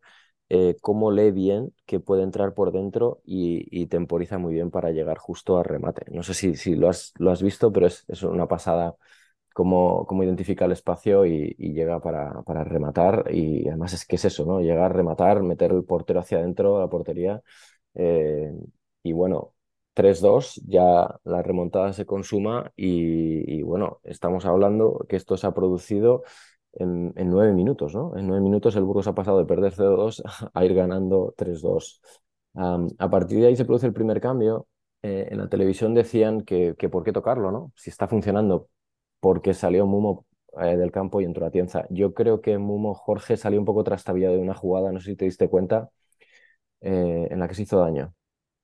eh, 0.52 0.76
cómo 0.80 1.12
lee 1.12 1.30
bien 1.30 1.72
que 1.86 2.00
puede 2.00 2.24
entrar 2.24 2.54
por 2.54 2.72
dentro 2.72 3.20
y, 3.24 3.86
temporiza 3.86 4.36
muy 4.38 4.52
bien 4.52 4.70
para 4.72 4.90
llegar 4.90 5.18
justo 5.18 5.58
al 5.58 5.64
remate. 5.64 6.10
No 6.10 6.24
sé 6.24 6.34
si, 6.34 6.56
si 6.56 6.74
lo 6.74 6.88
has, 6.88 7.42
visto, 7.42 7.72
pero 7.72 7.86
es, 7.86 8.04
una 8.24 8.48
pasada 8.48 8.96
cómo, 9.54 10.06
cómo 10.06 10.24
identifica 10.24 10.64
el 10.64 10.72
espacio 10.72 11.24
y, 11.26 11.54
llega 11.56 12.00
para, 12.00 12.64
rematar. 12.64 13.26
Y 13.32 13.68
además 13.68 13.92
es 13.92 14.04
que 14.06 14.16
es 14.16 14.24
eso, 14.24 14.44
¿no? 14.44 14.60
Llegar, 14.60 14.94
rematar, 14.94 15.42
meter 15.42 15.72
el 15.72 15.84
portero 15.84 16.20
hacia 16.20 16.38
adentro 16.38 16.76
de 16.76 16.80
la 16.80 16.88
portería. 16.90 17.42
Eh, 17.94 18.52
y 19.04 19.12
bueno, 19.12 19.54
3-2, 19.94 20.60
ya 20.66 21.20
la 21.24 21.42
remontada 21.42 21.92
se 21.92 22.06
consuma 22.06 22.72
y 22.76 23.62
bueno, 23.62 24.00
estamos 24.04 24.46
hablando 24.46 25.06
que 25.08 25.16
esto 25.16 25.36
se 25.36 25.46
ha 25.46 25.54
producido 25.54 26.22
en, 26.74 27.12
en 27.16 27.30
nueve 27.30 27.52
minutos, 27.52 27.94
¿no? 27.94 28.16
En 28.16 28.26
nueve 28.26 28.42
minutos 28.42 28.76
el 28.76 28.84
Burgos 28.84 29.06
ha 29.06 29.14
pasado 29.14 29.38
de 29.38 29.46
perder 29.46 29.72
0-2 29.72 30.22
a 30.54 30.64
ir 30.64 30.74
ganando 30.74 31.34
3-2. 31.36 32.00
Am, 32.54 32.88
a 32.98 33.10
partir 33.10 33.40
de 33.40 33.48
ahí 33.48 33.56
se 33.56 33.64
produce 33.64 33.86
el 33.86 33.92
primer 33.92 34.20
cambio. 34.20 34.66
Eh, 35.02 35.28
en 35.30 35.38
la 35.38 35.48
televisión 35.48 35.94
decían 35.94 36.42
que, 36.42 36.74
por 36.90 37.04
qué 37.04 37.12
tocarlo, 37.12 37.50
¿no? 37.52 37.72
Si 37.76 37.90
está 37.90 38.06
funcionando, 38.08 38.68
porque 39.20 39.54
salió 39.54 39.86
Mumo 39.86 40.26
eh, 40.60 40.76
del 40.76 40.92
campo 40.92 41.20
y 41.20 41.24
entró 41.24 41.46
Atienza. 41.46 41.86
Yo 41.90 42.14
creo 42.14 42.40
que 42.42 42.58
Mumo 42.58 42.94
Jorge 42.94 43.36
salió 43.36 43.58
un 43.58 43.64
poco 43.66 43.84
trastabillado 43.84 44.34
de 44.36 44.42
una 44.42 44.54
jugada, 44.54 44.92
no 44.92 45.00
sé 45.00 45.10
si 45.12 45.16
te 45.16 45.24
diste 45.26 45.48
cuenta, 45.48 45.90
eh, 46.80 47.28
en 47.30 47.40
la 47.40 47.48
que 47.48 47.54
se 47.54 47.62
hizo 47.62 47.78
daño. 47.80 48.14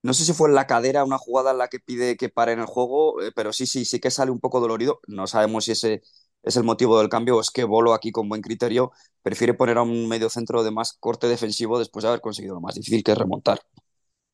No 0.02 0.14
sé 0.14 0.24
si 0.24 0.32
fue 0.32 0.48
en 0.48 0.54
la 0.54 0.66
cadera 0.66 1.04
una 1.04 1.18
jugada 1.18 1.50
en 1.50 1.58
la 1.58 1.68
que 1.68 1.80
pide 1.80 2.16
que 2.16 2.28
pare 2.28 2.52
en 2.52 2.60
el 2.60 2.66
juego, 2.66 3.20
eh, 3.22 3.32
pero 3.34 3.52
sí, 3.52 3.66
sí, 3.66 3.84
sí 3.84 3.98
que 4.00 4.10
sale 4.10 4.30
un 4.30 4.40
poco 4.40 4.60
dolorido. 4.60 5.00
No 5.08 5.26
sabemos 5.26 5.64
si 5.64 5.72
ese 5.72 6.02
es 6.42 6.56
el 6.56 6.64
motivo 6.64 6.98
del 6.98 7.08
cambio 7.08 7.40
es 7.40 7.50
que 7.50 7.64
Bolo 7.64 7.92
aquí 7.92 8.12
con 8.12 8.28
buen 8.28 8.42
criterio 8.42 8.92
prefiere 9.22 9.54
poner 9.54 9.78
a 9.78 9.82
un 9.82 10.08
medio 10.08 10.28
centro 10.30 10.62
de 10.62 10.70
más 10.70 10.92
corte 10.92 11.26
defensivo 11.28 11.78
después 11.78 12.02
de 12.04 12.08
haber 12.08 12.20
conseguido 12.20 12.54
lo 12.54 12.60
más 12.60 12.74
difícil 12.76 13.02
que 13.02 13.12
es 13.12 13.18
remontar. 13.18 13.60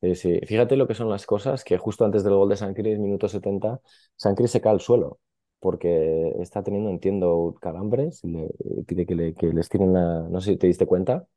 Sí, 0.01 0.15
sí. 0.17 0.41
Fíjate 0.47 0.77
lo 0.77 0.89
que 0.89 0.95
son 0.95 1.09
las 1.09 1.27
cosas, 1.27 1.63
que 1.63 1.79
justo 1.79 2.05
antes 2.05 2.25
del 2.25 2.35
gol 2.35 2.49
de 2.49 2.57
Sancris, 2.57 2.99
minuto 2.99 3.29
70, 3.29 3.81
Sancris 4.17 4.51
se 4.51 4.61
cae 4.61 4.73
al 4.73 4.81
suelo, 4.81 5.21
porque 5.61 6.33
está 6.41 6.63
teniendo, 6.65 6.91
entiendo, 6.91 7.55
calambres, 7.61 8.25
le 8.25 8.49
pide 8.85 9.07
que, 9.07 9.15
le, 9.15 9.35
que 9.35 9.47
les 9.53 9.69
tiren 9.69 9.93
la... 9.93 10.23
No 10.29 10.41
sé 10.41 10.53
si 10.53 10.57
te 10.57 10.67
diste 10.67 10.87
cuenta. 10.87 11.29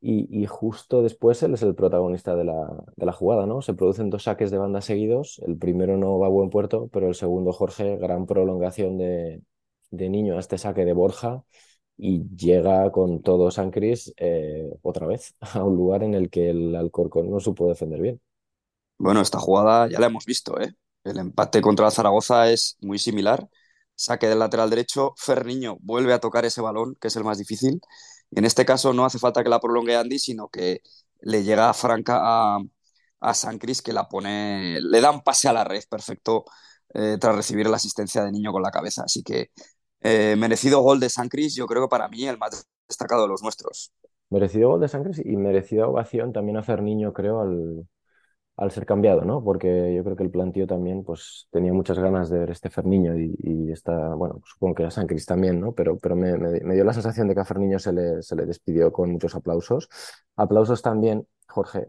Y, 0.00 0.42
y 0.42 0.46
justo 0.46 1.02
después 1.02 1.42
él 1.42 1.54
es 1.54 1.62
el 1.62 1.74
protagonista 1.74 2.36
de 2.36 2.44
la, 2.44 2.84
de 2.96 3.06
la 3.06 3.12
jugada, 3.12 3.46
¿no? 3.46 3.62
Se 3.62 3.74
producen 3.74 4.10
dos 4.10 4.24
saques 4.24 4.50
de 4.50 4.58
banda 4.58 4.80
seguidos. 4.80 5.40
El 5.46 5.58
primero 5.58 5.96
no 5.96 6.18
va 6.18 6.26
a 6.26 6.30
buen 6.30 6.50
puerto, 6.50 6.88
pero 6.92 7.08
el 7.08 7.14
segundo, 7.14 7.52
Jorge, 7.52 7.96
gran 7.96 8.26
prolongación 8.26 8.98
de, 8.98 9.42
de 9.96 10.08
Niño 10.08 10.36
a 10.36 10.40
este 10.40 10.58
saque 10.58 10.84
de 10.84 10.92
Borja 10.92 11.44
y 11.96 12.24
llega 12.36 12.90
con 12.92 13.22
todo 13.22 13.50
San 13.50 13.70
Cris 13.70 14.12
eh, 14.16 14.70
otra 14.82 15.06
vez 15.06 15.34
a 15.40 15.64
un 15.64 15.76
lugar 15.76 16.02
en 16.02 16.14
el 16.14 16.30
que 16.30 16.50
el 16.50 16.74
Alcorcón 16.74 17.30
no 17.30 17.40
supo 17.40 17.68
defender 17.68 18.00
bien. 18.00 18.20
Bueno, 18.98 19.20
esta 19.20 19.38
jugada 19.38 19.88
ya 19.88 20.00
la 20.00 20.06
hemos 20.06 20.24
visto, 20.24 20.58
¿eh? 20.60 20.74
El 21.04 21.18
empate 21.18 21.60
contra 21.60 21.86
el 21.86 21.92
Zaragoza 21.92 22.50
es 22.50 22.76
muy 22.80 22.98
similar. 22.98 23.48
Saque 23.94 24.26
del 24.28 24.38
lateral 24.38 24.70
derecho, 24.70 25.14
Ferniño 25.16 25.78
vuelve 25.80 26.12
a 26.12 26.20
tocar 26.20 26.44
ese 26.44 26.60
balón, 26.60 26.96
que 27.00 27.08
es 27.08 27.16
el 27.16 27.24
más 27.24 27.38
difícil. 27.38 27.80
Y 28.30 28.38
en 28.38 28.44
este 28.44 28.64
caso 28.64 28.92
no 28.92 29.04
hace 29.04 29.18
falta 29.18 29.42
que 29.42 29.48
la 29.48 29.60
prolongue 29.60 29.96
Andy, 29.96 30.18
sino 30.18 30.48
que 30.48 30.80
le 31.20 31.44
llega 31.44 31.70
a 31.70 31.74
Franca 31.74 32.56
a, 33.20 33.34
San 33.34 33.58
Cris, 33.58 33.82
que 33.82 33.92
la 33.92 34.08
pone, 34.08 34.80
le 34.80 35.00
da 35.00 35.10
un 35.10 35.22
pase 35.22 35.48
a 35.48 35.52
la 35.52 35.64
red 35.64 35.82
perfecto 35.88 36.44
eh, 36.94 37.16
tras 37.20 37.34
recibir 37.36 37.68
la 37.68 37.76
asistencia 37.76 38.22
de 38.24 38.32
Niño 38.32 38.52
con 38.52 38.62
la 38.62 38.70
cabeza. 38.70 39.02
Así 39.04 39.22
que 39.22 39.50
eh, 40.06 40.36
merecido 40.36 40.80
gol 40.80 41.00
de 41.00 41.08
San 41.08 41.28
Cris, 41.28 41.54
yo 41.54 41.66
creo 41.66 41.82
que 41.82 41.88
para 41.88 42.08
mí 42.08 42.26
el 42.26 42.38
más 42.38 42.66
destacado 42.88 43.22
de 43.22 43.28
los 43.28 43.42
nuestros. 43.42 43.92
Merecido 44.30 44.70
gol 44.70 44.80
de 44.80 44.88
San 44.88 45.04
Cris 45.04 45.20
y 45.24 45.36
merecida 45.36 45.88
ovación 45.88 46.32
también 46.32 46.56
a 46.56 46.62
Ferniño, 46.62 47.12
creo, 47.12 47.40
al, 47.40 47.86
al 48.56 48.70
ser 48.70 48.86
cambiado, 48.86 49.22
¿no? 49.22 49.42
Porque 49.44 49.94
yo 49.94 50.02
creo 50.04 50.16
que 50.16 50.22
el 50.24 50.30
plantío 50.30 50.66
también, 50.66 51.04
pues, 51.04 51.48
tenía 51.50 51.72
muchas 51.72 51.98
ganas 51.98 52.30
de 52.30 52.38
ver 52.38 52.50
este 52.50 52.70
Ferniño 52.70 53.18
y, 53.18 53.34
y 53.38 53.72
está, 53.72 54.14
bueno, 54.14 54.40
supongo 54.44 54.74
que 54.76 54.84
a 54.84 54.90
San 54.90 55.06
Cris 55.06 55.26
también, 55.26 55.60
¿no? 55.60 55.72
Pero, 55.74 55.98
pero 55.98 56.16
me 56.16 56.74
dio 56.74 56.84
la 56.84 56.92
sensación 56.92 57.28
de 57.28 57.34
que 57.34 57.40
a 57.40 57.44
Ferniño 57.44 57.78
se 57.78 57.92
le, 57.92 58.22
se 58.22 58.34
le 58.36 58.46
despidió 58.46 58.92
con 58.92 59.12
muchos 59.12 59.34
aplausos. 59.34 59.88
Aplausos 60.36 60.82
también, 60.82 61.26
Jorge, 61.48 61.86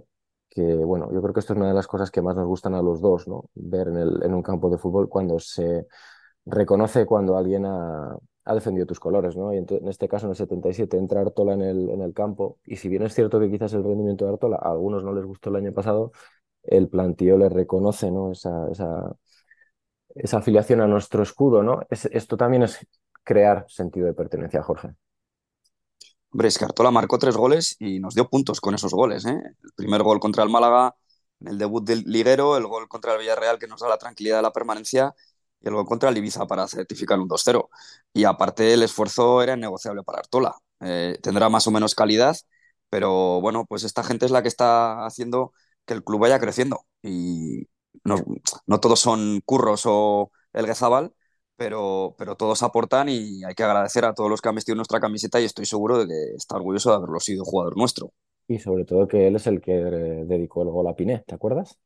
que, 0.49 0.61
bueno, 0.63 1.11
yo 1.13 1.21
creo 1.21 1.33
que 1.33 1.39
esto 1.39 1.53
es 1.53 1.57
una 1.59 1.69
de 1.69 1.73
las 1.75 1.87
cosas 1.87 2.11
que 2.11 2.21
más 2.21 2.35
nos 2.35 2.47
gustan 2.47 2.75
a 2.75 2.81
los 2.81 3.01
dos, 3.01 3.27
¿no? 3.27 3.49
Ver 3.55 3.87
en 3.89 3.97
el, 3.97 4.23
en 4.23 4.33
un 4.33 4.43
campo 4.43 4.69
de 4.69 4.77
fútbol 4.77 5.09
cuando 5.09 5.39
se 5.39 5.87
reconoce 6.47 7.05
cuando 7.05 7.37
alguien 7.37 7.65
ha, 7.65 8.17
defendido 8.53 8.85
tus 8.85 8.99
colores, 8.99 9.35
¿no? 9.35 9.53
Y 9.53 9.57
en 9.57 9.87
este 9.89 10.07
caso, 10.07 10.25
en 10.25 10.31
el 10.31 10.37
77, 10.37 10.97
entra 10.97 11.19
Artola 11.21 11.53
en 11.53 11.61
el, 11.61 11.89
en 11.89 12.01
el 12.01 12.13
campo. 12.13 12.59
Y 12.65 12.77
si 12.77 12.87
bien 12.87 13.03
es 13.03 13.13
cierto 13.13 13.39
que 13.39 13.51
quizás 13.51 13.73
el 13.73 13.83
rendimiento 13.83 14.25
de 14.25 14.31
Artola 14.31 14.57
a 14.57 14.71
algunos 14.71 15.03
no 15.03 15.13
les 15.13 15.25
gustó 15.25 15.49
el 15.49 15.57
año 15.57 15.73
pasado, 15.73 16.11
el 16.63 16.87
plantío 16.89 17.37
le 17.37 17.49
reconoce, 17.49 18.09
¿no? 18.09 18.31
Esa, 18.31 18.67
afiliación 20.33 20.81
a 20.81 20.87
nuestro 20.87 21.23
escudo, 21.23 21.61
¿no? 21.63 21.81
Es- 21.89 22.05
esto 22.05 22.37
también 22.37 22.63
es 22.63 22.79
crear 23.23 23.65
sentido 23.67 24.07
de 24.07 24.13
pertenencia, 24.13 24.63
Jorge. 24.63 24.95
Hombre, 26.31 26.47
es 26.49 26.57
que 26.57 26.65
Artola 26.65 26.91
marcó 26.91 27.17
tres 27.17 27.35
goles 27.35 27.75
y 27.79 27.99
nos 27.99 28.13
dio 28.15 28.29
puntos 28.29 28.61
con 28.61 28.75
esos 28.75 28.93
goles, 28.93 29.25
¿eh? 29.25 29.39
El 29.63 29.71
primer 29.75 30.03
gol 30.03 30.19
contra 30.19 30.43
el 30.43 30.49
Málaga, 30.49 30.95
el 31.41 31.57
debut 31.57 31.83
del 31.85 32.03
liguero, 32.05 32.57
el 32.57 32.67
gol 32.67 32.87
contra 32.87 33.13
el 33.13 33.19
Villarreal 33.19 33.59
que 33.59 33.67
nos 33.67 33.81
da 33.81 33.89
la 33.89 33.97
tranquilidad 33.97 34.37
de 34.37 34.41
la 34.43 34.53
permanencia 34.53 35.13
y 35.61 35.67
el 35.67 35.73
gol 35.75 35.85
contra 35.85 36.09
el 36.09 36.17
Ibiza 36.17 36.45
para 36.47 36.67
certificar 36.67 37.19
un 37.19 37.27
2-0. 37.27 37.69
Y 38.13 38.23
aparte 38.25 38.73
el 38.73 38.83
esfuerzo 38.83 39.41
era 39.41 39.53
innegociable 39.55 40.03
para 40.03 40.19
Artola. 40.19 40.55
Eh, 40.81 41.17
tendrá 41.21 41.49
más 41.49 41.67
o 41.67 41.71
menos 41.71 41.95
calidad, 41.95 42.35
pero 42.89 43.41
bueno, 43.41 43.65
pues 43.67 43.83
esta 43.83 44.03
gente 44.03 44.25
es 44.25 44.31
la 44.31 44.41
que 44.41 44.47
está 44.47 45.05
haciendo 45.05 45.53
que 45.85 45.93
el 45.93 46.03
club 46.03 46.21
vaya 46.21 46.39
creciendo. 46.39 46.85
Y 47.01 47.67
no, 48.03 48.17
no 48.65 48.79
todos 48.79 48.99
son 48.99 49.41
Curros 49.45 49.83
o 49.85 50.31
El 50.53 50.65
Guezabal, 50.67 51.13
pero, 51.55 52.15
pero 52.17 52.35
todos 52.37 52.63
aportan 52.63 53.09
y 53.09 53.43
hay 53.43 53.55
que 53.55 53.63
agradecer 53.63 54.05
a 54.05 54.13
todos 54.13 54.29
los 54.29 54.41
que 54.41 54.49
han 54.49 54.55
vestido 54.55 54.75
nuestra 54.75 54.99
camiseta 54.99 55.39
y 55.41 55.45
estoy 55.45 55.65
seguro 55.65 55.97
de 55.99 56.07
que 56.07 56.35
está 56.35 56.55
orgulloso 56.57 56.89
de 56.91 56.95
haberlo 56.97 57.19
sido 57.19 57.43
jugador 57.45 57.77
nuestro. 57.77 58.11
Y 58.49 58.59
sobre 58.59 58.83
todo 58.83 59.07
que 59.07 59.25
él 59.27 59.37
es 59.37 59.47
el 59.47 59.61
que 59.61 59.71
eh, 59.73 60.25
dedicó 60.25 60.63
el 60.63 60.69
gol 60.69 60.87
a 60.87 60.95
Piné, 60.95 61.23
¿te 61.25 61.35
acuerdas? 61.35 61.79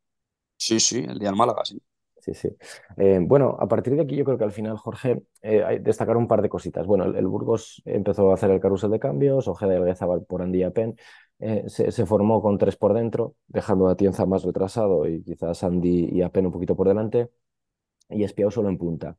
Sí, 0.58 0.80
sí, 0.80 1.00
el 1.00 1.20
día 1.20 1.28
del 1.30 1.36
Málaga, 1.36 1.66
sí. 1.66 1.78
Sí, 2.22 2.36
sí. 2.36 2.50
Eh, 2.98 3.20
bueno, 3.20 3.58
a 3.60 3.68
partir 3.68 3.96
de 3.96 4.04
aquí 4.04 4.16
yo 4.16 4.24
creo 4.24 4.38
que 4.38 4.44
al 4.44 4.52
final, 4.52 4.78
Jorge, 4.78 5.24
eh, 5.42 5.80
destacar 5.82 6.18
un 6.18 6.28
par 6.28 6.44
de 6.44 6.50
cositas. 6.50 6.86
Bueno, 6.86 7.06
el, 7.06 7.26
Burgos 7.28 7.82
empezó 7.86 8.30
a 8.30 8.36
hacer 8.36 8.52
el 8.52 8.60
carrusel 8.60 8.92
de 8.92 9.00
cambios, 9.00 9.48
Ojeda 9.48 9.74
y 9.74 9.78
Alguezabal 9.78 10.24
por 10.26 10.44
Andía 10.44 10.70
Pen, 10.70 10.96
eh, 11.40 11.64
se, 11.68 11.92
se 11.92 12.06
formó 12.06 12.40
con 12.44 12.60
tres 12.60 12.76
por 12.78 12.94
dentro, 12.94 13.36
dejando 13.48 13.88
a 13.88 13.96
Tienza 13.98 14.28
más 14.28 14.44
retrasado 14.44 15.08
y 15.08 15.24
quizás 15.24 15.64
Andy 15.64 16.10
y 16.12 16.22
Apen 16.22 16.46
un 16.46 16.52
poquito 16.52 16.76
por 16.76 16.88
delante, 16.88 17.32
y 18.10 18.24
Espiao 18.24 18.52
solo 18.52 18.70
en 18.70 18.78
punta. 18.78 19.18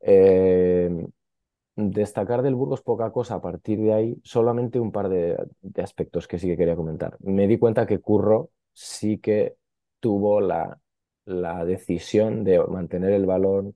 Eh, 0.00 0.90
destacar 1.76 2.42
del 2.42 2.54
Burgos 2.56 2.82
poca 2.82 3.12
cosa 3.12 3.36
a 3.36 3.42
partir 3.42 3.78
de 3.80 3.92
ahí, 3.94 4.20
solamente 4.24 4.80
un 4.80 4.92
par 4.92 5.08
de 5.08 5.36
aspectos 5.82 6.28
que 6.28 6.38
sí 6.38 6.48
que 6.48 6.56
quería 6.56 6.76
comentar. 6.76 7.16
Me 7.20 7.46
di 7.48 7.58
cuenta 7.58 7.86
que 7.86 8.00
Curro 8.00 8.50
sí 8.72 9.18
que 9.18 9.56
tuvo 10.00 10.40
la, 10.40 10.78
la 11.28 11.64
decisión 11.64 12.44
de 12.44 12.58
mantener 12.66 13.12
el 13.12 13.26
balón, 13.26 13.74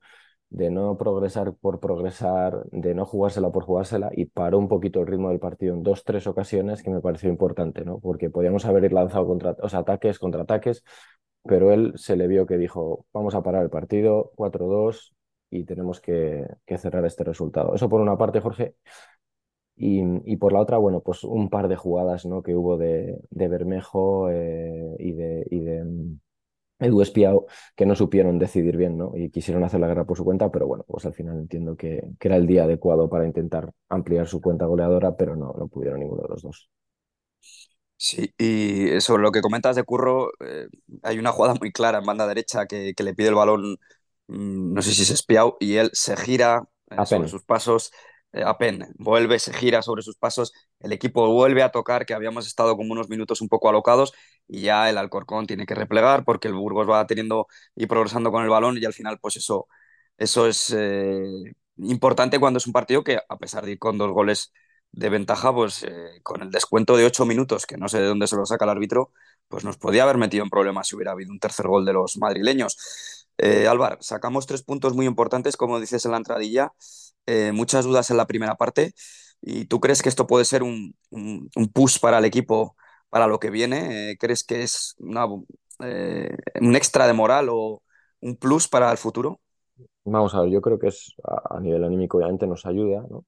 de 0.51 0.71
no 0.71 0.99
progresar 0.99 1.55
por 1.55 1.81
progresar, 1.81 2.65
de 2.71 2.95
no 2.95 3.07
jugársela 3.07 3.51
por 3.51 3.65
jugársela 3.65 4.11
y 4.15 4.27
paró 4.27 4.59
un 4.59 4.69
poquito 4.69 5.01
el 5.01 5.07
ritmo 5.07 5.31
del 5.31 5.41
partido 5.41 5.75
en 5.75 5.83
dos, 5.83 6.05
tres 6.05 6.27
ocasiones 6.27 6.83
que 6.83 6.91
me 6.91 7.01
pareció 7.01 7.31
importante, 7.31 7.85
¿no? 7.85 8.01
Porque 8.01 8.31
podíamos 8.31 8.67
haber 8.67 8.93
lanzado 8.93 9.27
contra, 9.27 9.57
ataques, 9.61 10.19
contraataques, 10.19 10.85
pero 11.45 11.73
él 11.73 11.93
se 11.97 12.17
le 12.17 12.29
vio 12.29 12.47
que 12.47 12.59
dijo, 12.59 13.07
vamos 13.13 13.35
a 13.35 13.43
parar 13.43 13.63
el 13.63 13.71
partido, 13.71 14.33
4-2 14.37 15.15
y 15.51 15.65
tenemos 15.65 16.01
que, 16.01 16.47
que 16.67 16.79
cerrar 16.79 17.05
este 17.07 17.25
resultado. 17.25 17.75
Eso 17.75 17.89
por 17.89 18.01
una 18.01 18.17
parte, 18.19 18.41
Jorge. 18.41 18.75
Y, 19.75 20.03
y, 20.31 20.37
por 20.37 20.53
la 20.53 20.61
otra, 20.61 20.79
bueno, 20.79 21.01
pues 21.01 21.25
un 21.25 21.49
par 21.49 21.67
de 21.69 21.77
jugadas 21.77 22.27
¿no? 22.27 22.43
que 22.43 22.55
hubo 22.55 22.77
de, 22.77 23.19
de 23.31 23.49
Bermejo 23.49 24.31
eh, 24.31 24.97
y 24.99 25.13
de, 25.13 25.87
Edu 26.85 27.03
Espiao 27.03 27.47
que 27.77 27.87
no 27.87 27.95
supieron 27.95 28.39
decidir 28.39 28.77
bien, 28.77 28.99
¿no? 28.99 29.13
Y 29.17 29.31
quisieron 29.31 29.65
hacer 29.65 29.81
la 29.81 29.89
guerra 29.89 30.05
por 30.07 30.17
su 30.17 30.25
cuenta, 30.25 30.51
pero 30.51 30.67
bueno, 30.67 30.85
pues 30.89 31.07
al 31.07 31.15
final 31.15 31.39
entiendo 31.39 31.77
que, 31.77 32.03
que 32.19 32.29
era 32.29 32.37
el 32.37 32.47
día 32.47 32.65
adecuado 32.65 33.09
para 33.11 33.27
intentar 33.27 33.71
ampliar 33.89 34.27
su 34.29 34.41
cuenta 34.41 34.67
goleadora, 34.67 35.17
pero 35.17 35.37
no, 35.37 35.55
no 35.59 35.69
pudieron 35.69 36.01
ninguno 36.01 36.23
de 36.23 36.29
los 36.29 36.43
dos. 36.43 36.71
Sí, 37.97 38.35
y 38.37 39.01
sobre 39.01 39.23
lo 39.23 39.31
que 39.31 39.41
comentas 39.43 39.77
de 39.77 39.85
Curro, 39.85 40.31
eh, 40.41 40.67
hay 41.05 41.19
una 41.19 41.31
jugada 41.33 41.55
muy 41.61 41.71
clara 41.71 41.99
en 41.99 42.05
banda 42.05 42.27
derecha 42.27 42.67
que, 42.67 42.95
que 42.95 43.03
le 43.05 43.15
pide 43.15 43.29
el 43.29 43.35
balón, 43.37 43.79
mm, 44.27 44.73
no 44.75 44.83
sé 44.83 44.93
si 44.93 45.03
es 45.03 45.11
espiado, 45.11 45.57
y 45.61 45.77
él 45.77 45.91
se 45.93 46.17
gira 46.17 46.65
eh, 46.91 47.07
sobre 47.07 47.29
sus 47.29 47.45
pasos, 47.45 47.93
apenas 48.33 48.91
vuelve, 48.97 49.39
se 49.39 49.53
gira 49.53 49.83
sobre 49.83 50.03
sus 50.03 50.17
pasos, 50.17 50.53
el 50.81 50.93
equipo 50.93 51.27
vuelve 51.33 51.63
a 51.63 51.71
tocar, 51.71 52.07
que 52.07 52.15
habíamos 52.15 52.47
estado 52.47 52.77
como 52.77 52.93
unos 52.93 53.09
minutos 53.09 53.41
un 53.41 53.49
poco 53.49 53.69
alocados, 53.69 54.13
y 54.49 54.63
ya 54.63 54.89
el 54.91 54.99
Alcorcón 54.99 55.47
tiene 55.47 55.67
que 55.67 55.75
replegar 55.75 56.25
porque 56.25 56.49
el 56.49 56.55
Burgos 56.55 56.89
va 56.89 57.07
teniendo 57.07 57.47
y 57.75 57.87
progresando 57.87 58.31
con 58.33 58.43
el 58.43 58.49
balón, 58.51 58.79
y 58.79 58.85
al 58.85 58.93
final, 58.93 59.19
pues 59.21 59.37
eso, 59.37 59.69
eso 60.19 60.47
es 60.47 60.75
eh, 60.77 61.25
importante 61.79 62.39
cuando 62.39 62.59
es 62.59 62.67
un 62.67 62.73
partido 62.73 63.05
que, 63.05 63.19
a 63.29 63.39
pesar 63.39 63.65
de 63.65 63.73
ir 63.73 63.79
con 63.79 63.99
dos 63.99 64.11
goles 64.13 64.53
de 64.93 65.09
ventaja, 65.09 65.55
pues 65.55 65.85
eh, 65.85 66.21
con 66.23 66.43
el 66.43 66.51
descuento 66.51 66.97
de 66.97 67.07
ocho 67.07 67.25
minutos, 67.25 67.67
que 67.67 67.77
no 67.77 67.89
sé 67.89 67.99
de 68.01 68.07
dónde 68.07 68.27
se 68.27 68.37
lo 68.37 68.45
saca 68.47 68.65
el 68.65 68.71
árbitro, 68.71 69.13
pues 69.49 69.65
nos 69.65 69.79
podía 69.79 70.03
haber 70.05 70.19
metido 70.19 70.45
en 70.45 70.51
problemas 70.51 70.89
si 70.89 70.97
hubiera 70.97 71.13
habido 71.13 71.31
un 71.33 71.39
tercer 71.39 71.67
gol 71.67 71.85
de 71.85 71.93
los 71.95 72.17
madrileños. 72.19 73.27
Eh, 73.39 73.67
Álvar, 73.69 73.99
sacamos 74.01 74.47
tres 74.47 74.63
puntos 74.63 74.95
muy 74.95 75.07
importantes, 75.07 75.57
como 75.57 75.81
dices 75.81 76.05
en 76.05 76.13
la 76.13 76.19
entradilla, 76.19 76.73
eh, 77.27 77.53
muchas 77.53 77.85
dudas 77.85 78.11
en 78.11 78.17
la 78.17 78.27
primera 78.27 78.55
parte. 78.57 78.93
¿Y 79.41 79.67
tú 79.67 79.81
crees 79.81 80.03
que 80.03 80.09
esto 80.09 80.27
puede 80.27 80.45
ser 80.45 80.63
un, 80.63 80.95
un, 81.11 81.51
push 81.73 81.99
para 82.01 82.19
el 82.19 82.25
equipo 82.25 82.77
para 83.11 83.27
lo 83.27 83.39
que 83.41 83.51
viene? 83.51 84.13
Eh, 84.13 84.17
¿Crees 84.19 84.45
que 84.45 84.63
es 84.63 84.97
eh, 85.81 86.37
un 86.61 86.77
extra 86.77 87.07
de 87.07 87.13
moral 87.13 87.49
o 87.51 87.83
un 88.21 88.37
plus 88.37 88.69
para 88.69 88.91
el 88.93 88.99
futuro? 88.99 89.41
Vamos 90.05 90.35
a 90.35 90.43
ver, 90.43 90.51
yo 90.51 90.61
creo 90.61 90.79
que 90.79 90.89
es 90.89 91.15
a, 91.25 91.57
a 91.57 91.61
nivel 91.61 91.85
anímico 91.85 92.19
obviamente 92.19 92.47
nos 92.47 92.67
ayuda, 92.67 93.05
¿no? 93.09 93.25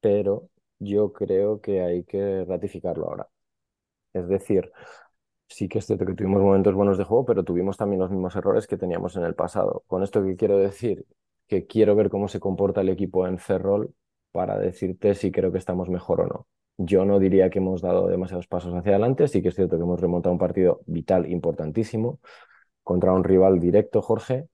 Pero 0.00 0.50
yo 0.78 1.12
creo 1.12 1.60
que 1.60 1.82
hay 1.82 2.04
que 2.04 2.44
ratificarlo 2.46 3.06
ahora. 3.06 3.28
Es 4.12 4.28
decir, 4.28 4.70
sí 5.48 5.68
que 5.68 5.78
es 5.78 5.86
cierto 5.86 6.06
que 6.06 6.14
tuvimos 6.14 6.42
momentos 6.42 6.74
buenos 6.74 6.98
de 6.98 7.04
juego, 7.04 7.24
pero 7.26 7.44
tuvimos 7.44 7.76
también 7.76 8.00
los 8.00 8.10
mismos 8.10 8.36
errores 8.36 8.66
que 8.66 8.76
teníamos 8.76 9.16
en 9.16 9.24
el 9.24 9.34
pasado. 9.34 9.84
Con 9.86 10.02
esto 10.02 10.24
que 10.24 10.36
quiero 10.36 10.58
decir, 10.58 11.06
que 11.48 11.66
quiero 11.66 11.94
ver 11.96 12.10
cómo 12.10 12.28
se 12.28 12.40
comporta 12.40 12.80
el 12.80 12.88
equipo 12.88 13.26
en 13.26 13.38
Ferrol 13.38 13.94
para 14.32 14.58
decirte 14.58 15.14
si 15.14 15.30
creo 15.32 15.52
que 15.52 15.58
estamos 15.58 15.88
mejor 15.88 16.20
o 16.22 16.26
no. 16.26 16.46
Yo 16.78 17.04
no 17.04 17.18
diría 17.18 17.48
que 17.50 17.58
hemos 17.58 17.80
dado 17.80 18.06
demasiados 18.08 18.46
pasos 18.48 18.74
hacia 18.74 18.92
adelante, 18.92 19.28
sí 19.28 19.40
que 19.42 19.48
es 19.48 19.54
cierto 19.54 19.76
que 19.76 19.82
hemos 19.82 20.00
remontado 20.00 20.32
un 20.32 20.38
partido 20.38 20.80
vital, 20.86 21.30
importantísimo, 21.30 22.20
contra 22.82 23.12
un 23.12 23.24
rival 23.24 23.60
directo, 23.60 24.02
Jorge, 24.02 24.48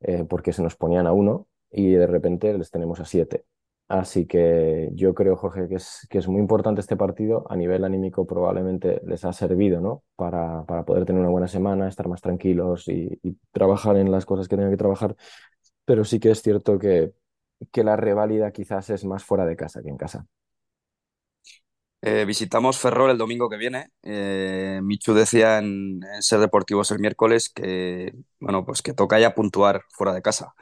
eh, 0.00 0.24
porque 0.28 0.52
se 0.52 0.62
nos 0.62 0.76
ponían 0.76 1.06
a 1.06 1.12
uno 1.12 1.46
y 1.70 1.92
de 1.92 2.06
repente 2.06 2.52
les 2.56 2.70
tenemos 2.70 3.00
a 3.00 3.04
siete. 3.04 3.44
Así 3.88 4.26
que 4.26 4.90
yo 4.92 5.14
creo, 5.14 5.34
Jorge, 5.36 5.66
que 5.66 5.76
es, 5.76 6.06
que 6.10 6.18
es 6.18 6.28
muy 6.28 6.40
importante 6.40 6.82
este 6.82 6.96
partido. 6.96 7.46
A 7.48 7.56
nivel 7.56 7.84
anímico 7.84 8.26
probablemente 8.26 9.00
les 9.06 9.24
ha 9.24 9.32
servido, 9.32 9.80
¿no? 9.80 10.02
Para, 10.14 10.64
para 10.66 10.84
poder 10.84 11.06
tener 11.06 11.22
una 11.22 11.30
buena 11.30 11.48
semana, 11.48 11.88
estar 11.88 12.06
más 12.06 12.20
tranquilos 12.20 12.86
y, 12.88 13.18
y 13.22 13.38
trabajar 13.50 13.96
en 13.96 14.10
las 14.10 14.26
cosas 14.26 14.46
que 14.46 14.56
tengan 14.56 14.70
que 14.72 14.76
trabajar. 14.76 15.16
Pero 15.88 16.04
sí 16.04 16.20
que 16.20 16.30
es 16.30 16.42
cierto 16.42 16.78
que, 16.78 17.14
que 17.72 17.84
la 17.84 17.96
reválida 17.96 18.52
quizás 18.52 18.90
es 18.90 19.04
más 19.04 19.24
fuera 19.24 19.46
de 19.46 19.56
casa 19.56 19.82
que 19.82 19.90
en 19.90 19.96
casa. 19.98 20.26
Eh, 22.00 22.24
visitamos 22.26 22.78
Ferrol 22.78 23.10
el 23.10 23.18
domingo 23.18 23.48
que 23.50 23.56
viene. 23.56 23.88
Eh, 24.02 24.80
Michu 24.82 25.14
decía 25.14 25.58
en, 25.58 26.00
Ser 26.20 26.38
Deportivos 26.40 26.90
el 26.92 27.00
miércoles 27.00 27.48
que, 27.50 28.12
bueno, 28.40 28.64
pues 28.64 28.82
que 28.82 28.94
toca 28.94 29.18
ya 29.18 29.34
puntuar 29.34 29.82
fuera 29.90 30.12
de 30.14 30.22
casa. 30.22 30.54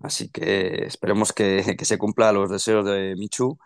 Así 0.00 0.30
que 0.30 0.84
esperemos 0.86 1.32
que, 1.32 1.76
que 1.78 1.84
se 1.86 1.98
cumplan 1.98 2.34
los 2.36 2.50
deseos 2.50 2.84
de 2.86 3.14
Michu, 3.18 3.58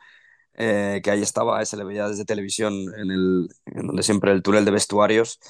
eh, 0.55 1.01
que 1.05 1.11
ahí 1.13 1.23
estaba, 1.23 1.65
se 1.67 1.77
le 1.79 1.85
veía 1.85 2.09
desde 2.09 2.25
televisión 2.27 2.75
en 2.99 3.11
el, 3.13 3.49
en 3.67 3.87
donde 3.89 4.03
siempre 4.05 4.33
el 4.33 4.43
túnel 4.43 4.65
de 4.67 4.73
vestuarios. 4.73 5.41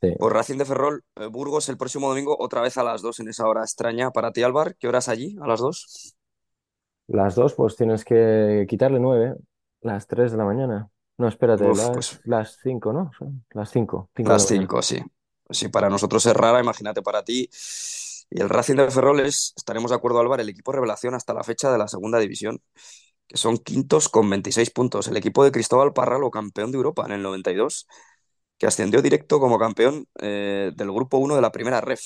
Sí. 0.00 0.14
Por 0.16 0.32
Racing 0.34 0.58
de 0.58 0.64
Ferrol, 0.66 1.04
eh, 1.16 1.26
Burgos 1.26 1.68
el 1.68 1.76
próximo 1.78 2.08
domingo, 2.08 2.36
otra 2.40 2.60
vez 2.60 2.76
a 2.78 2.84
las 2.84 3.02
2 3.02 3.20
en 3.20 3.28
esa 3.28 3.46
hora 3.48 3.62
extraña 3.62 4.10
para 4.12 4.32
ti, 4.32 4.42
Álvar. 4.42 4.76
¿Qué 4.76 4.88
horas 4.88 5.08
allí? 5.08 5.36
¿A 5.42 5.46
las 5.48 5.60
2? 5.60 6.16
Las 7.06 7.34
dos, 7.34 7.54
pues 7.54 7.76
tienes 7.76 8.04
que 8.04 8.66
quitarle 8.68 9.00
nueve, 9.00 9.36
las 9.80 10.06
tres 10.06 10.30
de 10.32 10.38
la 10.38 10.44
mañana. 10.44 10.90
No, 11.18 11.26
espérate, 11.28 11.72
Uf, 11.72 11.72
las, 11.72 11.90
pues 11.90 12.20
las 12.24 12.58
cinco, 12.62 12.92
¿no? 12.92 13.10
Son 13.18 13.44
Las 13.50 13.70
cinco, 13.70 14.10
cinco 14.16 14.32
de 14.32 14.38
la 14.38 14.40
las 14.40 14.44
mañana. 14.44 14.68
5, 14.68 14.82
sí. 14.82 14.98
Sí, 15.50 15.68
para 15.68 15.88
nosotros 15.88 16.24
es 16.26 16.34
rara, 16.34 16.60
imagínate 16.60 17.02
para 17.02 17.24
ti. 17.24 17.48
Y 18.30 18.40
el 18.40 18.48
Racing 18.50 18.76
de 18.76 18.90
Ferrol 18.90 19.20
es, 19.20 19.54
estaremos 19.56 19.90
de 19.90 19.96
acuerdo, 19.96 20.20
Álvaro, 20.20 20.42
el 20.42 20.48
equipo 20.50 20.72
revelación 20.72 21.14
hasta 21.14 21.32
la 21.32 21.42
fecha 21.44 21.72
de 21.72 21.78
la 21.78 21.88
segunda 21.88 22.18
división, 22.18 22.60
que 23.26 23.36
son 23.38 23.58
quintos 23.58 24.08
con 24.08 24.28
26 24.30 24.70
puntos. 24.70 25.08
El 25.08 25.16
equipo 25.16 25.44
de 25.44 25.52
Cristóbal 25.52 25.92
Parralo, 25.94 26.30
campeón 26.30 26.72
de 26.72 26.76
Europa 26.78 27.04
en 27.06 27.12
el 27.12 27.22
92, 27.22 27.86
que 28.58 28.66
ascendió 28.66 29.02
directo 29.02 29.40
como 29.40 29.58
campeón 29.58 30.06
eh, 30.20 30.72
del 30.76 30.92
grupo 30.92 31.18
1 31.18 31.36
de 31.36 31.42
la 31.42 31.52
primera 31.52 31.80
ref. 31.80 32.02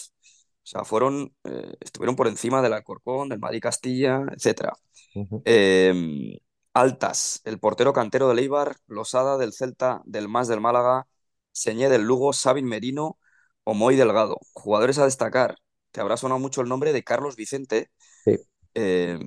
O 0.65 0.67
sea, 0.67 0.85
fueron, 0.85 1.35
eh, 1.45 1.75
estuvieron 1.81 2.17
por 2.17 2.29
encima 2.29 2.63
del 2.63 2.73
Alcorcón, 2.75 3.29
del 3.31 3.41
Madrid 3.41 3.61
Castilla, 3.63 4.23
etcétera. 4.37 4.73
Ujú. 5.15 5.45
Eh, 5.45 6.39
altas, 6.75 7.41
el 7.45 7.59
portero 7.59 7.93
cantero 7.93 8.29
del 8.29 8.39
Eibar, 8.41 8.77
Losada 8.87 9.39
del 9.39 9.53
Celta, 9.53 10.03
del 10.05 10.29
Mas 10.29 10.49
del 10.49 10.61
Málaga, 10.61 11.07
Señé 11.53 11.89
del 11.89 12.03
Lugo, 12.03 12.33
Sabin 12.33 12.67
Merino 12.67 13.19
o 13.65 13.75
Moy 13.75 13.97
Delgado. 13.97 14.39
Jugadores 14.55 14.99
a 14.99 15.05
destacar. 15.05 15.57
Te 15.91 16.01
habrá 16.01 16.17
sonado 16.17 16.41
mucho 16.41 16.61
el 16.63 16.69
nombre 16.69 16.93
de 16.93 17.05
Carlos 17.05 17.37
Vicente, 17.37 17.91
Sí, 18.25 18.37
eh, 18.75 19.19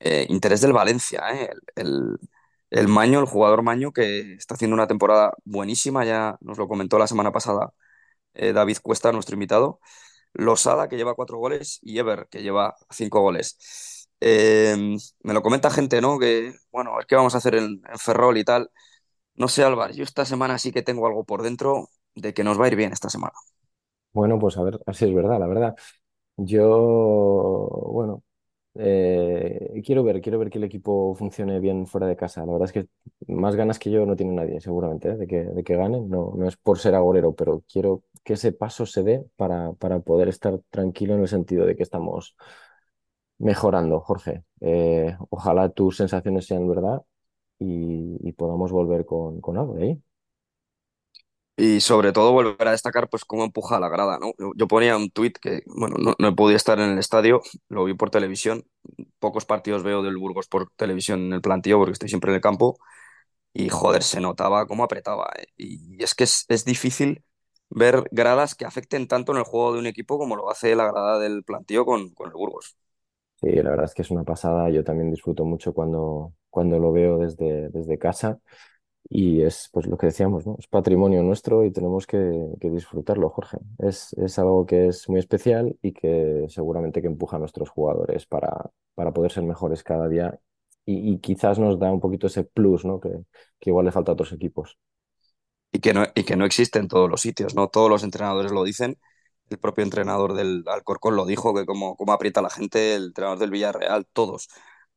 eh, 0.00 0.26
interés 0.28 0.60
del 0.60 0.72
Valencia, 0.72 1.22
¿eh? 1.32 1.50
El, 1.76 1.86
el- 1.88 2.18
el 2.70 2.88
Maño, 2.88 3.20
el 3.20 3.26
jugador 3.26 3.62
Maño, 3.62 3.92
que 3.92 4.34
está 4.34 4.54
haciendo 4.54 4.74
una 4.74 4.86
temporada 4.88 5.32
buenísima, 5.44 6.04
ya 6.04 6.36
nos 6.40 6.58
lo 6.58 6.68
comentó 6.68 6.98
la 6.98 7.06
semana 7.06 7.32
pasada 7.32 7.72
eh, 8.34 8.52
David 8.52 8.78
Cuesta, 8.82 9.12
nuestro 9.12 9.34
invitado. 9.36 9.80
Losada, 10.34 10.88
que 10.88 10.96
lleva 10.96 11.14
cuatro 11.14 11.38
goles, 11.38 11.78
y 11.82 11.98
Ever, 11.98 12.28
que 12.30 12.42
lleva 12.42 12.76
cinco 12.90 13.20
goles. 13.22 14.08
Eh, 14.20 14.76
me 15.22 15.34
lo 15.34 15.42
comenta 15.42 15.70
gente, 15.70 16.00
¿no? 16.00 16.18
Que, 16.18 16.54
bueno, 16.72 16.92
qué 17.08 17.16
vamos 17.16 17.34
a 17.34 17.38
hacer 17.38 17.56
en, 17.56 17.82
en 17.90 17.98
Ferrol 17.98 18.38
y 18.38 18.44
tal. 18.44 18.70
No 19.34 19.48
sé, 19.48 19.64
Álvaro, 19.64 19.92
yo 19.94 20.04
esta 20.04 20.24
semana 20.26 20.58
sí 20.58 20.72
que 20.72 20.82
tengo 20.82 21.06
algo 21.06 21.24
por 21.24 21.42
dentro 21.42 21.90
de 22.14 22.34
que 22.34 22.44
nos 22.44 22.60
va 22.60 22.66
a 22.66 22.68
ir 22.68 22.76
bien 22.76 22.92
esta 22.92 23.10
semana. 23.10 23.34
bueno, 24.12 24.38
pues 24.38 24.56
a 24.56 24.62
ver, 24.62 24.80
así 24.86 25.04
es 25.06 25.14
verdad, 25.14 25.38
la 25.38 25.46
verdad. 25.46 25.76
Yo, 26.36 26.68
bueno, 27.92 28.24
eh, 28.78 29.82
quiero 29.84 30.02
ver, 30.04 30.20
quiero 30.20 30.38
ver 30.38 30.50
que 30.50 30.58
el 30.58 30.64
equipo 30.64 31.14
funcione 31.14 31.60
bien 31.60 31.86
fuera 31.86 32.06
de 32.06 32.16
casa. 32.16 32.44
La 32.46 32.52
verdad 32.52 32.66
es 32.66 32.72
que 32.72 32.88
más 33.32 33.56
ganas 33.56 33.78
que 33.78 33.90
yo 33.90 34.06
no 34.06 34.16
tiene 34.16 34.32
nadie, 34.32 34.60
seguramente, 34.60 35.10
¿eh? 35.10 35.16
de 35.16 35.26
que, 35.26 35.44
de 35.44 35.64
que 35.64 35.76
ganen. 35.76 36.08
No, 36.08 36.32
no 36.36 36.48
es 36.48 36.56
por 36.56 36.78
ser 36.78 36.94
agorero, 36.94 37.34
pero 37.34 37.62
quiero 37.70 38.02
que 38.24 38.34
ese 38.34 38.52
paso 38.52 38.86
se 38.86 39.02
dé 39.02 39.24
para, 39.36 39.72
para 39.74 40.00
poder 40.00 40.28
estar 40.28 40.58
tranquilo 40.70 41.14
en 41.14 41.20
el 41.22 41.28
sentido 41.28 41.66
de 41.66 41.76
que 41.76 41.82
estamos 41.82 42.36
mejorando, 43.38 44.00
Jorge. 44.00 44.44
Eh, 44.60 45.16
ojalá 45.30 45.68
tus 45.70 45.96
sensaciones 45.96 46.46
sean 46.46 46.68
verdad 46.68 47.02
y, 47.58 48.32
podamos 48.34 48.72
volver 48.72 49.06
con, 49.06 49.40
con 49.40 49.58
algo 49.58 49.76
ahí. 49.76 50.00
Y 51.56 51.80
sobre 51.80 52.12
todo 52.12 52.32
volver 52.32 52.68
a 52.68 52.72
destacar 52.72 53.08
pues 53.08 53.24
cómo 53.24 53.44
empuja 53.44 53.76
a 53.76 53.80
la 53.80 53.88
grada, 53.88 54.18
¿no? 54.18 54.32
Yo, 54.56 54.68
ponía 54.68 54.96
un 54.96 55.10
tuit 55.10 55.38
que, 55.38 55.62
bueno, 55.66 55.96
no, 55.98 56.14
no 56.18 56.36
podía 56.36 56.56
estar 56.56 56.78
en 56.80 56.90
el 56.90 56.98
estadio, 56.98 57.40
lo 57.68 57.84
vi 57.84 57.94
por 57.94 58.10
televisión. 58.10 58.64
Pocos 59.18 59.46
partidos 59.46 59.82
veo 59.82 60.02
del 60.02 60.18
Burgos 60.18 60.48
por 60.48 60.70
televisión 60.76 61.20
en 61.22 61.32
el 61.32 61.40
plantío 61.40 61.78
porque 61.78 61.92
estoy 61.92 62.10
siempre 62.10 62.30
en 62.30 62.36
el 62.36 62.40
campo. 62.42 62.78
Y 63.54 63.70
joder, 63.70 64.02
se 64.02 64.20
notaba 64.20 64.66
cómo 64.66 64.84
apretaba. 64.84 65.30
¿eh? 65.38 65.46
Y 65.56 66.02
es 66.02 66.14
que 66.14 66.24
es, 66.24 66.44
es 66.48 66.64
difícil 66.66 67.24
ver 67.70 68.04
gradas 68.10 68.54
que 68.54 68.66
afecten 68.66 69.08
tanto 69.08 69.32
en 69.32 69.38
el 69.38 69.44
juego 69.44 69.72
de 69.72 69.78
un 69.78 69.86
equipo 69.86 70.18
como 70.18 70.36
lo 70.36 70.50
hace 70.50 70.76
la 70.76 70.90
grada 70.90 71.18
del 71.18 71.42
plantío 71.42 71.86
con, 71.86 72.10
con 72.10 72.28
el 72.28 72.34
Burgos. 72.34 72.76
Sí, 73.40 73.50
la 73.50 73.70
verdad 73.70 73.86
es 73.86 73.94
que 73.94 74.02
es 74.02 74.10
una 74.10 74.24
pasada. 74.24 74.70
Yo 74.70 74.84
también 74.84 75.10
disfruto 75.10 75.44
mucho 75.44 75.72
cuando, 75.74 76.34
cuando 76.50 76.78
lo 76.78 76.92
veo 76.92 77.18
desde, 77.18 77.68
desde 77.70 77.98
casa. 77.98 78.40
Y 79.08 79.42
es 79.42 79.68
pues 79.72 79.86
lo 79.86 79.96
que 79.96 80.06
decíamos, 80.06 80.46
¿no? 80.46 80.56
Es 80.58 80.66
patrimonio 80.66 81.22
nuestro 81.22 81.64
y 81.64 81.70
tenemos 81.72 82.06
que, 82.06 82.18
que 82.60 82.70
disfrutarlo, 82.70 83.30
Jorge. 83.30 83.58
Es, 83.78 84.12
es 84.14 84.38
algo 84.38 84.66
que 84.66 84.88
es 84.88 85.08
muy 85.08 85.20
especial 85.20 85.76
y 85.82 85.92
que 85.92 86.46
seguramente 86.48 87.00
que 87.00 87.06
empuja 87.08 87.36
a 87.36 87.38
nuestros 87.38 87.70
jugadores 87.70 88.26
para, 88.26 88.70
para 88.94 89.12
poder 89.12 89.30
ser 89.32 89.44
mejores 89.44 89.82
cada 89.84 90.08
día 90.08 90.38
y, 90.84 91.12
y 91.14 91.18
quizás 91.20 91.58
nos 91.58 91.78
da 91.78 91.92
un 91.92 92.00
poquito 92.00 92.26
ese 92.26 92.44
plus, 92.44 92.84
¿no? 92.84 92.98
Que, 93.00 93.10
que 93.60 93.70
igual 93.70 93.86
le 93.86 93.92
falta 93.92 94.10
a 94.12 94.14
otros 94.14 94.32
equipos. 94.32 94.76
Y 95.72 95.80
que 95.80 95.92
no, 95.94 96.04
y 96.14 96.24
que 96.24 96.36
no 96.36 96.44
existe 96.46 96.78
en 96.78 96.88
todos 96.88 97.10
los 97.10 97.20
sitios, 97.20 97.54
¿no? 97.54 97.68
Todos 97.68 97.90
los 97.90 98.02
entrenadores 98.04 98.52
lo 98.52 98.64
dicen. 98.64 98.98
El 99.50 99.58
propio 99.58 99.84
entrenador 99.84 100.34
del 100.34 100.64
Alcorcón 100.66 101.16
lo 101.16 101.26
dijo, 101.26 101.54
que 101.54 101.66
como, 101.66 101.96
como 101.96 102.12
aprieta 102.12 102.42
la 102.42 102.50
gente, 102.50 102.94
el 102.96 103.04
entrenador 103.06 103.38
del 103.38 103.50
Villarreal, 103.50 104.06
todos. 104.12 104.48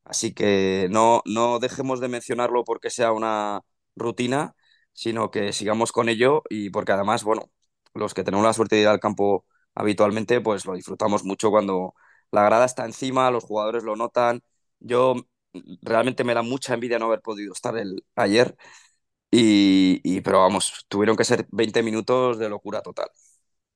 Así 0.04 0.32
que 0.34 0.88
no, 0.90 1.22
no 1.26 1.58
dejemos 1.60 2.00
de 2.00 2.08
mencionarlo 2.08 2.64
porque 2.64 2.90
sea 2.90 3.12
una 3.12 3.60
rutina, 3.96 4.54
sino 4.92 5.30
que 5.30 5.52
sigamos 5.52 5.92
con 5.92 6.08
ello 6.08 6.42
y 6.50 6.70
porque 6.70 6.92
además, 6.92 7.24
bueno, 7.24 7.50
los 7.94 8.14
que 8.14 8.24
tenemos 8.24 8.44
la 8.46 8.52
suerte 8.52 8.76
de 8.76 8.82
ir 8.82 8.88
al 8.88 9.00
campo 9.00 9.44
habitualmente, 9.74 10.40
pues 10.40 10.66
lo 10.66 10.74
disfrutamos 10.74 11.24
mucho 11.24 11.50
cuando 11.50 11.94
la 12.30 12.44
grada 12.44 12.64
está 12.66 12.84
encima, 12.84 13.30
los 13.30 13.44
jugadores 13.44 13.84
lo 13.84 13.96
notan. 13.96 14.42
Yo 14.80 15.14
realmente 15.82 16.24
me 16.24 16.34
da 16.34 16.42
mucha 16.42 16.74
envidia 16.74 16.98
no 16.98 17.06
haber 17.06 17.20
podido 17.22 17.52
estar 17.52 17.76
el, 17.78 18.04
ayer, 18.16 18.56
y, 19.30 20.00
y- 20.04 20.20
pero 20.22 20.40
vamos, 20.40 20.86
tuvieron 20.88 21.16
que 21.16 21.24
ser 21.24 21.46
20 21.52 21.82
minutos 21.82 22.38
de 22.38 22.48
locura 22.50 22.82
total. 22.82 23.08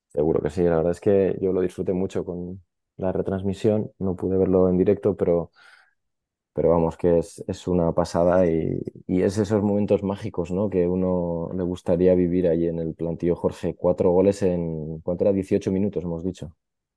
Seguro 0.09 0.40
que 0.42 0.50
sí. 0.50 0.62
La 0.62 0.77
verdad 0.77 0.92
es 0.92 1.00
que 1.00 1.37
yo 1.40 1.53
lo 1.53 1.61
disfruté 1.61 1.92
mucho 1.92 2.24
con 2.24 2.62
la 2.96 3.12
retransmisión. 3.12 3.92
No 3.98 4.14
pude 4.16 4.37
verlo 4.38 4.68
en 4.68 4.79
directo, 4.79 5.16
pero 5.16 5.50
Pero 6.54 6.70
vamos, 6.70 6.96
que 6.96 7.18
es, 7.18 7.44
es 7.48 7.66
una 7.68 7.92
pasada 7.92 8.46
y, 8.46 8.80
y 9.06 9.22
es 9.22 9.38
esos 9.38 9.62
momentos 9.62 10.02
mágicos, 10.04 10.50
¿no? 10.52 10.70
Que 10.70 10.86
uno 10.88 11.50
le 11.54 11.62
gustaría 11.64 12.14
vivir 12.14 12.48
ahí 12.48 12.66
en 12.66 12.78
el 12.80 12.94
plantío 12.94 13.36
Jorge. 13.36 13.74
Cuatro 13.76 14.10
goles 14.12 14.42
en, 14.42 15.00
¿cuánto 15.00 15.24
era? 15.24 15.32
18 15.32 15.72
minutos, 15.72 16.04
hemos 16.04 16.24
dicho. 16.24 16.56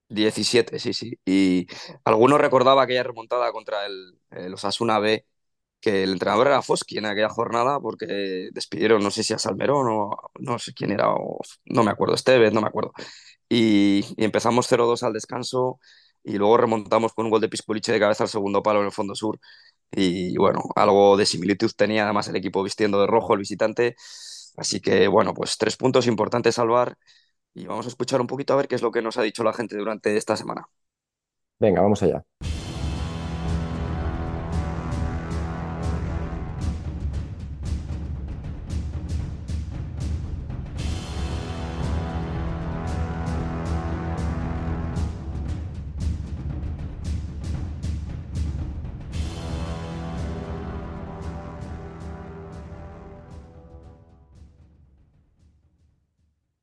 diecisiete 0.10 0.80
sí, 0.80 0.94
sí. 0.94 1.20
Y 1.26 1.68
algunos 2.06 2.40
recordaba 2.40 2.84
aquella 2.84 3.04
remontada 3.04 3.52
contra 3.52 3.86
el, 3.86 4.20
el 4.32 4.54
Osasuna 4.54 5.00
B, 5.00 5.26
que 5.82 6.04
el 6.04 6.14
entrenador 6.14 6.48
era 6.48 6.62
Foski 6.62 6.98
en 6.98 7.06
aquella 7.06 7.30
jornada, 7.30 7.80
porque 7.80 8.50
despidieron, 8.54 9.04
no 9.04 9.12
sé 9.12 9.24
si 9.24 9.34
a 9.34 9.40
Salmerón 9.40 9.88
o 9.90 10.18
no 10.40 10.60
sé 10.60 10.74
quién 10.74 10.92
era, 10.92 11.08
no 11.66 11.84
me 11.84 11.92
acuerdo, 11.92 12.16
Estevez, 12.16 12.54
no 12.54 12.62
me 12.62 12.68
acuerdo. 12.68 12.94
Y, 13.50 14.06
empezamos 14.18 14.68
cero 14.70 14.88
dos 14.88 15.04
al 15.04 15.14
descanso 15.14 15.80
y 16.28 16.38
luego 16.38 16.58
remontamos 16.58 17.14
con 17.14 17.26
un 17.26 17.32
gol 17.32 17.42
de 17.42 17.50
Pisculiche 17.50 17.92
de 17.94 18.00
cabeza 18.00 18.24
al 18.26 18.30
segundo 18.30 18.62
palo 18.62 18.82
en 18.82 18.88
el 18.88 18.92
fondo 18.92 19.16
sur. 19.16 19.40
Y 19.92 20.38
bueno, 20.38 20.62
algo 20.76 21.16
de 21.18 21.26
similitud 21.26 21.72
tenía 21.76 22.04
además 22.04 22.28
el 22.28 22.36
equipo 22.36 22.62
vistiendo 22.64 23.00
de 23.00 23.08
rojo, 23.08 23.34
el 23.34 23.40
visitante. 23.40 23.96
Así 24.58 24.82
que 24.82 25.08
bueno, 25.08 25.34
pues 25.34 25.58
tres 25.58 25.78
puntos 25.78 26.08
importantes 26.08 26.56
salvar 26.56 26.98
y 27.54 27.66
vamos 27.66 27.86
a 27.86 27.90
escuchar 27.90 28.22
un 28.22 28.28
poquito 28.28 28.54
a 28.54 28.58
ver 28.58 28.68
qué 28.68 28.76
es 28.76 28.82
lo 28.82 28.92
que 28.92 29.02
nos 29.02 29.18
ha 29.18 29.22
dicho 29.22 29.44
la 29.44 29.54
gente 29.54 29.78
durante 29.78 30.18
esta 30.18 30.36
semana. 30.36 30.68
Venga, 31.60 31.82
vamos 31.82 32.04
allá. 32.04 32.24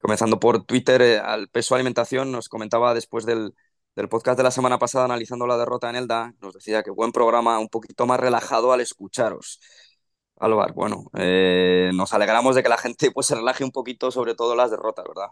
Comenzando 0.05 0.39
por 0.39 0.67
Twitter, 0.67 1.01
eh, 1.01 1.19
al 1.19 1.49
peso 1.49 1.75
alimentación 1.75 2.31
nos 2.31 2.51
comentaba 2.51 2.93
después 2.93 3.25
del, 3.25 3.55
del 3.97 4.11
podcast 4.11 4.37
de 4.37 4.43
la 4.43 4.51
semana 4.51 4.79
pasada 4.79 5.07
analizando 5.07 5.47
la 5.47 5.57
derrota 5.57 5.89
en 5.89 5.97
Elda, 5.97 6.35
nos 6.43 6.53
decía 6.53 6.83
que 6.83 6.91
buen 6.91 7.11
programa, 7.11 7.59
un 7.59 7.71
poquito 7.71 8.05
más 8.05 8.21
relajado 8.21 8.75
al 8.75 8.83
escucharos. 8.83 9.61
Álvaro, 10.37 10.75
bueno, 10.75 11.05
eh, 11.17 11.91
nos 11.95 12.13
alegramos 12.13 12.55
de 12.55 12.63
que 12.63 12.69
la 12.69 12.77
gente 12.77 13.13
pues 13.13 13.29
se 13.29 13.35
relaje 13.35 13.65
un 13.65 13.71
poquito, 13.71 14.11
sobre 14.11 14.35
todo 14.35 14.55
las 14.55 14.71
derrotas, 14.71 15.07
¿verdad? 15.09 15.29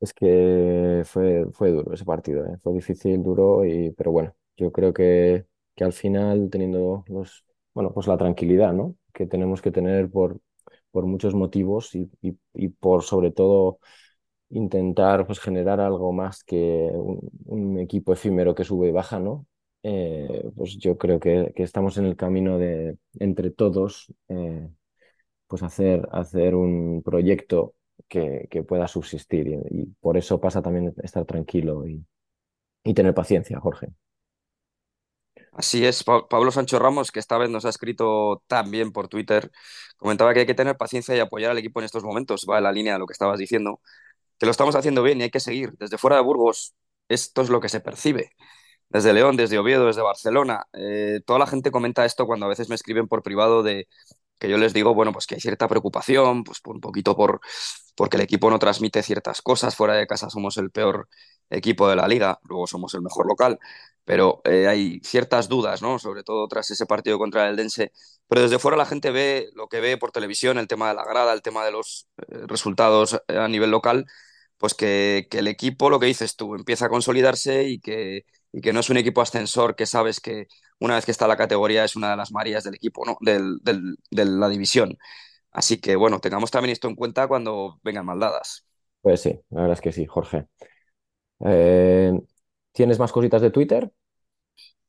Es 0.00 0.14
que 0.14 1.02
fue, 1.04 1.44
fue 1.52 1.72
duro 1.72 1.92
ese 1.92 2.06
partido, 2.06 2.46
¿eh? 2.46 2.56
Fue 2.62 2.72
difícil, 2.72 3.22
duro, 3.22 3.62
y, 3.66 3.90
pero 3.90 4.10
bueno, 4.10 4.34
yo 4.56 4.72
creo 4.72 4.94
que, 4.94 5.44
que 5.76 5.84
al 5.84 5.92
final 5.92 6.48
teniendo 6.50 7.04
los, 7.08 7.44
bueno, 7.74 7.92
pues 7.92 8.06
la 8.06 8.16
tranquilidad, 8.16 8.72
¿no? 8.72 8.94
Que 9.12 9.26
tenemos 9.26 9.60
que 9.60 9.70
tener 9.70 10.10
por, 10.10 10.40
por 10.92 11.04
muchos 11.04 11.34
motivos 11.34 11.94
y, 11.94 12.10
y, 12.22 12.38
y 12.54 12.68
por 12.68 13.02
sobre 13.02 13.30
todo 13.30 13.80
intentar 14.54 15.26
pues 15.26 15.40
generar 15.40 15.80
algo 15.80 16.12
más 16.12 16.44
que 16.44 16.90
un, 16.94 17.78
equipo 17.80 18.12
efímero 18.14 18.54
que 18.54 18.64
sube 18.64 18.88
y 18.88 18.92
baja, 18.92 19.20
¿no? 19.20 19.46
Eh, 19.84 20.50
pues 20.56 20.78
yo 20.78 20.98
creo 20.98 21.20
que, 21.20 21.52
que 21.56 21.62
estamos 21.64 21.98
en 21.98 22.06
el 22.06 22.16
camino 22.16 22.58
de 22.58 22.98
entre 23.20 23.50
todos 23.50 24.12
eh, 24.28 24.68
pues 25.48 25.62
hacer, 25.62 26.08
hacer 26.12 26.54
un 26.54 27.02
proyecto 27.04 27.74
que, 28.08 28.48
que 28.50 28.62
pueda 28.64 28.88
subsistir 28.88 29.48
y, 29.70 29.86
por 30.00 30.16
eso 30.16 30.40
pasa 30.40 30.62
también 30.62 30.94
estar 31.02 31.24
tranquilo 31.26 31.86
y, 31.86 32.04
y 32.84 32.94
tener 32.94 33.14
paciencia, 33.14 33.60
Jorge. 33.60 33.88
Así 35.52 35.84
es, 35.86 36.04
Pa- 36.04 36.26
Pablo 36.28 36.50
Sancho 36.52 36.78
Ramos, 36.78 37.10
que 37.12 37.20
esta 37.20 37.38
vez 37.38 37.50
nos 37.50 37.64
ha 37.64 37.68
escrito 37.68 38.42
también 38.46 38.92
por 38.92 39.08
Twitter, 39.08 39.50
comentaba 39.96 40.32
que 40.34 40.40
hay 40.40 40.46
que 40.46 40.54
tener 40.54 40.76
paciencia 40.76 41.16
y 41.16 41.20
apoyar 41.20 41.50
al 41.50 41.58
equipo 41.58 41.80
en 41.80 41.84
estos 41.86 42.04
momentos, 42.04 42.46
va 42.48 42.58
en 42.58 42.64
la 42.64 42.72
línea 42.72 42.94
de 42.94 42.98
lo 43.00 43.06
que 43.06 43.12
estabas 43.12 43.38
diciendo, 43.38 43.80
que 44.38 44.46
lo 44.46 44.52
estamos 44.52 44.74
haciendo 44.76 45.02
bien 45.02 45.20
y 45.20 45.24
hay 45.24 45.30
que 45.30 45.40
seguir. 45.40 45.72
Desde 45.78 45.98
fuera 45.98 46.16
de 46.16 46.22
Burgos, 46.22 46.74
esto 47.08 47.42
es 47.42 47.50
lo 47.50 47.60
que 47.60 47.68
se 47.68 47.80
percibe. 47.80 48.30
Desde 48.88 49.12
León, 49.12 49.36
desde 49.36 49.58
Oviedo, 49.58 49.86
desde 49.86 50.02
Barcelona. 50.02 50.66
Eh, 50.72 51.20
toda 51.26 51.38
la 51.38 51.46
gente 51.46 51.70
comenta 51.70 52.04
esto 52.04 52.26
cuando 52.26 52.46
a 52.46 52.48
veces 52.48 52.68
me 52.68 52.74
escriben 52.76 53.08
por 53.08 53.22
privado 53.22 53.62
de 53.62 53.88
que 54.38 54.48
yo 54.48 54.58
les 54.58 54.74
digo, 54.74 54.94
bueno, 54.94 55.12
pues 55.12 55.26
que 55.26 55.36
hay 55.36 55.40
cierta 55.40 55.68
preocupación, 55.68 56.44
pues 56.44 56.60
un 56.66 56.80
poquito 56.80 57.16
por 57.16 57.40
porque 57.96 58.16
el 58.16 58.22
equipo 58.22 58.50
no 58.50 58.58
transmite 58.58 59.02
ciertas 59.02 59.42
cosas. 59.42 59.76
Fuera 59.76 59.94
de 59.94 60.06
casa 60.06 60.30
somos 60.30 60.56
el 60.58 60.70
peor 60.70 61.08
equipo 61.56 61.88
de 61.88 61.96
la 61.96 62.08
liga, 62.08 62.40
luego 62.44 62.66
somos 62.66 62.94
el 62.94 63.02
mejor 63.02 63.26
local, 63.26 63.58
pero 64.04 64.42
eh, 64.44 64.66
hay 64.68 65.00
ciertas 65.02 65.48
dudas, 65.48 65.82
¿no? 65.82 65.98
Sobre 65.98 66.22
todo 66.22 66.46
tras 66.48 66.70
ese 66.70 66.86
partido 66.86 67.18
contra 67.18 67.48
el 67.48 67.56
Dense. 67.56 67.92
Pero 68.28 68.42
desde 68.42 68.58
fuera 68.58 68.76
la 68.76 68.86
gente 68.86 69.10
ve 69.10 69.48
lo 69.54 69.68
que 69.68 69.80
ve 69.80 69.96
por 69.96 70.12
televisión, 70.12 70.58
el 70.58 70.68
tema 70.68 70.88
de 70.88 70.94
la 70.94 71.04
grada, 71.04 71.32
el 71.32 71.42
tema 71.42 71.64
de 71.64 71.72
los 71.72 72.08
eh, 72.28 72.46
resultados 72.46 73.20
eh, 73.28 73.38
a 73.38 73.48
nivel 73.48 73.70
local, 73.70 74.06
pues 74.58 74.74
que, 74.74 75.28
el 75.32 75.48
equipo, 75.48 75.90
lo 75.90 76.00
que 76.00 76.06
dices 76.06 76.36
tú, 76.36 76.54
empieza 76.54 76.86
a 76.86 76.88
consolidarse 76.88 77.64
y 77.64 77.80
que 77.80 78.24
y 78.52 78.60
que 78.60 78.72
no 78.72 78.78
es 78.80 78.88
un 78.88 78.96
equipo 78.96 79.20
ascensor 79.20 79.74
que 79.74 79.84
sabes 79.84 80.20
que 80.20 80.46
una 80.78 80.94
vez 80.94 81.04
que 81.04 81.10
está 81.10 81.26
la 81.26 81.36
categoría 81.36 81.84
es 81.84 81.96
una 81.96 82.12
de 82.12 82.16
las 82.16 82.30
Marías 82.30 82.62
del 82.62 82.76
equipo, 82.76 83.04
¿no? 83.04 83.16
De 83.20 84.24
la 84.24 84.48
división. 84.48 84.96
Así 85.50 85.80
que 85.80 85.96
bueno, 85.96 86.20
tengamos 86.20 86.52
también 86.52 86.72
esto 86.72 86.88
en 86.88 86.94
cuenta 86.94 87.26
cuando 87.26 87.80
vengan 87.82 88.06
maldadas. 88.06 88.64
Pues 89.02 89.22
sí, 89.22 89.40
la 89.50 89.62
verdad 89.62 89.74
es 89.74 89.80
que 89.80 89.92
sí, 89.92 90.06
Jorge. 90.06 90.46
Eh, 91.40 92.12
¿tienes 92.72 92.98
más 92.98 93.12
cositas 93.12 93.42
de 93.42 93.50
Twitter? 93.50 93.92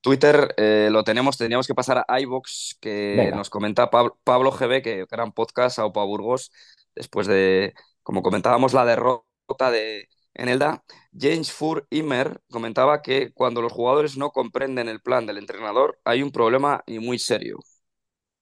Twitter 0.02 0.54
eh, 0.58 0.90
lo 0.92 1.04
tenemos, 1.04 1.38
teníamos 1.38 1.66
que 1.68 1.74
pasar 1.76 2.06
a 2.08 2.20
iVoox, 2.22 2.76
que 2.80 3.30
Venga, 3.30 3.34
nos 3.34 3.50
comenta 3.50 3.90
Pab- 3.90 4.16
Pablo 4.24 4.52
GB, 4.52 4.82
que 4.84 5.06
gran 5.10 5.32
podcast, 5.32 5.80
Aupa 5.80 6.04
Burgos, 6.04 6.52
después 6.96 7.26
de, 7.28 7.74
como 8.04 8.22
comentábamos, 8.22 8.74
la 8.74 8.86
derrota 8.86 9.72
de, 9.72 10.08
en 10.36 10.50
Elda, 10.50 10.84
James 11.18 11.52
Fur 11.52 11.88
Immer 11.90 12.40
comentaba 12.52 13.02
que 13.02 13.32
cuando 13.34 13.62
los 13.64 13.74
jugadores 13.74 14.16
no 14.18 14.30
comprenden 14.32 14.90
el 14.90 15.02
plan 15.02 15.26
del 15.26 15.40
entrenador, 15.40 16.00
hay 16.04 16.22
un 16.22 16.32
problema 16.32 16.84
y 16.86 17.00
muy 17.00 17.18
serio. 17.20 17.60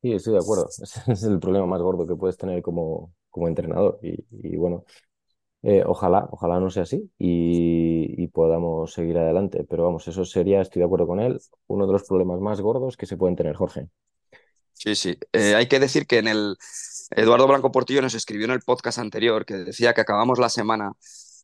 Sí, 0.02 0.12
estoy 0.12 0.34
de 0.34 0.40
acuerdo. 0.40 0.74
Ese 0.82 1.02
es 1.12 1.24
el 1.24 1.40
problema 1.40 1.66
más 1.66 1.82
gordo 1.82 2.06
que 2.06 2.16
puedes 2.16 2.38
tener 2.38 2.62
como, 2.62 3.14
como 3.30 3.48
entrenador. 3.48 4.00
Y, 4.02 4.26
y 4.32 4.58
bueno, 4.58 4.86
eh, 5.66 5.82
ojalá, 5.86 6.28
ojalá 6.30 6.60
no 6.60 6.70
sea 6.70 6.84
así 6.84 7.10
y, 7.18 8.28
podamos 8.28 8.92
seguir 8.92 9.18
adelante. 9.18 9.64
Pero 9.70 9.84
vamos, 9.84 10.08
eso 10.08 10.26
sería, 10.26 10.62
estoy 10.62 10.80
de 10.82 10.86
acuerdo 10.86 11.08
con 11.08 11.20
él, 11.20 11.40
uno 11.68 11.86
de 11.86 11.94
los 11.94 12.04
problemas 12.04 12.40
más 12.40 12.60
gordos 12.62 12.98
que 12.98 13.06
se 13.06 13.16
pueden 13.16 13.36
tener, 13.36 13.56
Jorge. 13.56 13.88
Sí, 14.74 14.96
sí. 14.96 15.18
Eh, 15.32 15.54
hay 15.56 15.68
que 15.68 15.80
decir 15.80 16.08
que 16.08 16.18
en 16.18 16.28
el 16.28 16.58
Eduardo 17.12 17.48
Blanco 17.48 17.72
Portillo 17.72 18.02
nos 18.02 18.16
escribió 18.16 18.46
en 18.46 18.52
el 18.52 18.62
podcast 18.62 18.98
anterior 18.98 19.46
que 19.46 19.54
decía 19.54 19.94
que 19.94 20.02
acabamos 20.02 20.40
la 20.40 20.50
semana 20.50 20.94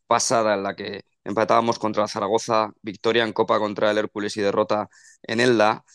pasada 0.08 0.56
en 0.56 0.64
la 0.64 0.76
que 0.76 1.04
empatábamos 1.24 1.78
contra 1.78 2.08
Zaragoza, 2.08 2.72
victoria 2.82 3.24
en 3.24 3.34
Copa 3.34 3.60
contra 3.60 3.92
el 3.92 4.00
Hércules 4.00 4.36
y 4.36 4.42
derrota 4.42 4.90
en 5.22 5.40
Elda, 5.40 5.86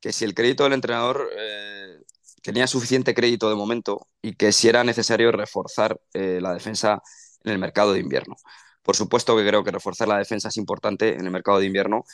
que 0.00 0.12
si 0.12 0.24
el 0.24 0.34
crédito 0.34 0.64
del 0.64 0.72
entrenador 0.72 1.28
eh, 1.38 1.98
tenía 2.42 2.66
suficiente 2.66 3.14
crédito 3.14 3.50
de 3.50 3.56
momento 3.56 4.08
y 4.22 4.34
que 4.34 4.50
si 4.50 4.68
era 4.68 4.82
necesario 4.82 5.30
reforzar 5.30 6.00
la 6.14 6.54
defensa 6.54 7.02
en 7.48 7.54
el 7.54 7.58
mercado 7.58 7.92
de 7.92 8.00
invierno. 8.00 8.36
Por 8.82 8.96
supuesto 8.96 9.36
que 9.36 9.46
creo 9.46 9.64
que 9.64 9.70
reforzar 9.70 10.08
la 10.08 10.18
defensa 10.18 10.48
es 10.48 10.56
importante 10.56 11.14
en 11.14 11.24
el 11.24 11.30
mercado 11.30 11.58
de 11.58 11.66
invierno. 11.66 12.04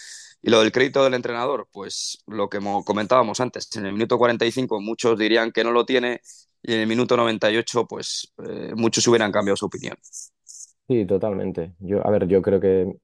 Y 0.42 0.50
lo 0.50 0.60
del 0.60 0.72
crédito 0.72 1.04
del 1.04 1.14
entrenador, 1.14 1.68
pues 1.72 2.18
lo 2.26 2.48
que 2.48 2.58
comentábamos 2.84 3.40
antes, 3.40 3.68
en 3.76 3.86
el 3.86 3.92
minuto 3.92 4.18
45 4.18 4.80
muchos 4.80 5.18
dirían 5.18 5.52
que 5.52 5.64
no 5.64 5.72
lo 5.72 5.86
tiene 5.86 6.20
y 6.62 6.74
en 6.74 6.80
el 6.80 6.86
minuto 6.86 7.16
98 7.16 7.86
pues 7.86 8.32
eh, 8.46 8.72
muchos 8.76 9.06
hubieran 9.08 9.32
cambiado 9.32 9.56
su 9.56 9.66
opinión. 9.66 9.96
Sí, 10.88 11.06
totalmente. 11.06 11.74
Yo, 11.78 12.06
a 12.06 12.10
ver, 12.10 12.26
yo 12.28 12.42
creo 12.42 12.60
que 12.60 12.94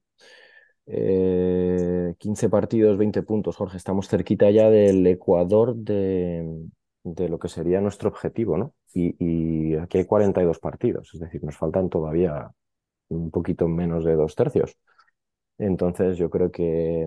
eh, 0.86 2.14
15 2.18 2.48
partidos, 2.50 2.98
20 2.98 3.22
puntos, 3.22 3.56
Jorge. 3.56 3.76
Estamos 3.76 4.08
cerquita 4.08 4.50
ya 4.50 4.70
del 4.70 5.06
Ecuador 5.06 5.74
de, 5.76 6.68
de 7.04 7.28
lo 7.28 7.38
que 7.38 7.48
sería 7.48 7.80
nuestro 7.80 8.08
objetivo, 8.10 8.58
¿no? 8.58 8.74
Y, 8.94 9.16
y 9.72 9.76
aquí 9.76 9.98
hay 9.98 10.05
42 10.07 10.59
partidos, 10.59 11.11
es 11.14 11.20
decir, 11.20 11.42
nos 11.44 11.57
faltan 11.57 11.88
todavía 11.90 12.50
un 13.09 13.31
poquito 13.31 13.68
menos 13.68 14.05
de 14.05 14.14
dos 14.14 14.35
tercios. 14.37 14.76
Entonces, 15.59 16.18
yo 16.18 16.31
creo 16.31 16.50
que 16.53 17.07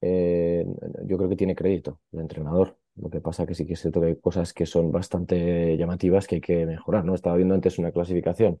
eh, 0.00 0.64
yo 1.04 1.16
creo 1.16 1.28
que 1.28 1.36
tiene 1.36 1.54
crédito 1.54 2.00
el 2.12 2.20
entrenador. 2.20 2.78
Lo 2.96 3.10
que 3.10 3.20
pasa 3.20 3.46
que 3.46 3.54
sí 3.54 3.66
que 3.66 3.74
es 3.74 3.80
cierto 3.80 4.00
cosas 4.22 4.52
que 4.54 4.64
son 4.66 4.90
bastante 4.90 5.76
llamativas 5.76 6.26
que 6.26 6.36
hay 6.36 6.40
que 6.40 6.66
mejorar, 6.66 7.04
¿no? 7.04 7.14
Estaba 7.14 7.36
viendo 7.36 7.54
antes 7.54 7.78
una 7.78 7.92
clasificación 7.92 8.60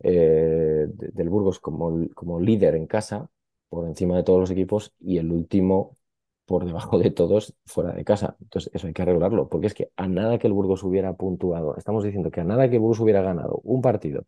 eh, 0.00 0.86
de- 0.88 1.08
del 1.12 1.28
Burgos 1.30 1.60
como, 1.60 2.06
como 2.14 2.40
líder 2.40 2.74
en 2.76 2.86
casa, 2.86 3.30
por 3.68 3.86
encima 3.88 4.16
de 4.16 4.24
todos 4.24 4.40
los 4.40 4.50
equipos, 4.50 4.94
y 5.00 5.18
el 5.18 5.30
último 5.32 5.96
por 6.46 6.64
debajo 6.66 6.98
de 6.98 7.10
todos 7.10 7.54
fuera 7.66 7.92
de 7.92 8.04
casa. 8.04 8.36
Entonces, 8.40 8.70
eso 8.74 8.86
hay 8.86 8.92
que 8.92 9.02
arreglarlo, 9.02 9.48
porque 9.48 9.66
es 9.68 9.74
que 9.74 9.90
a 9.96 10.08
nada 10.08 10.38
que 10.38 10.46
el 10.46 10.52
Burgos 10.52 10.82
hubiera 10.82 11.14
puntuado, 11.14 11.76
estamos 11.76 12.04
diciendo 12.04 12.30
que 12.30 12.40
a 12.40 12.44
nada 12.44 12.68
que 12.68 12.76
el 12.76 12.80
Burgos 12.80 13.00
hubiera 13.00 13.22
ganado 13.22 13.60
un 13.64 13.82
partido 13.82 14.26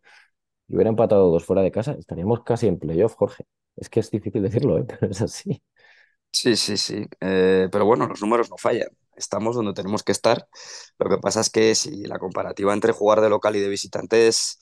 y 0.67 0.75
hubiera 0.75 0.89
empatado 0.89 1.29
dos 1.31 1.45
fuera 1.45 1.61
de 1.61 1.71
casa, 1.71 1.93
estaríamos 1.93 2.43
casi 2.43 2.67
en 2.67 2.79
playoff, 2.79 3.15
Jorge. 3.15 3.45
Es 3.75 3.89
que 3.89 3.99
es 4.01 4.11
difícil 4.11 4.41
decirlo, 4.43 4.77
¿eh? 4.79 4.85
Pero 4.87 5.11
es 5.11 5.21
así. 5.21 5.61
Sí, 6.31 6.55
sí, 6.55 6.77
sí. 6.77 7.05
Eh, 7.21 7.67
pero 7.71 7.85
bueno, 7.85 8.07
los 8.07 8.21
números 8.21 8.49
no 8.49 8.57
fallan. 8.57 8.89
Estamos 9.15 9.55
donde 9.55 9.73
tenemos 9.73 10.03
que 10.03 10.11
estar. 10.11 10.47
Lo 10.99 11.09
que 11.09 11.17
pasa 11.17 11.41
es 11.41 11.49
que 11.49 11.73
si 11.75 12.05
la 12.05 12.19
comparativa 12.19 12.73
entre 12.73 12.91
jugar 12.91 13.21
de 13.21 13.29
local 13.29 13.55
y 13.55 13.59
de 13.59 13.69
visitante 13.69 14.27
es, 14.27 14.59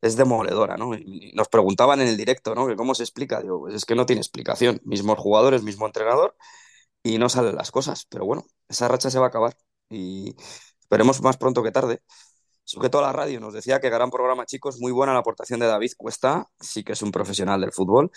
es 0.00 0.16
demoledora, 0.16 0.76
¿no? 0.76 0.90
Nos 1.34 1.48
preguntaban 1.48 2.00
en 2.00 2.08
el 2.08 2.16
directo, 2.16 2.54
¿no? 2.54 2.74
Cómo 2.76 2.94
se 2.94 3.04
explica. 3.04 3.40
Digo, 3.40 3.60
pues 3.60 3.74
es 3.74 3.84
que 3.84 3.94
no 3.94 4.06
tiene 4.06 4.20
explicación. 4.20 4.80
Mismos 4.84 5.18
jugadores, 5.18 5.62
mismo 5.62 5.86
entrenador 5.86 6.34
y 7.02 7.18
no 7.18 7.28
salen 7.28 7.56
las 7.56 7.70
cosas. 7.70 8.06
Pero 8.08 8.24
bueno, 8.24 8.44
esa 8.68 8.88
racha 8.88 9.10
se 9.10 9.18
va 9.18 9.26
a 9.26 9.28
acabar 9.28 9.56
y 9.90 10.34
esperemos 10.80 11.22
más 11.22 11.36
pronto 11.36 11.62
que 11.62 11.70
tarde. 11.72 12.00
Sujeto 12.64 13.00
a 13.00 13.02
la 13.02 13.12
radio, 13.12 13.40
nos 13.40 13.52
decía 13.54 13.80
que 13.80 13.90
gran 13.90 14.10
programa, 14.10 14.46
chicos, 14.46 14.78
muy 14.80 14.92
buena 14.92 15.12
la 15.12 15.18
aportación 15.20 15.60
de 15.60 15.66
David 15.66 15.92
Cuesta, 15.96 16.46
sí 16.60 16.84
que 16.84 16.92
es 16.92 17.02
un 17.02 17.10
profesional 17.10 17.60
del 17.60 17.72
fútbol. 17.72 18.10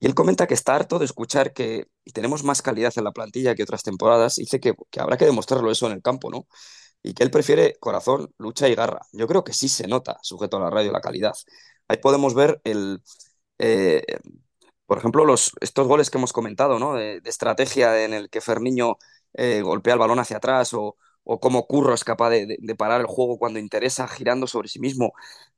Y 0.00 0.06
él 0.06 0.14
comenta 0.14 0.46
que 0.46 0.54
está 0.54 0.74
harto 0.74 0.98
de 0.98 1.04
escuchar 1.04 1.52
que 1.52 1.86
tenemos 2.12 2.44
más 2.44 2.62
calidad 2.62 2.92
en 2.96 3.04
la 3.04 3.12
plantilla 3.12 3.54
que 3.54 3.62
otras 3.62 3.82
temporadas. 3.82 4.36
Dice 4.36 4.58
que, 4.60 4.74
que 4.90 5.00
habrá 5.00 5.16
que 5.16 5.26
demostrarlo 5.26 5.70
eso 5.70 5.86
en 5.86 5.92
el 5.92 6.02
campo, 6.02 6.30
¿no? 6.30 6.46
Y 7.02 7.14
que 7.14 7.22
él 7.22 7.30
prefiere 7.30 7.76
corazón, 7.80 8.32
lucha 8.38 8.68
y 8.68 8.74
garra. 8.74 9.00
Yo 9.12 9.26
creo 9.28 9.44
que 9.44 9.52
sí 9.52 9.68
se 9.68 9.86
nota, 9.86 10.18
sujeto 10.22 10.56
a 10.56 10.60
la 10.60 10.70
radio, 10.70 10.90
la 10.92 11.00
calidad. 11.00 11.34
Ahí 11.88 11.98
podemos 11.98 12.34
ver 12.34 12.60
el, 12.64 13.02
eh, 13.58 14.02
por 14.94 15.00
ejemplo, 15.00 15.24
los, 15.24 15.52
estos 15.60 15.86
goles 15.88 16.10
que 16.10 16.18
hemos 16.18 16.32
comentado, 16.32 16.78
¿no? 16.78 16.94
De, 16.94 17.20
de 17.20 17.30
estrategia 17.30 18.04
en 18.04 18.14
el 18.14 18.30
que 18.30 18.40
Ferniño 18.40 18.96
eh, 19.34 19.62
golpea 19.62 19.94
el 19.94 20.00
balón 20.00 20.18
hacia 20.20 20.36
atrás 20.38 20.72
o, 20.74 20.96
o 21.24 21.40
cómo 21.40 21.66
Curro 21.66 21.94
es 21.94 22.04
capaz 22.04 22.30
de, 22.30 22.46
de- 22.46 22.56
de 22.60 22.74
parar 22.76 23.00
el 23.00 23.06
juego 23.06 23.38
cuando 23.38 23.58
interesa 23.58 24.06
girando 24.08 24.46
sobre 24.46 24.68
sí 24.68 24.80
mismo. 24.80 25.12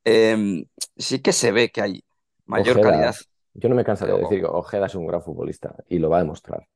Eh, 0.05 0.64
sí 0.96 1.20
que 1.20 1.33
se 1.33 1.53
ve 1.53 1.70
que 1.70 1.83
hay 1.83 2.05
mayor 2.46 2.81
calidad. 2.81 3.14
Yo 3.55 3.68
no 3.68 3.75
me 3.75 3.85
cansaré 3.85 4.12
de 4.14 4.20
decir 4.20 4.40
que 4.40 4.46
Ojeda 4.46 4.87
es 4.87 4.94
un 4.94 5.07
gran 5.07 5.22
futbolista 5.22 5.75
y 5.88 5.99
lo 5.99 6.11
va 6.11 6.18
a 6.18 6.20
demostrar. 6.20 6.68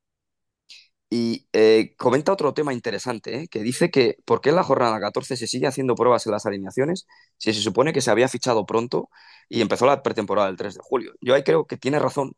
Y 1.11 1.49
eh, 1.53 1.95
comenta 1.99 2.33
otro 2.33 2.55
tema 2.55 2.73
interesante, 2.73 3.37
¿eh? 3.43 3.49
que 3.49 3.61
dice 3.63 3.91
que 3.91 4.17
¿por 4.25 4.41
qué 4.41 4.51
en 4.51 4.57
la 4.57 4.63
jornada 4.65 5.01
14 5.01 5.37
se 5.37 5.47
sigue 5.49 5.67
haciendo 5.67 5.97
pruebas 5.97 6.27
en 6.27 6.33
las 6.33 6.47
alineaciones 6.47 7.07
si 7.37 7.53
se 7.53 7.61
supone 7.63 7.93
que 7.93 8.01
se 8.01 8.11
había 8.13 8.29
fichado 8.29 8.65
pronto 8.67 9.11
y 9.49 9.61
empezó 9.63 9.87
la 9.87 10.03
pretemporada 10.03 10.49
el 10.49 10.57
3 10.57 10.75
de 10.75 10.81
julio? 10.83 11.13
Yo 11.21 11.35
ahí 11.35 11.43
creo 11.45 11.67
que 11.67 11.77
tiene 11.77 11.99
razón 11.99 12.33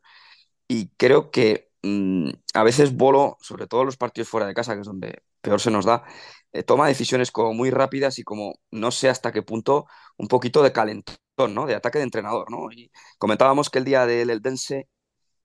Y 0.69 0.91
creo 0.97 1.31
que 1.31 1.71
mm, 1.83 2.31
a 2.55 2.63
veces 2.65 2.97
Bolo, 2.97 3.37
sobre 3.41 3.67
todo 3.67 3.83
en 3.83 3.87
los 3.87 3.97
partidos 3.97 4.29
fuera 4.29 4.47
de 4.47 4.55
casa, 4.55 4.75
que 4.75 4.81
es 4.81 4.87
donde 4.87 5.23
peor 5.41 5.61
se 5.61 5.71
nos 5.71 5.85
da, 5.85 6.05
eh, 6.53 6.63
toma 6.63 6.89
decisiones 6.89 7.31
como 7.33 7.55
muy 7.55 7.71
rápidas 7.71 8.19
y 8.19 8.23
como 8.25 8.55
no 8.71 8.91
sé 8.91 9.09
hasta 9.09 9.33
qué 9.33 9.43
punto 9.43 9.87
un 10.17 10.29
poquito 10.29 10.63
de 10.63 10.73
calentón, 10.73 11.17
¿no? 11.55 11.67
De 11.67 11.75
ataque 11.75 11.99
de 11.99 12.05
entrenador, 12.05 12.51
¿no? 12.51 12.71
Y 12.73 12.91
comentábamos 13.19 13.71
que 13.71 13.79
el 13.79 13.85
día 13.85 14.07
del 14.07 14.31
Eldense, 14.31 14.89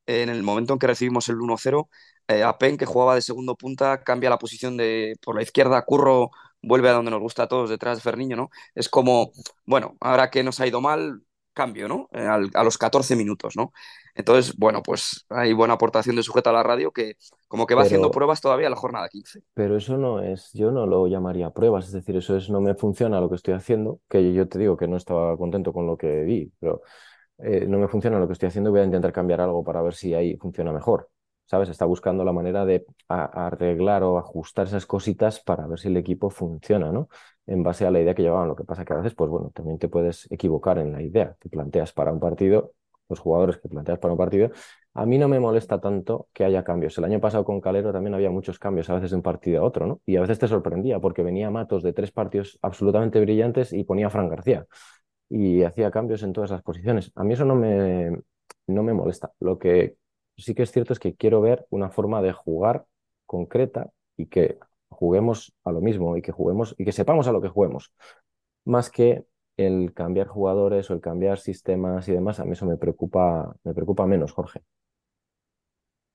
en 0.07 0.29
el 0.29 0.43
momento 0.43 0.73
en 0.73 0.79
que 0.79 0.87
recibimos 0.87 1.29
el 1.29 1.41
1-0, 1.41 1.89
eh, 2.27 2.43
Apen, 2.43 2.77
que 2.77 2.85
jugaba 2.85 3.15
de 3.15 3.21
segundo 3.21 3.55
punta, 3.55 4.03
cambia 4.03 4.29
la 4.31 4.39
posición 4.39 4.77
de 4.77 5.15
por 5.23 5.35
la 5.35 5.43
izquierda, 5.43 5.83
Curro 5.85 6.31
vuelve 6.61 6.89
a 6.89 6.93
donde 6.93 7.11
nos 7.11 7.21
gusta 7.21 7.43
a 7.43 7.47
todos, 7.47 7.69
detrás 7.69 7.97
de 7.97 8.01
Ferniño, 8.03 8.35
¿no? 8.35 8.49
Es 8.75 8.89
como, 8.89 9.31
bueno, 9.65 9.95
ahora 10.01 10.29
que 10.29 10.43
nos 10.43 10.59
ha 10.59 10.67
ido 10.67 10.81
mal, 10.81 11.21
cambio, 11.53 11.87
¿no? 11.87 12.07
Eh, 12.11 12.21
al- 12.21 12.51
a 12.53 12.63
los 12.63 12.77
14 12.77 13.15
minutos, 13.15 13.55
¿no? 13.55 13.71
Entonces, 14.15 14.55
bueno, 14.57 14.81
pues 14.83 15.25
hay 15.29 15.53
buena 15.53 15.73
aportación 15.75 16.15
de 16.15 16.23
sujeto 16.23 16.49
a 16.49 16.53
la 16.53 16.63
radio 16.63 16.91
que 16.91 17.15
como 17.47 17.65
que 17.67 17.75
va 17.75 17.81
haciendo 17.83 18.11
pruebas 18.11 18.41
todavía 18.41 18.67
a 18.67 18.69
la 18.69 18.75
jornada 18.75 19.09
15. 19.09 19.41
pero 19.53 19.77
eso 19.77 19.97
no 19.97 20.21
es, 20.21 20.51
yo 20.53 20.71
no 20.71 20.85
lo 20.85 21.07
llamaría 21.07 21.49
pruebas, 21.49 21.87
es 21.87 21.91
decir, 21.93 22.15
eso 22.15 22.37
es 22.37 22.49
no 22.49 22.61
me 22.61 22.75
funciona 22.75 23.19
lo 23.19 23.29
que 23.29 23.35
estoy 23.35 23.53
haciendo, 23.55 24.01
que 24.09 24.33
yo 24.33 24.47
te 24.47 24.59
digo 24.59 24.77
que 24.77 24.87
no 24.87 24.97
estaba 24.97 25.35
contento 25.37 25.73
con 25.73 25.87
lo 25.87 25.97
que 25.97 26.23
vi, 26.23 26.53
pero 26.59 26.81
eh, 27.39 27.65
no 27.67 27.77
me 27.77 27.87
funciona 27.87 28.19
lo 28.19 28.27
que 28.27 28.33
estoy 28.33 28.47
haciendo, 28.47 28.71
voy 28.71 28.81
a 28.81 28.85
intentar 28.85 29.13
cambiar 29.13 29.41
algo 29.41 29.63
para 29.63 29.81
ver 29.81 29.93
si 29.93 30.13
ahí 30.13 30.37
funciona 30.37 30.71
mejor. 30.71 31.09
¿Sabes? 31.45 31.69
Está 31.69 31.85
buscando 31.85 32.25
la 32.25 32.33
manera 32.33 32.65
de 32.65 32.85
arreglar 33.07 34.03
o 34.03 34.17
ajustar 34.17 34.67
esas 34.67 34.85
cositas 34.85 35.39
para 35.39 35.65
ver 35.65 35.79
si 35.79 35.87
el 35.87 35.95
equipo 35.95 36.29
funciona, 36.29 36.91
¿no? 36.91 37.07
En 37.45 37.63
base 37.63 37.85
a 37.85 37.91
la 37.91 38.01
idea 38.01 38.13
que 38.13 38.21
llevaban. 38.21 38.49
Lo 38.49 38.55
que 38.55 38.65
pasa 38.65 38.83
que 38.83 38.91
a 38.91 38.97
veces, 38.97 39.15
pues 39.15 39.29
bueno, 39.29 39.51
también 39.53 39.79
te 39.79 39.87
puedes 39.87 40.29
equivocar 40.29 40.77
en 40.77 40.91
la 40.91 41.01
idea 41.01 41.37
que 41.39 41.47
planteas 41.47 41.93
para 41.93 42.11
un 42.11 42.19
partido, 42.19 42.73
los 43.07 43.19
jugadores 43.19 43.57
que 43.59 43.69
planteas 43.69 43.97
para 43.99 44.11
un 44.13 44.17
partido. 44.17 44.51
A 44.93 45.05
mí 45.05 45.17
no 45.17 45.29
me 45.29 45.39
molesta 45.39 45.79
tanto 45.79 46.27
que 46.33 46.43
haya 46.43 46.65
cambios. 46.65 46.97
El 46.97 47.05
año 47.05 47.21
pasado 47.21 47.45
con 47.45 47.61
Calero 47.61 47.93
también 47.93 48.13
había 48.15 48.29
muchos 48.29 48.59
cambios, 48.59 48.89
a 48.89 48.95
veces 48.95 49.11
de 49.11 49.15
un 49.15 49.21
partido 49.21 49.61
a 49.61 49.65
otro, 49.65 49.87
¿no? 49.87 50.01
Y 50.05 50.17
a 50.17 50.21
veces 50.21 50.39
te 50.39 50.49
sorprendía 50.49 50.99
porque 50.99 51.23
venía 51.23 51.49
Matos 51.49 51.81
de 51.81 51.93
tres 51.93 52.11
partidos 52.11 52.59
absolutamente 52.61 53.21
brillantes 53.21 53.71
y 53.71 53.85
ponía 53.85 54.07
a 54.07 54.09
Fran 54.09 54.27
García 54.27 54.67
y 55.29 55.63
hacía 55.63 55.91
cambios 55.91 56.23
en 56.23 56.33
todas 56.33 56.51
las 56.51 56.61
posiciones. 56.63 57.11
A 57.15 57.23
mí 57.23 57.33
eso 57.33 57.45
no 57.45 57.55
me, 57.55 58.11
no 58.67 58.83
me 58.83 58.93
molesta. 58.93 59.33
Lo 59.39 59.59
que 59.59 59.97
sí 60.37 60.55
que 60.55 60.63
es 60.63 60.71
cierto 60.71 60.93
es 60.93 60.99
que 60.99 61.15
quiero 61.15 61.41
ver 61.41 61.65
una 61.69 61.89
forma 61.89 62.21
de 62.21 62.33
jugar 62.33 62.85
concreta 63.25 63.91
y 64.17 64.27
que 64.27 64.59
juguemos 64.89 65.53
a 65.63 65.71
lo 65.71 65.81
mismo 65.81 66.17
y 66.17 66.21
que 66.21 66.31
juguemos 66.31 66.75
y 66.77 66.85
que 66.85 66.91
sepamos 66.93 67.27
a 67.27 67.31
lo 67.31 67.41
que 67.41 67.49
juguemos, 67.49 67.93
más 68.65 68.89
que 68.91 69.25
el 69.57 69.93
cambiar 69.93 70.27
jugadores 70.27 70.89
o 70.91 70.93
el 70.93 71.01
cambiar 71.01 71.39
sistemas 71.39 72.07
y 72.09 72.13
demás. 72.13 72.39
A 72.39 72.45
mí 72.45 72.53
eso 72.53 72.65
me 72.65 72.77
preocupa, 72.77 73.55
me 73.63 73.73
preocupa 73.73 74.05
menos, 74.07 74.31
Jorge. 74.33 74.61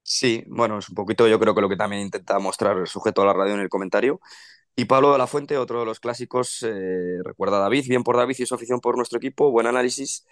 Sí, 0.05 0.45
bueno, 0.49 0.79
es 0.79 0.89
un 0.89 0.95
poquito 0.97 1.29
yo 1.29 1.39
creo 1.39 1.55
que 1.55 1.61
lo 1.61 1.69
que 1.69 1.77
también 1.77 2.03
intenta 2.03 2.39
mostrar 2.39 2.77
el 2.79 2.87
sujeto 2.89 3.23
a 3.23 3.27
la 3.27 3.33
radio 3.33 3.55
en 3.55 3.61
el 3.61 3.69
comentario. 3.69 4.21
Y 4.75 4.87
Pablo 4.87 5.13
de 5.13 5.19
la 5.19 5.27
Fuente, 5.27 5.59
otro 5.59 5.81
de 5.81 5.87
los 5.87 6.01
clásicos, 6.01 6.63
eh, 6.63 7.19
recuerda 7.25 7.59
a 7.59 7.61
David, 7.61 7.87
bien 7.89 8.03
por 8.05 8.17
David 8.17 8.37
y 8.39 8.47
su 8.47 8.55
afición 8.55 8.81
por 8.81 8.97
nuestro 8.97 9.19
equipo, 9.19 9.51
buen 9.51 9.67
análisis. 9.67 10.27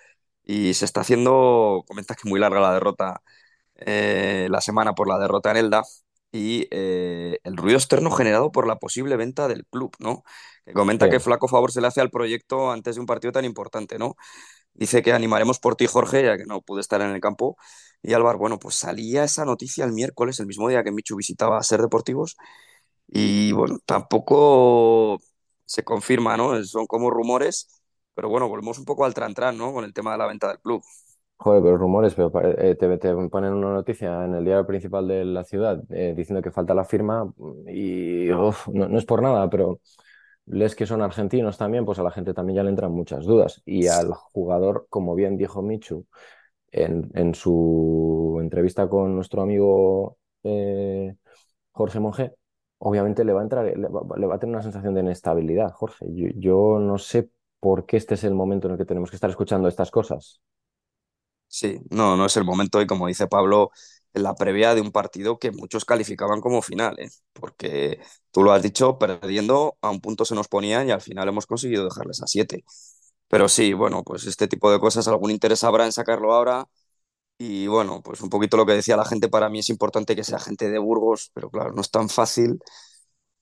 Y 0.45 0.75
se 0.75 0.87
está 0.87 1.03
haciendo, 1.03 1.85
comenta 1.87 2.15
que 2.15 2.29
muy 2.29 2.41
larga 2.41 2.61
la 2.61 2.73
derrota 2.73 3.23
eh, 3.77 4.49
la 4.51 4.61
semana 4.61 4.95
por 4.95 5.09
la 5.09 5.19
derrota 5.19 5.51
en 5.53 5.59
Elda 5.59 5.83
y 6.33 6.69
eh, 6.71 7.39
el 7.45 7.57
ruido 7.57 7.79
externo 7.79 8.11
generado 8.11 8.53
por 8.53 8.67
la 8.67 8.77
posible 8.79 9.17
venta 9.17 9.49
del 9.49 9.67
club, 9.67 9.95
¿no? 9.99 10.25
Que 10.65 10.73
comenta 10.75 11.11
que 11.11 11.21
flaco 11.21 11.49
favor 11.49 11.73
se 11.73 11.81
le 11.81 11.89
hace 11.89 12.01
al 12.01 12.11
proyecto 12.11 12.71
antes 12.73 12.97
de 12.97 13.01
un 13.01 13.07
partido 13.07 13.33
tan 13.33 13.45
importante, 13.45 13.99
¿no? 13.99 14.17
Dice 14.75 15.03
que 15.03 15.13
animaremos 15.13 15.59
por 15.61 15.77
ti, 15.77 15.87
Jorge, 15.87 16.25
ya 16.25 16.37
que 16.39 16.47
no 16.47 16.63
pude 16.63 16.81
estar 16.81 17.03
en 17.03 17.11
el 17.11 17.21
campo. 17.21 17.57
Y 18.03 18.15
Álvaro, 18.15 18.39
bueno, 18.39 18.59
pues 18.59 18.77
salía 18.77 19.25
esa 19.25 19.45
noticia 19.45 19.85
el 19.85 19.93
miércoles, 19.93 20.41
el 20.41 20.47
mismo 20.47 20.69
día 20.69 20.85
que 20.85 20.93
Michu 20.93 21.17
visitaba 21.17 21.59
a 21.59 21.63
Ser 21.63 21.81
Deportivos. 21.83 22.37
Y 23.13 23.53
bueno, 23.53 23.79
tampoco 23.85 25.19
se 25.65 25.83
confirma, 25.83 26.37
¿no? 26.37 26.63
Son 26.65 26.87
como 26.87 27.11
rumores, 27.11 27.83
pero 28.15 28.29
bueno, 28.29 28.49
volvemos 28.49 28.79
un 28.79 28.85
poco 28.85 29.05
al 29.05 29.15
tran-tran, 29.15 29.57
¿no? 29.57 29.73
Con 29.73 29.85
el 29.85 29.93
tema 29.93 30.13
de 30.13 30.19
la 30.19 30.27
venta 30.27 30.49
del 30.49 30.61
club. 30.61 30.83
Joder, 31.37 31.63
pero 31.63 31.79
rumores, 31.79 32.15
pero 32.15 32.31
eh, 32.43 32.77
te, 32.77 33.29
ponen 33.31 33.55
una 33.55 33.73
noticia 33.73 34.25
en 34.27 34.35
el 34.35 34.45
diario 34.45 34.67
principal 34.67 35.09
de 35.09 35.25
la 35.25 35.43
ciudad 35.43 35.83
eh, 35.89 36.13
diciendo 36.15 36.43
que 36.43 36.51
falta 36.51 36.75
la 36.75 36.85
firma 36.85 37.33
y 37.67 38.27
no, 38.29 38.51
es 38.99 39.05
por 39.07 39.23
nada, 39.23 39.49
pero 39.49 39.81
les 40.47 40.75
que 40.77 40.87
son 40.87 41.01
argentinos 41.01 41.57
también, 41.57 41.87
pues 41.87 41.99
a 41.99 42.03
la 42.03 42.11
gente 42.11 42.35
también 42.35 42.57
ya 42.57 42.63
le 42.63 42.71
entran 42.71 42.93
muchas 42.93 43.25
dudas. 43.25 43.63
Y 43.65 43.87
al 43.87 44.13
jugador, 44.13 44.87
como 44.91 45.15
bien 45.15 45.39
dijo 45.39 45.63
Michu 45.63 46.07
en, 46.73 47.11
en 47.15 47.35
su 47.35 48.39
entrevista 48.43 48.89
con 48.89 49.15
nuestro 49.17 49.43
amigo 49.43 50.19
eh, 50.43 51.15
Jorge 51.73 52.01
Monge, 52.01 52.35
obviamente 52.81 53.25
le 53.25 53.33
va 53.33 53.41
a 53.41 53.45
entrar, 53.45 53.65
le 53.67 53.89
va, 53.89 54.03
le 54.17 54.27
va 54.27 54.37
a 54.37 54.39
tener 54.41 54.55
una 54.57 54.63
sensación 54.63 54.95
de 54.95 55.03
inestabilidad, 55.03 55.73
Jorge. 55.73 56.07
Yo, 56.37 56.79
no 56.81 56.99
sé 56.99 57.31
por 57.61 57.87
qué 57.87 57.99
este 57.99 58.15
es 58.15 58.25
el 58.25 58.35
momento 58.35 58.67
en 58.69 58.73
el 58.73 58.79
que 58.79 58.87
tenemos 58.87 59.11
que 59.11 59.17
estar 59.17 59.31
escuchando 59.31 59.69
estas 59.69 59.91
cosas. 59.91 60.41
Sí, 61.49 61.81
no, 61.91 62.17
no 62.17 62.27
es 62.27 62.37
el 62.37 62.45
momento 62.45 62.81
y 62.81 62.87
como 62.87 63.09
dice 63.09 63.27
Pablo, 63.27 63.71
en 64.15 64.23
la 64.23 64.35
previa 64.35 64.75
de 64.75 64.81
un 64.81 64.93
partido 64.93 65.39
que 65.39 65.51
muchos 65.51 65.85
calificaban 65.85 66.41
como 66.41 66.63
final, 66.63 66.99
¿eh? 67.01 67.11
porque 67.33 68.01
tú 68.31 68.43
lo 68.45 68.53
has 68.53 68.63
dicho, 68.63 68.99
perdiendo 68.99 69.77
a 69.83 69.91
un 69.91 70.01
punto 70.01 70.25
se 70.25 70.35
nos 70.37 70.49
ponían 70.49 70.89
y 70.89 70.93
al 70.93 71.01
final 71.01 71.29
hemos 71.29 71.47
conseguido 71.47 71.85
dejarles 71.85 72.23
a 72.23 72.27
siete. 72.29 72.65
Pero 73.29 73.49
sí, 73.49 73.73
bueno, 73.75 74.05
pues 74.05 74.27
este 74.27 74.49
tipo 74.49 74.73
de 74.73 74.81
cosas, 74.81 75.09
algún 75.09 75.31
interés 75.31 75.65
habrá 75.65 75.87
en 75.87 75.93
sacarlo 75.93 76.33
ahora. 76.35 76.67
Y 77.43 77.69
bueno, 77.69 78.03
pues 78.03 78.21
un 78.21 78.29
poquito 78.29 78.59
lo 78.59 78.67
que 78.67 78.75
decía 78.75 78.99
la 78.99 79.07
gente, 79.07 79.31
para 79.31 79.49
mí 79.49 79.61
es 79.61 79.71
importante 79.71 80.15
que 80.15 80.25
sea 80.25 80.39
gente 80.39 80.69
de 80.69 80.79
Burgos, 80.79 81.31
pero 81.33 81.51
claro, 81.51 81.73
no 81.73 81.81
es 81.81 81.91
tan 81.91 82.11
fácil. 82.11 82.59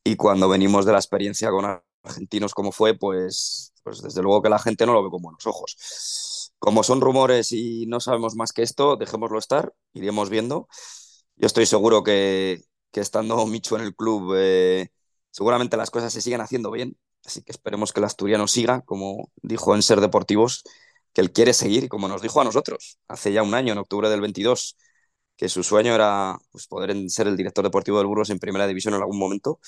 Y 0.04 0.16
cuando 0.16 0.48
venimos 0.48 0.86
de 0.86 0.92
la 0.92 0.98
experiencia 0.98 1.50
con 1.50 1.66
argentinos 2.04 2.54
como 2.54 2.72
fue, 2.72 2.94
pues, 2.96 3.74
pues 3.82 4.02
desde 4.02 4.22
luego 4.22 4.42
que 4.42 4.50
la 4.50 4.60
gente 4.60 4.86
no 4.86 4.92
lo 4.94 5.02
ve 5.04 5.10
con 5.10 5.22
buenos 5.22 5.46
ojos. 5.48 6.52
Como 6.60 6.84
son 6.84 7.00
rumores 7.00 7.52
y 7.52 7.86
no 7.86 8.00
sabemos 8.00 8.36
más 8.36 8.52
que 8.52 8.62
esto, 8.62 8.96
dejémoslo 8.96 9.38
estar, 9.38 9.74
iremos 9.94 10.30
viendo. 10.30 10.68
Yo 11.36 11.46
estoy 11.48 11.66
seguro 11.66 12.04
que, 12.04 12.62
que 12.92 13.00
estando 13.00 13.46
Micho 13.46 13.76
en 13.76 13.82
el 13.82 13.96
club, 13.96 14.34
eh, 14.36 14.90
seguramente 15.32 15.76
las 15.76 15.90
cosas 15.90 16.12
se 16.12 16.22
siguen 16.22 16.40
haciendo 16.40 16.70
bien. 16.70 16.96
Así 17.24 17.42
que 17.42 17.52
esperemos 17.52 17.92
que 17.92 18.00
el 18.00 18.04
asturiano 18.04 18.46
siga, 18.48 18.82
como 18.82 19.32
dijo 19.42 19.74
en 19.74 19.82
Ser 19.82 20.00
Deportivos, 20.00 20.62
que 21.12 21.20
él 21.20 21.32
quiere 21.32 21.52
seguir 21.52 21.88
como 21.88 22.08
nos 22.08 22.22
dijo 22.22 22.40
a 22.40 22.44
nosotros 22.44 22.98
hace 23.08 23.32
ya 23.32 23.42
un 23.42 23.54
año, 23.54 23.72
en 23.72 23.78
octubre 23.78 24.08
del 24.08 24.20
22, 24.20 24.76
que 25.36 25.48
su 25.48 25.62
sueño 25.62 25.94
era 25.94 26.36
pues, 26.50 26.66
poder 26.66 26.94
ser 27.10 27.28
el 27.28 27.36
director 27.36 27.64
deportivo 27.64 27.98
del 27.98 28.08
Burgos 28.08 28.30
en 28.30 28.38
primera 28.40 28.66
división 28.66 28.94
en 28.94 29.00
algún 29.00 29.18
momento. 29.18 29.60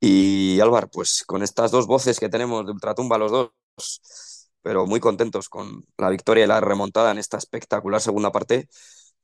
Y 0.00 0.60
Álvaro, 0.60 0.88
pues 0.90 1.24
con 1.26 1.42
estas 1.42 1.70
dos 1.70 1.86
voces 1.86 2.20
que 2.20 2.28
tenemos 2.28 2.66
de 2.66 2.72
Ultratumba 2.72 3.18
los 3.18 3.30
dos, 3.30 3.52
pero 4.62 4.86
muy 4.86 5.00
contentos 5.00 5.48
con 5.48 5.84
la 5.98 6.10
victoria 6.10 6.44
y 6.44 6.46
la 6.46 6.60
remontada 6.60 7.10
en 7.12 7.18
esta 7.18 7.38
espectacular 7.38 8.00
segunda 8.00 8.30
parte, 8.32 8.68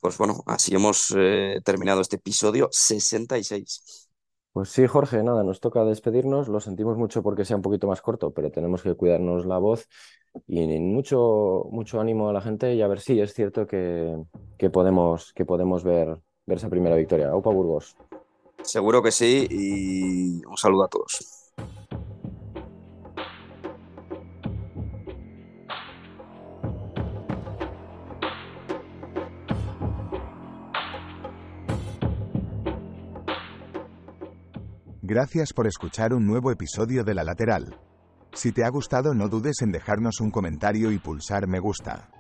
pues 0.01 0.19
bueno, 0.19 0.43
así 0.47 0.75
hemos 0.75 1.15
eh, 1.17 1.61
terminado 1.65 2.01
este 2.01 2.17
episodio 2.17 2.69
66. 2.73 4.11
Pues 4.53 4.71
sí, 4.71 4.87
Jorge, 4.87 5.23
nada, 5.23 5.43
nos 5.43 5.61
toca 5.61 5.85
despedirnos. 5.85 6.49
Lo 6.49 6.61
sentimos 6.61 6.97
mucho 6.97 7.23
porque 7.23 7.45
sea 7.45 7.57
un 7.57 7.63
poquito 7.63 7.87
más 7.87 8.01
corto, 8.01 8.33
pero 8.33 8.51
tenemos 8.51 8.83
que 8.83 8.95
cuidarnos 8.95 9.45
la 9.45 9.59
voz 9.59 9.87
y 10.47 10.67
mucho, 10.81 11.67
mucho 11.71 12.01
ánimo 12.01 12.29
a 12.29 12.33
la 12.33 12.41
gente 12.41 12.75
y 12.75 12.83
a 12.83 12.89
ver 12.89 13.01
si 13.01 13.21
es 13.21 13.33
cierto 13.35 13.67
que, 13.67 14.17
que 14.59 14.71
podemos, 14.71 15.33
que 15.33 15.45
podemos 15.45 15.85
ver, 15.85 16.19
ver 16.47 16.59
esa 16.59 16.69
primera 16.69 16.97
victoria. 16.97 17.29
Aupa 17.31 17.51
Burgos. 17.51 17.97
Seguro 18.63 19.03
que 19.03 19.13
sí 19.13 19.47
y 19.51 20.45
un 20.45 20.57
saludo 20.57 20.85
a 20.85 20.89
todos. 20.89 21.37
Gracias 35.09 35.53
por 35.53 35.69
escuchar 35.69 36.13
un 36.13 36.27
nuevo 36.27 36.51
episodio 36.51 37.05
de 37.05 37.15
La 37.15 37.23
Lateral. 37.23 37.79
Si 38.37 38.53
te 38.53 38.65
ha 38.65 38.69
gustado 38.69 39.15
no 39.15 39.29
dudes 39.29 39.63
en 39.63 39.73
dejarnos 39.73 40.21
un 40.21 40.31
comentario 40.31 40.93
y 40.93 40.99
pulsar 40.99 41.49
me 41.49 41.59
gusta. 41.59 42.11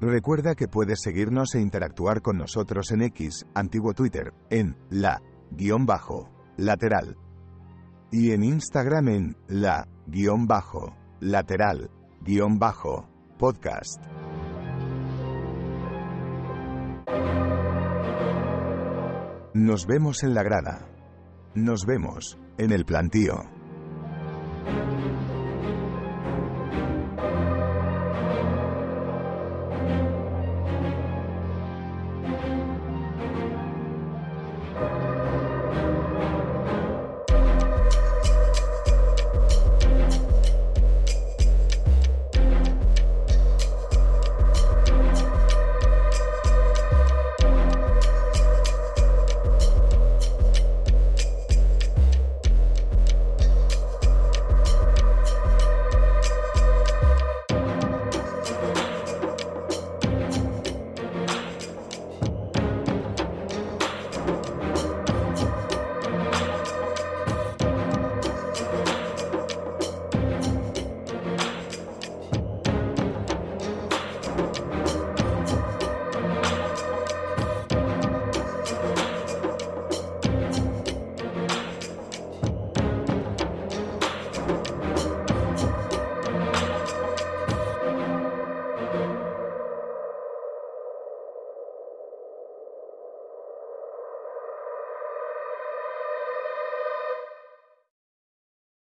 Recuerda 0.00 0.54
que 0.54 0.68
puedes 0.68 1.00
seguirnos 1.02 1.56
e 1.56 1.60
interactuar 1.60 2.22
con 2.22 2.38
nosotros 2.38 2.92
en 2.92 3.02
X, 3.02 3.46
antiguo 3.52 3.94
Twitter, 3.94 4.32
en 4.48 4.76
la 4.90 5.20
guion 5.50 5.86
bajo 5.86 6.30
lateral. 6.56 7.18
Y 8.12 8.30
en 8.30 8.44
Instagram 8.44 9.08
en 9.08 9.36
la 9.48 9.88
guion 10.06 10.46
bajo 10.46 10.96
lateral 11.18 11.90
guion 12.22 12.60
bajo 12.60 13.08
podcast. 13.38 14.00
Nos 19.52 19.86
vemos 19.86 20.22
en 20.22 20.34
la 20.34 20.44
grada. 20.44 20.86
Nos 21.56 21.84
vemos 21.84 22.38
en 22.58 22.72
el 22.72 22.84
plantío. 22.84 23.59